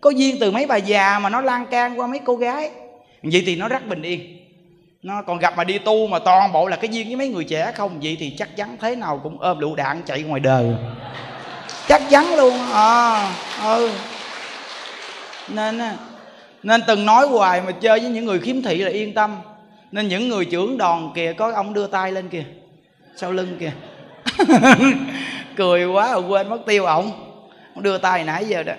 [0.00, 2.70] có duyên từ mấy bà già mà nó lan can qua mấy cô gái.
[3.22, 4.45] Vậy thì nó rất bình yên
[5.06, 7.44] nó còn gặp mà đi tu mà toàn bộ là cái duyên với mấy người
[7.44, 8.00] trẻ không?
[8.02, 10.74] Vậy thì chắc chắn thế nào cũng ôm lựu đạn chạy ngoài đời.
[11.88, 13.30] Chắc chắn luôn à,
[13.62, 13.90] ừ.
[15.48, 15.80] Nên
[16.62, 19.36] nên từng nói hoài mà chơi với những người khiếm thị là yên tâm.
[19.92, 22.44] Nên những người trưởng đoàn kìa có ông đưa tay lên kìa
[23.16, 23.72] sau lưng kìa.
[25.56, 27.12] Cười quá rồi quên mất tiêu ổng.
[27.74, 28.74] Ông đưa tay nãy giờ đó.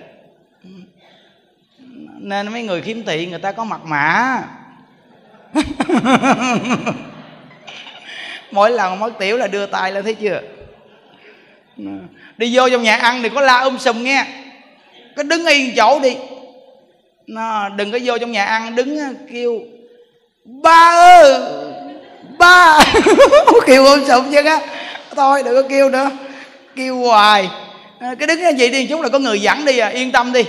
[2.18, 4.42] Nên mấy người khiếm thị người ta có mặt mã.
[8.50, 10.40] mỗi lần mất tiểu là đưa tay lên thấy chưa?
[12.36, 14.26] Đi vô trong nhà ăn thì có la um sùm nghe.
[15.16, 16.16] Cứ đứng yên chỗ đi.
[17.26, 18.98] Nó, đừng có vô trong nhà ăn, đứng
[19.32, 19.60] kêu,
[20.44, 21.40] ba ơi
[22.38, 22.78] ba
[23.66, 24.60] kêu um sùm chứ á.
[25.16, 26.10] Thôi đừng có kêu nữa.
[26.76, 27.50] Kêu hoài.
[28.00, 30.44] Cái đứng như vậy đi chút là có người dẫn đi à yên tâm đi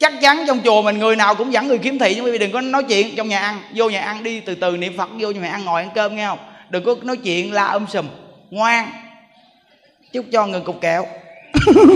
[0.00, 2.38] chắc chắn trong chùa mình người nào cũng dẫn người kiếm thị nhưng quý vị
[2.38, 3.62] đừng có nói chuyện trong nhà ăn.
[3.74, 6.26] Vô nhà ăn đi, từ từ niệm phật vô nhà ăn ngồi ăn cơm, nghe
[6.26, 6.38] không?
[6.70, 8.06] Đừng có nói chuyện la um sùm.
[8.50, 8.90] Ngoan.
[10.12, 11.06] Chúc cho người cục kẹo.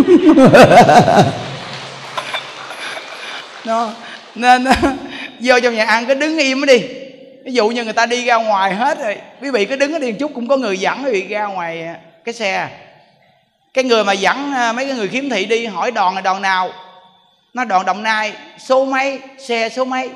[3.65, 3.91] Nó
[4.35, 4.65] nên,
[5.41, 6.83] vô trong nhà ăn cứ đứng im đi.
[7.45, 9.99] Ví dụ như người ta đi ra ngoài hết rồi, quý vị cứ đứng ở
[9.99, 12.69] đi một chút, cũng có người dẫn quý vị ra ngoài à, cái xe.
[13.75, 16.43] Cái người mà dẫn à, mấy cái người khiếm thị đi, hỏi đòn là đòn
[16.43, 16.73] nào?
[17.55, 20.11] Nó đoàn đồng nai, số mấy, xe số mấy.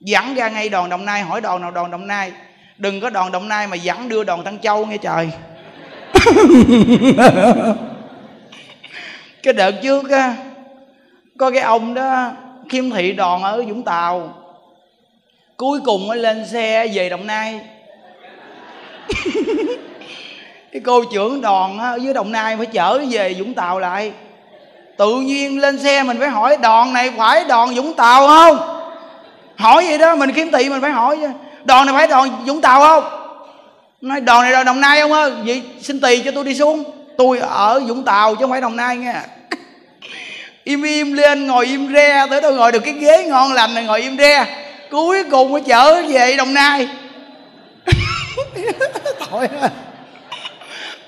[0.00, 2.32] Dẫn ra ngay đoàn đồng nai, hỏi đoàn nào đoàn đồng nai.
[2.78, 5.30] Đừng có đoàn đồng nai mà dẫn đưa đoàn tân châu nghe trời.
[9.42, 10.36] Cái đợt trước á,
[11.38, 12.32] có cái ông đó
[12.68, 14.34] khiêm thị đoàn ở vũng tàu.
[15.56, 17.60] Cuối cùng mới lên xe về đồng nai.
[20.72, 24.12] Cái cô trưởng đoàn ở dưới đồng nai phải chở về vũng tàu lại
[24.96, 28.58] tự nhiên lên xe mình phải hỏi, đòn này phải đòn vũng tàu không?
[29.56, 31.28] Hỏi vậy đó, mình kiếm thị mình phải hỏi chứ.
[31.64, 33.04] Đòn này phải đòn vũng tàu không?
[34.00, 36.84] Nói, đòn này là đồng nai không ơi vậy xin tì cho tôi đi xuống.
[37.18, 39.14] Tôi ở vũng tàu chứ không phải đồng nai nghe
[40.64, 43.84] im im lên, ngồi im re, tới đâu ngồi được cái ghế ngon lành này,
[43.84, 44.46] ngồi im re.
[44.90, 46.88] Cuối cùng mới chở về đồng nai.
[49.30, 49.48] Tội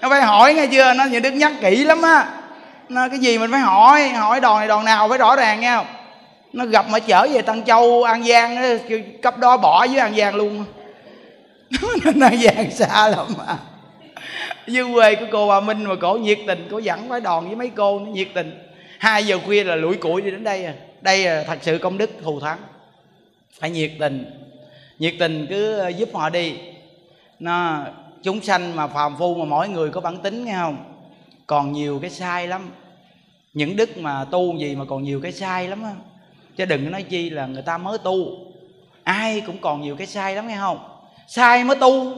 [0.00, 0.92] nó phải hỏi nghe chưa?
[0.92, 2.26] Nó như đức nhắc kỹ lắm á
[2.88, 5.76] nó, cái gì mình phải hỏi hỏi đòn này đòn nào phải rõ ràng nghe
[5.76, 5.86] không
[6.52, 8.78] nó gặp mà chở về Tân châu, an giang
[9.22, 10.64] cấp đó bỏ với an giang luôn.
[12.04, 13.58] Nên an giang xa lắm mà.
[14.66, 17.56] Dưới quê của cô bà minh mà cổ nhiệt tình, cổ dẫn phải đòn với
[17.56, 18.58] mấy cô, nó nhiệt tình.
[18.98, 20.74] Hai giờ khuya là lủi củi đi đến đây à.
[21.00, 22.58] Đây là thật sự công đức thù thắng.
[23.60, 24.24] Phải nhiệt tình.
[24.98, 26.54] Nhiệt tình cứ giúp họ đi.
[27.38, 27.82] Nó,
[28.22, 30.97] chúng sanh mà phàm phu mà mỗi người có bản tính, nghe không?
[31.48, 32.70] Còn nhiều cái sai lắm.
[33.54, 35.92] Những đức mà tu gì mà còn nhiều cái sai lắm á.
[36.56, 38.16] Chứ đừng nói chi là người ta mới tu.
[39.02, 40.78] Ai cũng còn nhiều cái sai lắm, nghe không?
[41.28, 42.14] Sai mới tu.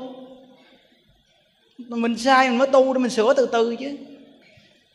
[1.78, 3.96] Mình sai mình mới tu để mình sửa từ từ chứ.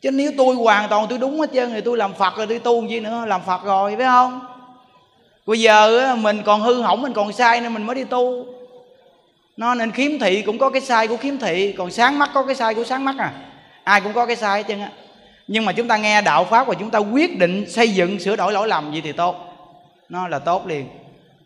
[0.01, 2.59] Chứ nếu tôi hoàn toàn tôi đúng hết trơn thì tôi làm phật rồi, tôi
[2.59, 3.25] tu gì nữa?
[3.27, 4.39] Làm phật rồi, phải không?
[5.45, 8.45] Bây giờ mình còn hư hỏng, mình còn sai nên mình mới đi tu.
[9.57, 12.43] Nó nên khiếm thị cũng có cái sai của khiếm thị, còn sáng mắt có
[12.43, 13.33] cái sai của sáng mắt à
[13.85, 14.89] ai cũng có cái sai hết trơn á.
[15.47, 18.35] Nhưng mà chúng ta nghe đạo pháp và chúng ta quyết định xây dựng, sửa
[18.35, 19.35] đổi lỗi lầm gì thì tốt.
[20.09, 20.89] Nó là tốt liền.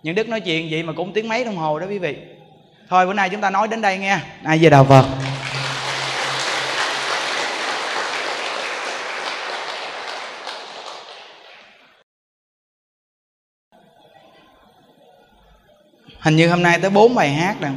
[0.04, 2.18] Những đức nói chuyện vậy mà cũng tiếng mấy đồng hồ đó quý vị.
[2.90, 4.20] Thôi, bữa nay chúng ta nói đến đây nghe.
[4.44, 5.06] Ai về đạo phật.
[16.20, 17.70] Hình như hôm nay tới bốn bài hát nè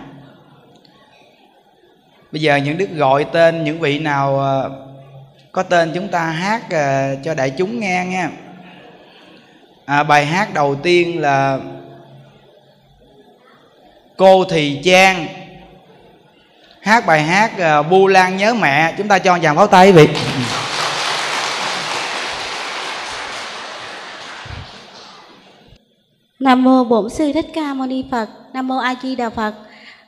[2.32, 4.70] bây giờ những đức gọi tên những vị nào ờ,
[5.52, 8.30] có tên chúng ta hát ờ, cho đại chúng nghe nha.
[9.84, 11.59] À, bài hát đầu tiên là
[14.16, 15.26] cô thì trang.
[16.82, 18.94] Hát bài hát ờ, bu lan nhớ mẹ.
[18.98, 20.09] Chúng ta cho dàn pháo tay quý vị.
[26.40, 28.28] Nam mô Bổn sư Thích Ca Mâu Ni Phật.
[28.52, 29.54] Nam mô A Di Đà Phật.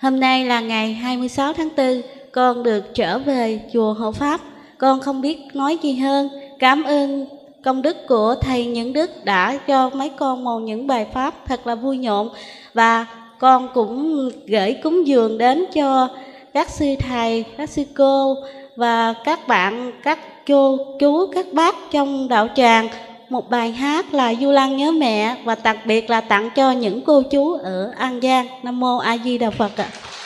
[0.01, 2.03] Hôm nay là ngày 26 tháng 4,
[2.35, 4.41] con được trở về chùa Hộ Pháp.
[4.79, 6.29] Con không biết nói gì hơn.
[6.59, 7.27] Cảm ơn
[7.65, 11.67] công đức của thầy những đức đã cho mấy con một những bài pháp thật
[11.67, 12.29] là vui nhộn
[12.75, 13.07] và
[13.39, 16.09] con cũng gửi cúng dường đến cho
[16.55, 18.37] các sư thầy, các sư cô
[18.77, 22.89] và các bạn, các cô, chú, các bác trong đạo tràng
[23.29, 27.01] một bài hát là Du lan nhớ mẹ và đặc biệt là tặng cho những
[27.07, 28.47] cô chú ở An Giang.
[28.63, 29.89] Nam mô A Di Đà Phật ạ.
[29.93, 30.24] À.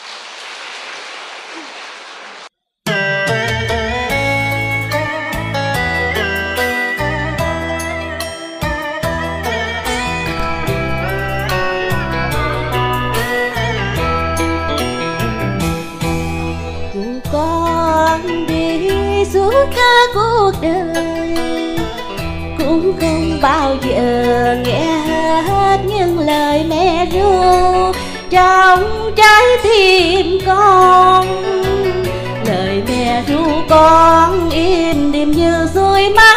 [19.29, 21.75] đi suốt cả cuộc đời
[22.57, 25.01] cũng không bao giờ nghe
[25.41, 27.41] hết những lời mẹ ru.
[28.29, 31.25] Trong trái tim con,
[32.47, 36.28] lời mẹ ru con im đêm như suối mắt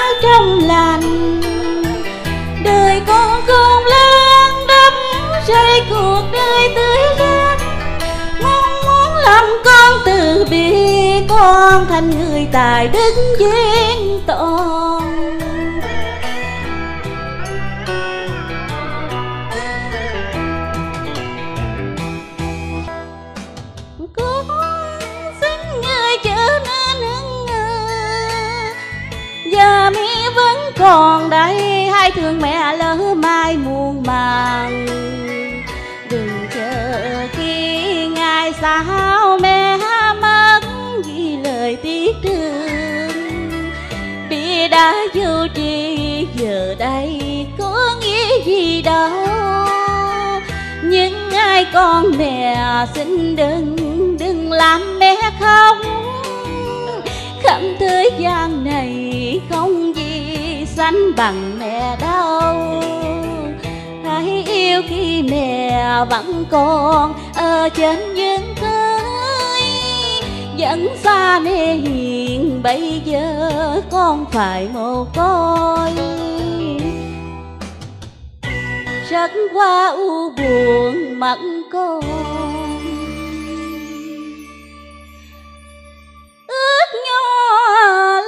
[11.72, 15.40] con thành người tài đức viên toàn.
[24.16, 24.46] Con
[25.40, 26.16] xin người
[29.52, 34.86] giờ mi vẫn còn đây, hai thương mẹ lỡ mai muôn màng.
[36.10, 38.78] Đừng chờ khi ngày xa
[45.14, 47.20] vô tri giờ đây
[47.58, 49.10] có nghĩa gì đâu
[50.82, 52.56] nhưng ai con mẹ
[52.94, 53.76] xin đừng
[54.18, 55.76] đừng làm mẹ khóc.
[57.42, 60.36] Khắp thế gian này không gì
[60.66, 62.82] sánh bằng mẹ đâu.
[64.04, 68.51] Hãy yêu khi mẹ vẫn còn ở trên những
[70.62, 73.50] vẫn xa mẹ hiền, bây giờ
[73.90, 75.90] con phải mồ côi.
[79.10, 81.38] Rất qua u buồn mặt
[81.72, 82.00] con.
[86.46, 88.20] Ước nhỏ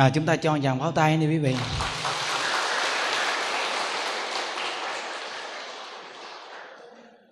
[0.00, 1.56] à, chúng ta cho chàng pháo tay đi quý vị.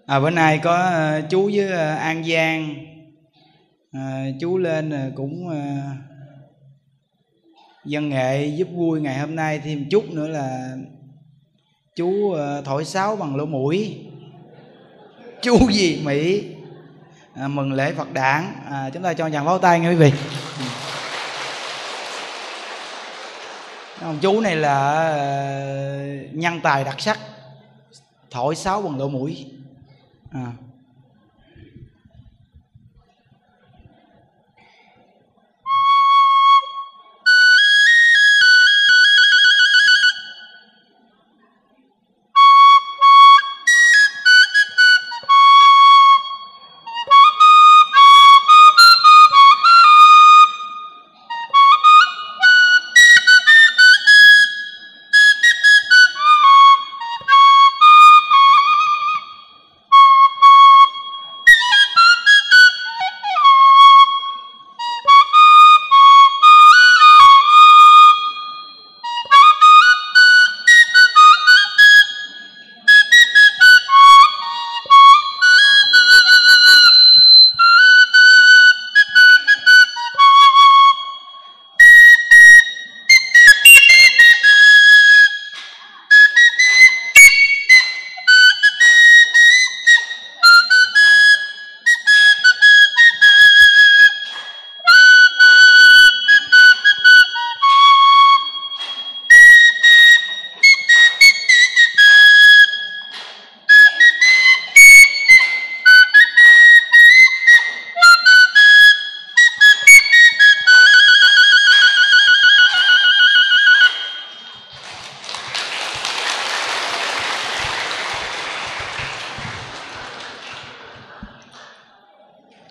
[0.06, 2.74] À, bữa nay có ờ, chú với ờ, an giang.
[3.92, 5.60] À, chú lên cũng à,
[7.84, 9.60] dân nghệ giúp vui ngày hôm nay.
[9.64, 10.76] Thêm chút nữa là
[11.96, 13.98] chú à, thổi sáo bằng lỗ mũi.
[15.42, 16.44] Chú gì mỹ?
[17.34, 18.52] À, mừng lễ phật đản.
[18.70, 20.12] À, chúng ta cho chàng pháo tay nghe quý vị.
[20.58, 20.87] Ừ.
[24.00, 25.98] ông chú này là ờ,
[26.32, 27.18] nhân tài đặc sắc
[28.30, 29.46] thổi sáo bằng lỗ mũi
[30.30, 30.52] à.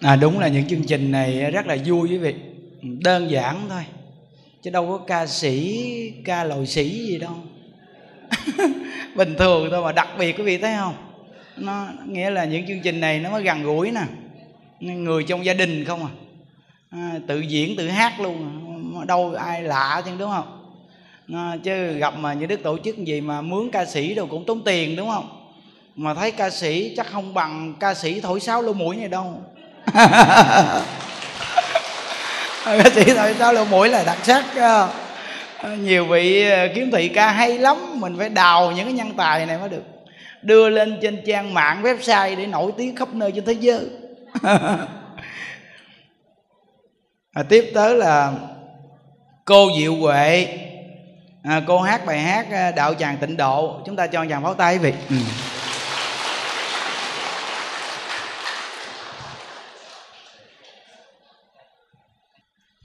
[0.08, 2.36] À đúng là những chương trình này rất là vui quý vị.
[2.82, 3.86] Đơn giản thôi
[4.62, 7.36] chứ đâu có ca sĩ ca lội sĩ gì đâu.
[9.16, 10.96] Bình thường thôi mà đặc biệt quý vị thấy không?
[11.58, 14.02] Nó nghĩa là những chương trình này nó mới gần gũi nè.
[14.80, 16.12] Người trong gia đình không à,
[16.92, 18.62] à tự diễn tự hát luôn
[19.02, 19.06] à.
[19.06, 20.76] đâu ai lạ chứ đúng không?
[21.34, 24.46] À, chứ gặp mà như đức tổ chức gì mà mướn ca sĩ đâu cũng
[24.46, 25.30] tốn tiền đúng không?
[25.96, 29.42] Mà thấy ca sĩ chắc không bằng ca sĩ thổi sáo lỗ mũi này đâu
[32.66, 34.46] ca sĩ thổi sáo lỗ mũi là đặc sắc
[35.64, 39.46] nhiều vị ờ, kiếm thị ca hay lắm mình phải đào những cái nhân tài
[39.46, 39.84] này mới được.
[40.42, 43.86] Đưa lên trên trang mạng website để nổi tiếng khắp nơi trên thế giới.
[47.34, 48.32] À, tiếp tới là
[49.46, 50.48] cô diệu huệ.
[51.44, 53.82] À, cô hát bài hát ờ, đạo tràng tịnh độ.
[53.86, 54.94] Chúng ta cho chàng pháo tay quý vị.
[55.10, 55.16] Ừ.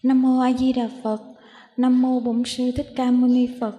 [0.03, 1.23] Nam mô A Di Đà Phật.
[1.77, 3.77] Nam mô Bổn sư Thích Ca Mâu Ni Phật.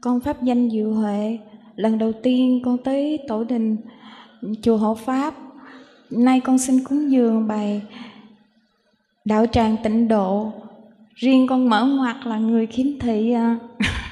[0.00, 1.38] Con pháp danh Diệu Huệ.
[1.76, 3.76] Lần đầu tiên con tới tổ đình
[4.62, 5.34] chùa Hộ Pháp.
[6.10, 7.82] Nay con xin cúng dường bài
[9.24, 10.52] đạo tràng tịnh độ.
[11.14, 13.58] Riêng con mở ngoặt là người khiếm thị à.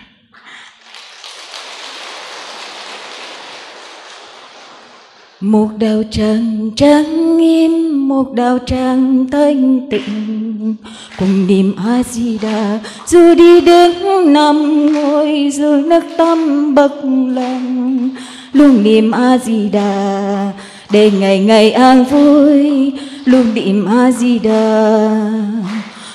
[5.42, 10.74] một đạo tràng trang nghiêm một đạo tràng thanh tịnh.
[11.18, 16.92] Cùng niệm a di đà dù đi đứng nằm ngồi dù nước tâm bậc
[17.34, 18.10] lòng
[18.52, 20.52] luôn niệm a di đà
[20.90, 22.92] để ngày ngày an vui.
[23.24, 25.10] Luôn niệm a di đà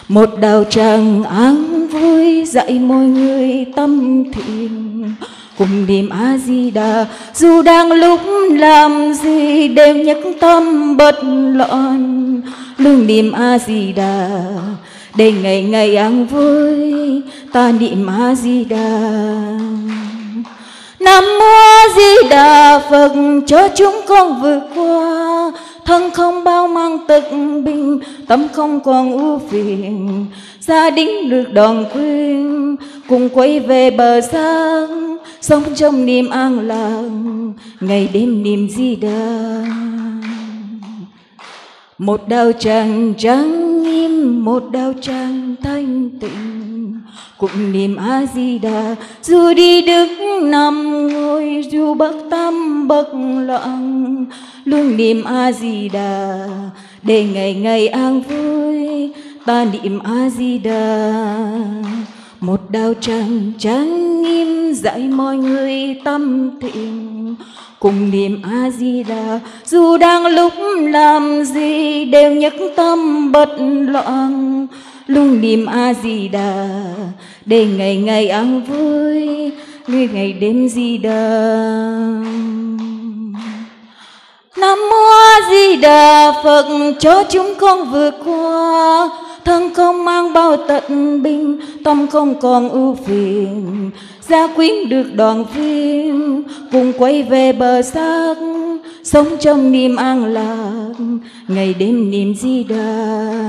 [0.07, 5.13] một đạo tràng an vui, dạy mọi người tâm thiện
[5.57, 8.19] cùng niệm a di đà dù đang lúc
[8.49, 11.15] làm gì đều nhắc tâm bất
[11.55, 12.41] loạn.
[12.77, 14.29] Luôn niệm a di đà
[15.15, 17.21] để ngày ngày an vui,
[17.53, 18.99] ta niệm a di đà
[20.99, 23.13] nam mô a di đà phật,
[23.47, 25.51] cho chúng con vượt qua.
[25.85, 27.23] Thân không bao mang tật
[27.65, 30.25] bình, tâm không còn ưu phiền.
[30.59, 32.75] Gia đình được đoàn quyên,
[33.09, 35.17] cùng quay về bờ sáng
[35.47, 39.63] sống trong niềm an lành, ngày đêm niềm di đà.
[41.97, 46.93] Một đạo tràng trắng im, một đạo tràng thanh tịnh.
[47.37, 50.11] Cùng niềm a di đà dù đi đứng
[50.51, 53.07] nằm ngồi, dù bất tâm bất
[53.45, 54.25] loạn
[54.65, 56.47] luôn niềm a di đà
[57.03, 59.11] để ngày ngày an vui
[59.45, 61.13] ta niệm a di đà
[62.39, 67.35] một đạo tràng trang nghiêm dạy mọi người tâm thiện
[67.79, 73.49] cùng niệm a di đà dù đang lúc làm gì đều nhất tâm bất
[73.87, 74.67] loạn.
[75.07, 76.69] Luôn niệm a di đà
[77.45, 79.51] để ngày ngày an vui
[79.87, 81.47] ngày ngày đêm di đà
[84.57, 86.65] Nam mô A Di Đà Phật
[86.99, 89.09] cho chúng con vượt qua
[89.47, 93.91] thân không mang bao tận binh tâm không còn ưu phiền.
[94.21, 98.33] Gia quyến được đoàn viên, cùng quay về bờ xác,
[99.03, 100.93] sống trong niềm an lạc,
[101.47, 103.43] ngày đêm niềm di đà.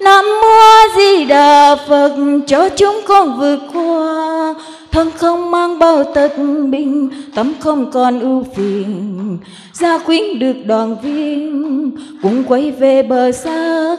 [0.00, 2.16] Nam mô di đà phật,
[2.46, 4.54] cho chúng con vượt qua
[4.98, 6.32] thân không mang bao tật
[6.70, 9.38] bình tâm không còn ưu phiền.
[9.72, 13.96] Gia quyến được đoàn viên cùng quay về bờ xác.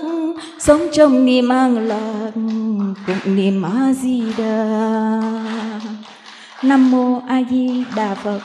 [0.60, 2.32] Sống trong niềm an lạc
[3.08, 5.22] cùng niềm a di đà
[6.64, 8.40] nam mô a di đà phật.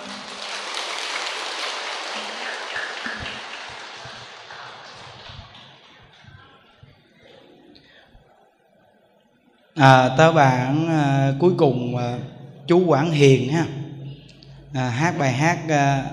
[9.75, 12.19] À, tới bản à, cuối cùng à,
[12.67, 13.65] chú Quảng Hiền ha.
[14.75, 16.05] À, hát bài hát à,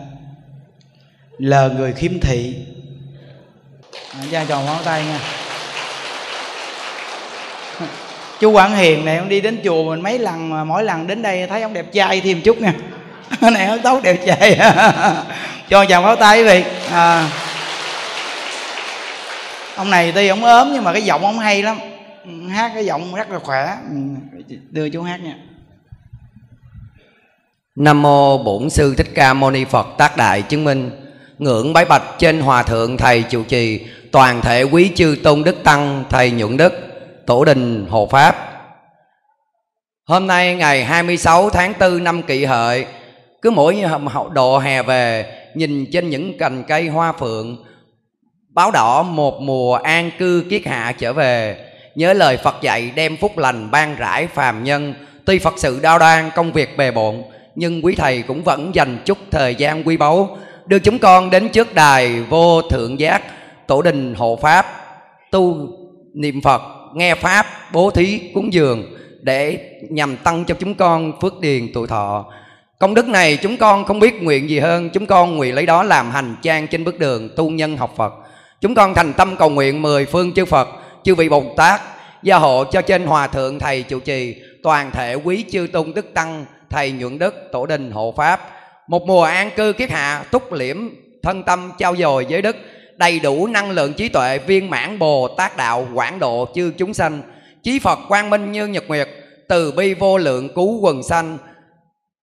[1.38, 2.56] lờ người khiếm thị.
[4.14, 5.20] À, ra tròn ngón tay nha.
[8.40, 11.22] Chú Quảng Hiền này ông đi đến chùa mình mấy lần mà mỗi lần đến
[11.22, 12.74] đây thấy ông đẹp trai thêm chút nha.
[13.52, 14.60] Này ông tốt đẹp trai.
[15.70, 17.30] Cho chào pháo tay quý vị à,
[19.76, 21.80] ông này tuy ông ốm nhưng mà cái giọng ông hay lắm.
[22.26, 23.78] Ừ, hát cái giọng rất là khỏe.
[23.90, 23.96] Ừ,
[24.70, 25.36] đưa chú hát nha.
[27.82, 30.92] Nam mô Bổn sư Thích Ca Mâu Ni Phật tác đại chứng minh.
[31.38, 35.64] Ngưỡng bái bạch trên hòa thượng thầy trụ trì, toàn thể quý chư tôn đức
[35.64, 36.74] tăng, thầy nhuận đức,
[37.26, 38.36] tổ đình hộ pháp.
[40.06, 42.86] Hôm nay ngày 26 tháng 4 năm kỷ hợi,
[43.42, 43.84] cứ mỗi
[44.34, 45.26] độ hè về,
[45.56, 47.64] nhìn trên những cành cây hoa phượng,
[48.50, 51.66] báo đỏ một mùa an cư kiết hạ trở về.
[51.96, 54.94] Nhớ lời phật dạy đem phúc lành ban rải phàm nhân.
[55.26, 57.24] Tuy phật sự đau đoan, công việc bề bộn
[57.56, 61.50] nhưng quý thầy cũng vẫn dành chút thời gian quý báu, đưa chúng con đến
[61.50, 63.22] trước đài vô thượng giác,
[63.68, 64.66] tổ đình hộ pháp,
[65.32, 65.68] tu
[66.14, 66.62] niệm phật,
[66.96, 68.84] nghe pháp, bố thí, cúng dường
[69.22, 69.60] để
[69.90, 72.26] nhằm tăng cho chúng con phước điền tuổi thọ.
[72.80, 75.84] Công đức này chúng con không biết nguyện gì hơn, chúng con nguyện lấy đó
[75.84, 78.14] làm hành trang trên bước đường tu nhân học phật.
[78.62, 80.68] Chúng con thành tâm cầu nguyện mười phương chư phật,
[81.04, 81.82] chư vị bồ tát
[82.24, 86.14] gia hộ cho trên hòa thượng thầy chủ trì, toàn thể quý chư tôn đức
[86.14, 88.42] tăng thầy nhuận đức tổ đình, hộ pháp.
[88.88, 90.78] Một mùa an cư kiết hạ, túc liễm,
[91.24, 92.56] thân tâm trao dồi giới đức
[92.98, 96.94] đầy đủ năng lượng trí tuệ, viên mãn bồ tát đạo, quảng độ chư chúng
[96.94, 97.22] sanh.
[97.64, 99.10] Chí phật quang minh như nhật nguyệt,
[99.48, 101.38] từ bi vô lượng cứu quần sanh.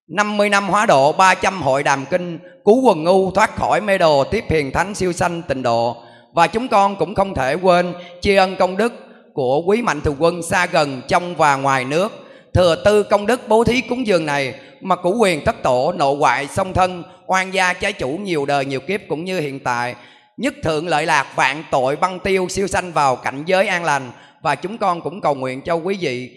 [0.09, 4.25] 50 năm hóa độ 300 hội đàm kinh, Cứu quần ngu, thoát khỏi mê đồ,
[4.25, 5.97] Tiếp hiền thánh siêu sanh tịnh độ.
[6.33, 8.93] Và chúng con cũng không thể quên Tri ân công đức
[9.35, 12.28] của quý mạnh thường quân Xa gần, trong và ngoài nước.
[12.59, 16.15] Thừa tư công đức bố thí cúng dường này Mà củ quyền thất tổ nộ
[16.15, 19.95] hoại song thân Oan gia trái chủ nhiều đời nhiều kiếp cũng như hiện tại.
[20.37, 24.11] Nhất thượng lợi lạc vạn tội băng tiêu siêu sanh vào cảnh giới an lành
[24.43, 26.31] Và chúng con cũng cầu nguyện cho quý vị.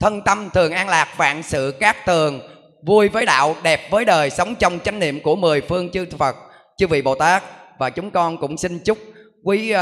[0.00, 2.40] Thân tâm thường an lạc vạn sự cát tường
[2.86, 6.36] Vui với đạo, đẹp với đời Sống trong chánh niệm của mười phương chư Phật
[6.78, 7.42] Chư vị Bồ Tát.
[7.78, 8.98] Và chúng con cũng xin chúc
[9.44, 9.78] quý uh,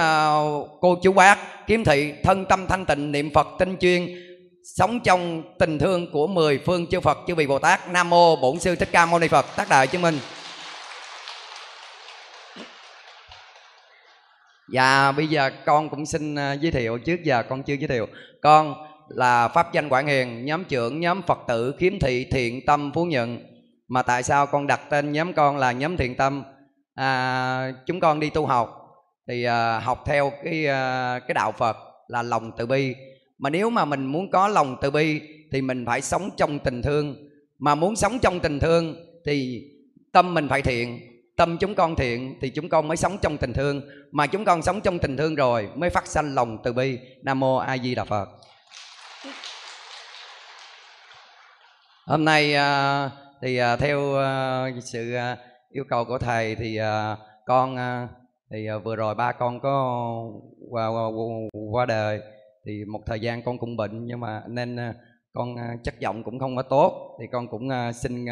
[0.80, 4.25] cô chú bác Kiếm thị thân tâm thanh tịnh niệm Phật tinh chuyên
[4.74, 7.88] Sống trong tình thương của mười phương chư Phật Chư vị Bồ Tát.
[7.88, 10.18] Nam Mô Bổn Sư Thích Ca Mâu Ni Phật Tác Đại chứng minh.
[14.72, 18.06] Dạ bây giờ con cũng xin à, giới thiệu trước giờ con chưa giới thiệu.
[18.42, 18.74] Con
[19.08, 23.04] là pháp danh Quảng Hiền Nhóm trưởng nhóm Phật tử khiếm thị thiện tâm Phú
[23.04, 23.46] Nhuận.
[23.88, 26.44] Mà tại sao con đặt tên nhóm con là nhóm thiện tâm?
[26.94, 28.76] À, Chúng con đi tu học.
[29.28, 31.76] Thì à, học theo cái à, cái đạo Phật
[32.08, 32.94] là lòng từ bi.
[33.38, 35.20] Mà nếu mà mình muốn có lòng từ bi
[35.52, 37.16] Thì mình phải sống trong tình thương.
[37.58, 39.62] Mà muốn sống trong tình thương Thì
[40.12, 41.00] tâm mình phải thiện
[41.36, 43.80] Tâm chúng con thiện thì chúng con mới sống trong tình thương.
[44.12, 46.98] Mà chúng con sống trong tình thương rồi Mới phát sanh lòng từ bi.
[47.22, 48.28] Nam Mô A Di Đà Phật.
[52.06, 53.10] Hôm nay à,
[53.42, 55.16] thì à, theo à, sự
[55.70, 56.78] yêu cầu của thầy thì
[57.46, 57.76] con
[58.50, 60.04] thì vừa rồi ba con có
[60.70, 61.06] qua, qua,
[61.72, 62.20] qua đời
[62.66, 64.92] thì một thời gian con cũng bệnh, nhưng mà nên ờ,
[65.32, 67.16] con ờ, chất giọng cũng không có tốt.
[67.20, 68.26] Thì con cũng ờ, xin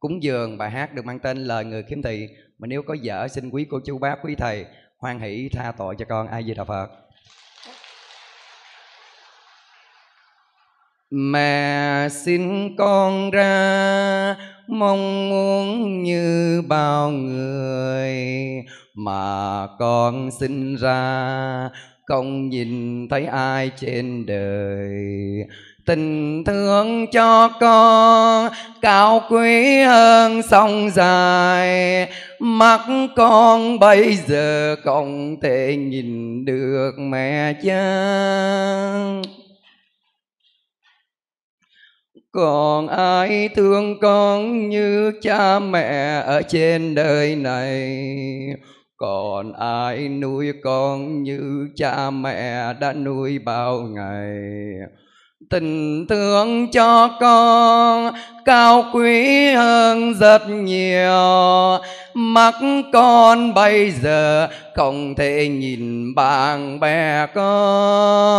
[0.00, 2.28] cúng dường, bài hát được mang tên lời người khiếm thị.
[2.58, 4.64] Mà nếu có dở, xin quý cô chú bác, quý thầy
[4.98, 6.28] hoan hỷ tha tội cho con.
[6.28, 6.88] Ai di đà phật.
[11.10, 14.36] Mẹ xin con ra,
[14.68, 18.16] mong muốn như bao người,
[18.94, 21.70] mà con sinh ra
[22.10, 24.94] không nhìn thấy ai trên đời.
[25.86, 32.06] Tình thương cho con, cao quý hơn sông dài.
[32.40, 32.80] Mắt
[33.16, 37.84] con bây giờ không thể nhìn được mẹ cha.
[42.32, 47.98] Còn ai thương con như cha mẹ ở trên đời này?
[49.00, 54.36] Còn ai nuôi con như cha mẹ đã nuôi bao ngày?
[55.50, 58.14] Tình thương cho con
[58.44, 61.78] cao quý hơn rất nhiều.
[62.14, 62.54] Mắt
[62.92, 68.30] con bây giờ không thể nhìn bạn bè con.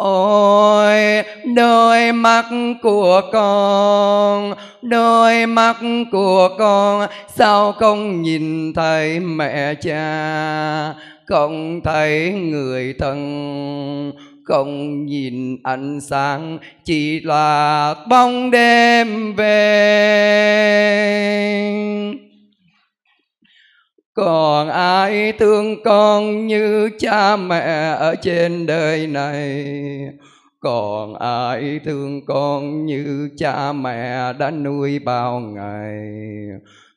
[0.00, 2.44] Ôi, đôi mắt
[2.82, 5.76] của con, Đôi mắt
[6.12, 10.94] của con, Sao không nhìn thấy mẹ cha?
[11.26, 14.12] Không thấy người thân,
[14.44, 20.68] Không nhìn ánh sáng, Chỉ là bóng đêm về
[24.18, 29.66] còn ai thương con như cha mẹ ở trên đời này?
[30.60, 36.08] Còn ai thương con như cha mẹ đã nuôi bao ngày?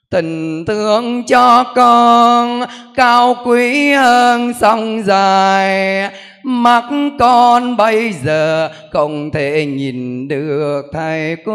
[0.09, 2.61] Tình thương cho con
[2.95, 6.09] cao quý hơn sông dài.
[6.43, 6.83] Mắt
[7.19, 11.51] con bây giờ không thể nhìn được thầy cô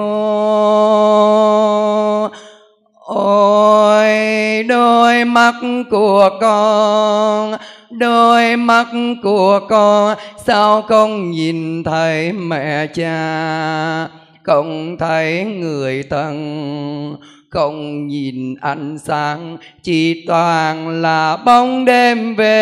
[3.06, 5.54] ôi, đôi mắt
[5.90, 7.54] của con,
[7.90, 8.86] đôi mắt
[9.22, 14.08] của con, sao không nhìn thấy mẹ cha?
[14.42, 17.16] Không thấy người thân,
[17.50, 22.56] không nhìn ánh sáng, chỉ toàn là bóng đêm về.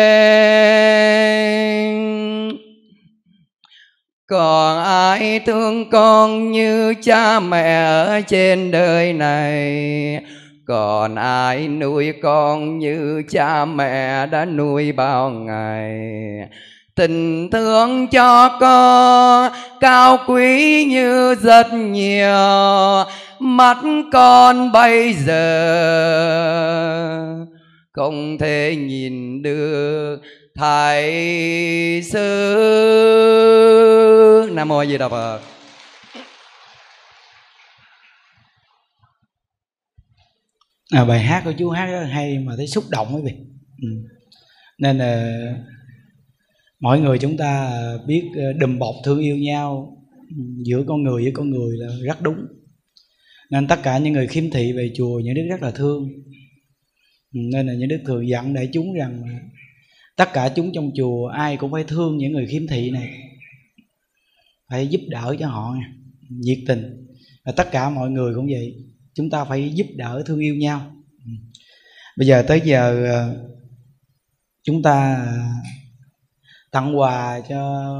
[4.27, 10.21] Còn ai thương con như cha mẹ ở trên đời này?
[10.67, 15.99] Còn ai nuôi con như cha mẹ đã nuôi bao ngày?
[16.95, 23.03] Tình thương cho con cao quý như rất nhiều,
[23.39, 23.77] mắt
[24.11, 25.35] con bây giờ
[27.93, 30.17] không thể nhìn được
[30.55, 31.11] thầy
[32.11, 32.21] sư.
[34.53, 35.39] Nam mô a di đà phật.
[40.91, 43.31] À, bài hát của chú hát rất hay mà thấy xúc động quý vị.
[43.81, 43.87] Ừ.
[44.79, 45.39] nên là
[46.79, 49.97] mỗi người chúng ta biết ờ, đùm bọc thương yêu nhau
[50.29, 52.45] ừ, giữa con người với con người là rất đúng.
[53.51, 56.09] Nên tất cả những người khiếm thị về chùa những đức rất là thương.
[57.33, 59.23] Ừ, nên là những đức thường dặn đại chúng rằng
[60.15, 63.09] tất cả chúng trong chùa ai cũng phải thương những người khiếm thị này.
[64.69, 65.75] Phải giúp đỡ cho họ
[66.29, 67.07] nhiệt tình.
[67.45, 68.75] Và tất cả mọi người cũng vậy
[69.15, 70.91] chúng ta phải giúp đỡ, thương yêu nhau.
[72.17, 73.35] Bây giờ tới giờ ờ,
[74.63, 75.27] chúng ta
[76.71, 77.91] tặng quà cho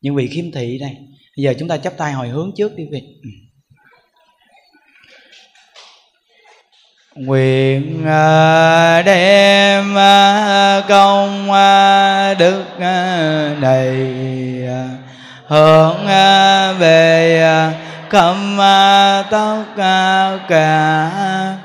[0.00, 0.96] những vị khiếm thị đây.
[1.36, 3.02] Bây giờ chúng ta chắp tay hồi hướng trước đi vị
[7.14, 11.46] nguyện ờ, đem ờ, công
[12.38, 12.64] đức
[13.60, 13.94] này
[15.46, 16.06] hướng
[16.78, 17.78] về
[18.10, 18.56] khâm
[19.30, 19.64] tất
[20.48, 21.58] cả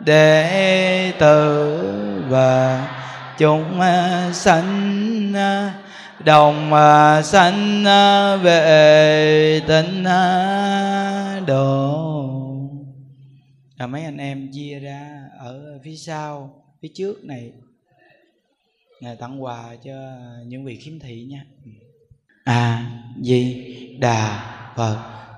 [0.00, 1.78] đệ tử
[2.28, 2.88] và
[3.38, 5.74] chúng à, sanh à,
[6.24, 7.84] đồng à, sanh
[8.42, 10.04] về tịnh
[11.46, 12.04] độ.
[13.76, 17.52] À, mấy anh em chia ra ở phía sau phía trước này.
[19.00, 19.92] Là tặng quà cho
[20.46, 21.44] những vị khiếm thị nha.
[22.44, 22.90] À
[23.22, 23.66] di
[24.00, 24.42] đà
[24.76, 25.17] phật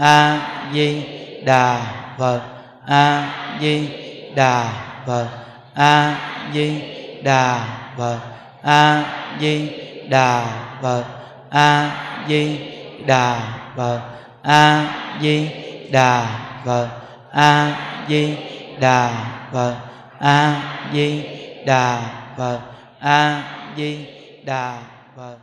[0.00, 0.40] a
[0.72, 1.02] di
[1.44, 1.80] đà
[2.18, 2.40] phật.
[2.86, 3.88] A di
[4.34, 4.72] đà
[5.06, 5.28] phật.
[5.74, 6.18] A
[6.54, 6.82] di
[7.22, 7.66] đà
[7.98, 8.18] phật.
[8.62, 9.04] A
[9.40, 9.70] di
[10.08, 10.46] đà
[10.82, 11.04] phật.
[11.50, 11.90] A
[12.28, 12.58] di
[13.06, 13.40] đà
[13.76, 14.00] phật.
[14.42, 14.86] A
[15.20, 15.48] di
[15.90, 16.26] đà
[16.64, 16.88] phật.
[17.32, 17.76] A
[18.08, 18.36] di
[18.80, 19.10] đà
[19.52, 19.76] phật.
[20.20, 20.62] A
[20.92, 21.22] di
[21.66, 22.00] đà
[22.36, 22.60] phật.
[23.00, 23.42] A
[23.76, 24.06] di
[24.44, 24.78] đà
[25.16, 25.36] phật.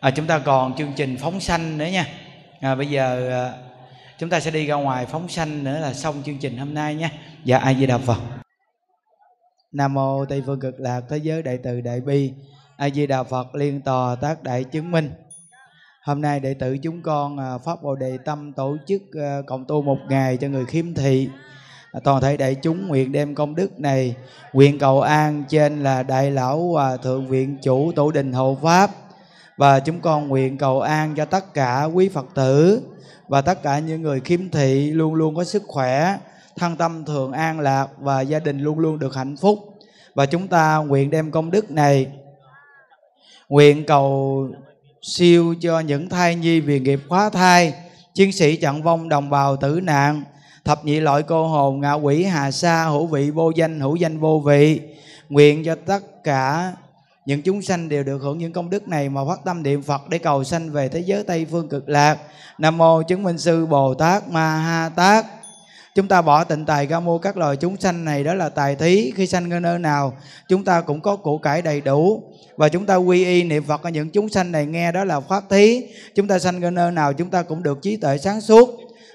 [0.00, 2.06] À, chúng ta còn chương trình phóng sanh nữa nha
[2.60, 3.52] à, bây giờ à,
[4.18, 6.94] chúng ta sẽ đi ra ngoài phóng sanh nữa là xong chương trình hôm nay
[6.94, 7.10] nhé.
[7.44, 8.18] Dạ a di đà phật.
[9.72, 12.32] Nam mô tây phương cực lạc thế giới đại từ đại bi.
[12.76, 15.10] A di đà phật liên tòa tác đại chứng minh.
[16.04, 19.64] Hôm nay đệ tử chúng con à, pháp bồ đề tâm tổ chức à, cộng
[19.64, 21.28] tu một ngày cho người khiếm thị.
[21.92, 24.16] À, toàn thể đại chúng nguyện đem công đức này
[24.52, 28.90] nguyện cầu an trên là đại lão hòa thượng viện chủ tổ đình hộ pháp
[29.56, 32.82] và chúng con nguyện cầu an cho tất cả quý phật tử.
[33.28, 36.18] Và tất cả những người khiếm thị luôn luôn có sức khỏe,
[36.56, 39.58] thân tâm thường an lạc và gia đình luôn luôn được hạnh phúc.
[40.14, 42.06] Và chúng ta nguyện đem công đức này,
[43.48, 44.48] nguyện cầu
[45.02, 47.74] siêu cho những thai nhi vì nghiệp khóa thai,
[48.14, 50.22] chiến sĩ chặn vong đồng bào tử nạn,
[50.64, 54.18] thập nhị loại cô hồn ngạ quỷ hà sa, hữu vị vô danh, hữu danh
[54.18, 54.80] vô vị.
[55.28, 56.72] Nguyện cho tất cả
[57.26, 60.08] những chúng sanh đều được hưởng những công đức này mà phát tâm niệm Phật
[60.08, 62.18] để cầu sanh về thế giới Tây phương cực lạc.
[62.58, 65.26] Nam mô chứng minh sư Bồ Tát Ma Ha Tát.
[65.94, 68.76] Chúng ta bỏ tịnh tài ra mua các loài chúng sanh này đó là tài
[68.76, 69.12] thí.
[69.16, 70.16] Khi sanh ở nơi nào,
[70.48, 72.22] chúng ta cũng có củ cải đầy đủ.
[72.56, 75.20] Và chúng ta quy y niệm Phật ở những chúng sanh này nghe đó là
[75.20, 75.82] pháp thí.
[76.14, 78.70] Chúng ta sanh ở nơi nào, chúng ta cũng được trí tuệ sáng suốt.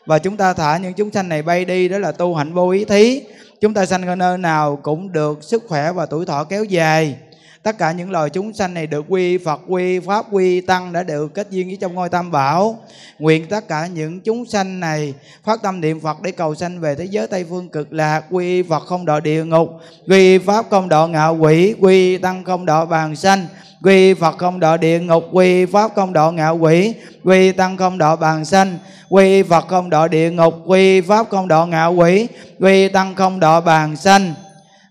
[0.05, 2.69] Và chúng ta thả những chúng sanh này bay đi đó là tu hạnh vô
[2.69, 3.21] ý thí.
[3.61, 7.15] Chúng ta sanh ở nơi nào cũng được sức khỏe và tuổi thọ kéo dài
[7.63, 11.03] tất cả những loài chúng sanh này được quy phật, quy pháp, quy tăng đã
[11.03, 12.79] được kết duyên với trong ngôi tam bảo.
[13.19, 15.13] Nguyện tất cả những chúng sanh này
[15.43, 18.63] phát tâm niệm phật để cầu sanh về thế giới tây phương cực lạc, quy
[18.63, 19.69] phật không đọa địa ngục,
[20.07, 23.47] quy pháp không đọa ngạo quỷ, quy tăng không đọa bàn sanh,
[23.83, 26.93] quy phật không đọa địa ngục, quy pháp không đọa ngạo quỷ,
[27.23, 28.77] quy tăng không đọa bàn sanh,
[29.09, 32.27] quy phật không đọa địa ngục, quy pháp không đọa ngạo quỷ,
[32.59, 34.33] quy tăng không đọa bàn sanh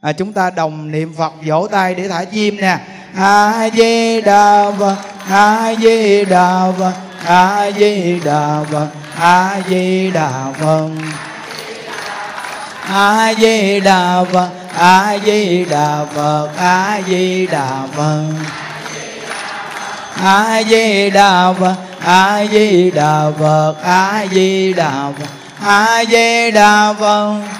[0.01, 2.79] à, chúng ta đồng niệm phật vỗ tay để thả chim nè.
[3.17, 4.97] A di đà phật
[5.29, 6.93] a di đà phật
[7.25, 8.87] a di đà phật
[9.19, 10.89] a di đà phật
[12.89, 14.49] a di đà phật
[14.79, 18.19] a di đà phật a di đà phật
[20.23, 25.29] a di đà phật a di đà phật a di đà phật
[25.63, 27.60] a di đà phật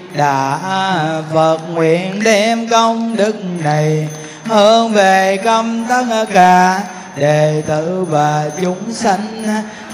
[0.15, 0.59] đà
[1.33, 4.09] phật nguyện đem công đức này
[4.45, 6.83] hướng về công tất cả
[7.17, 9.43] đệ tử và chúng sanh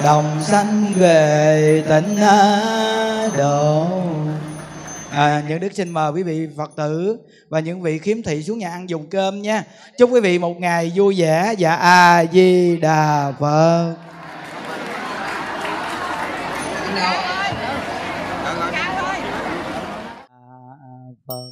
[0.03, 2.17] đồng sanh về tịnh
[3.37, 3.87] độ.
[5.11, 7.17] À, những đức xin mời quý vị phật tử
[7.49, 9.63] và những vị khiếm thị xuống nhà ăn dùng cơm nha.
[9.97, 13.95] Chúc quý vị một ngày vui vẻ và a di đà phật
[20.29, 20.67] a
[21.27, 21.51] phật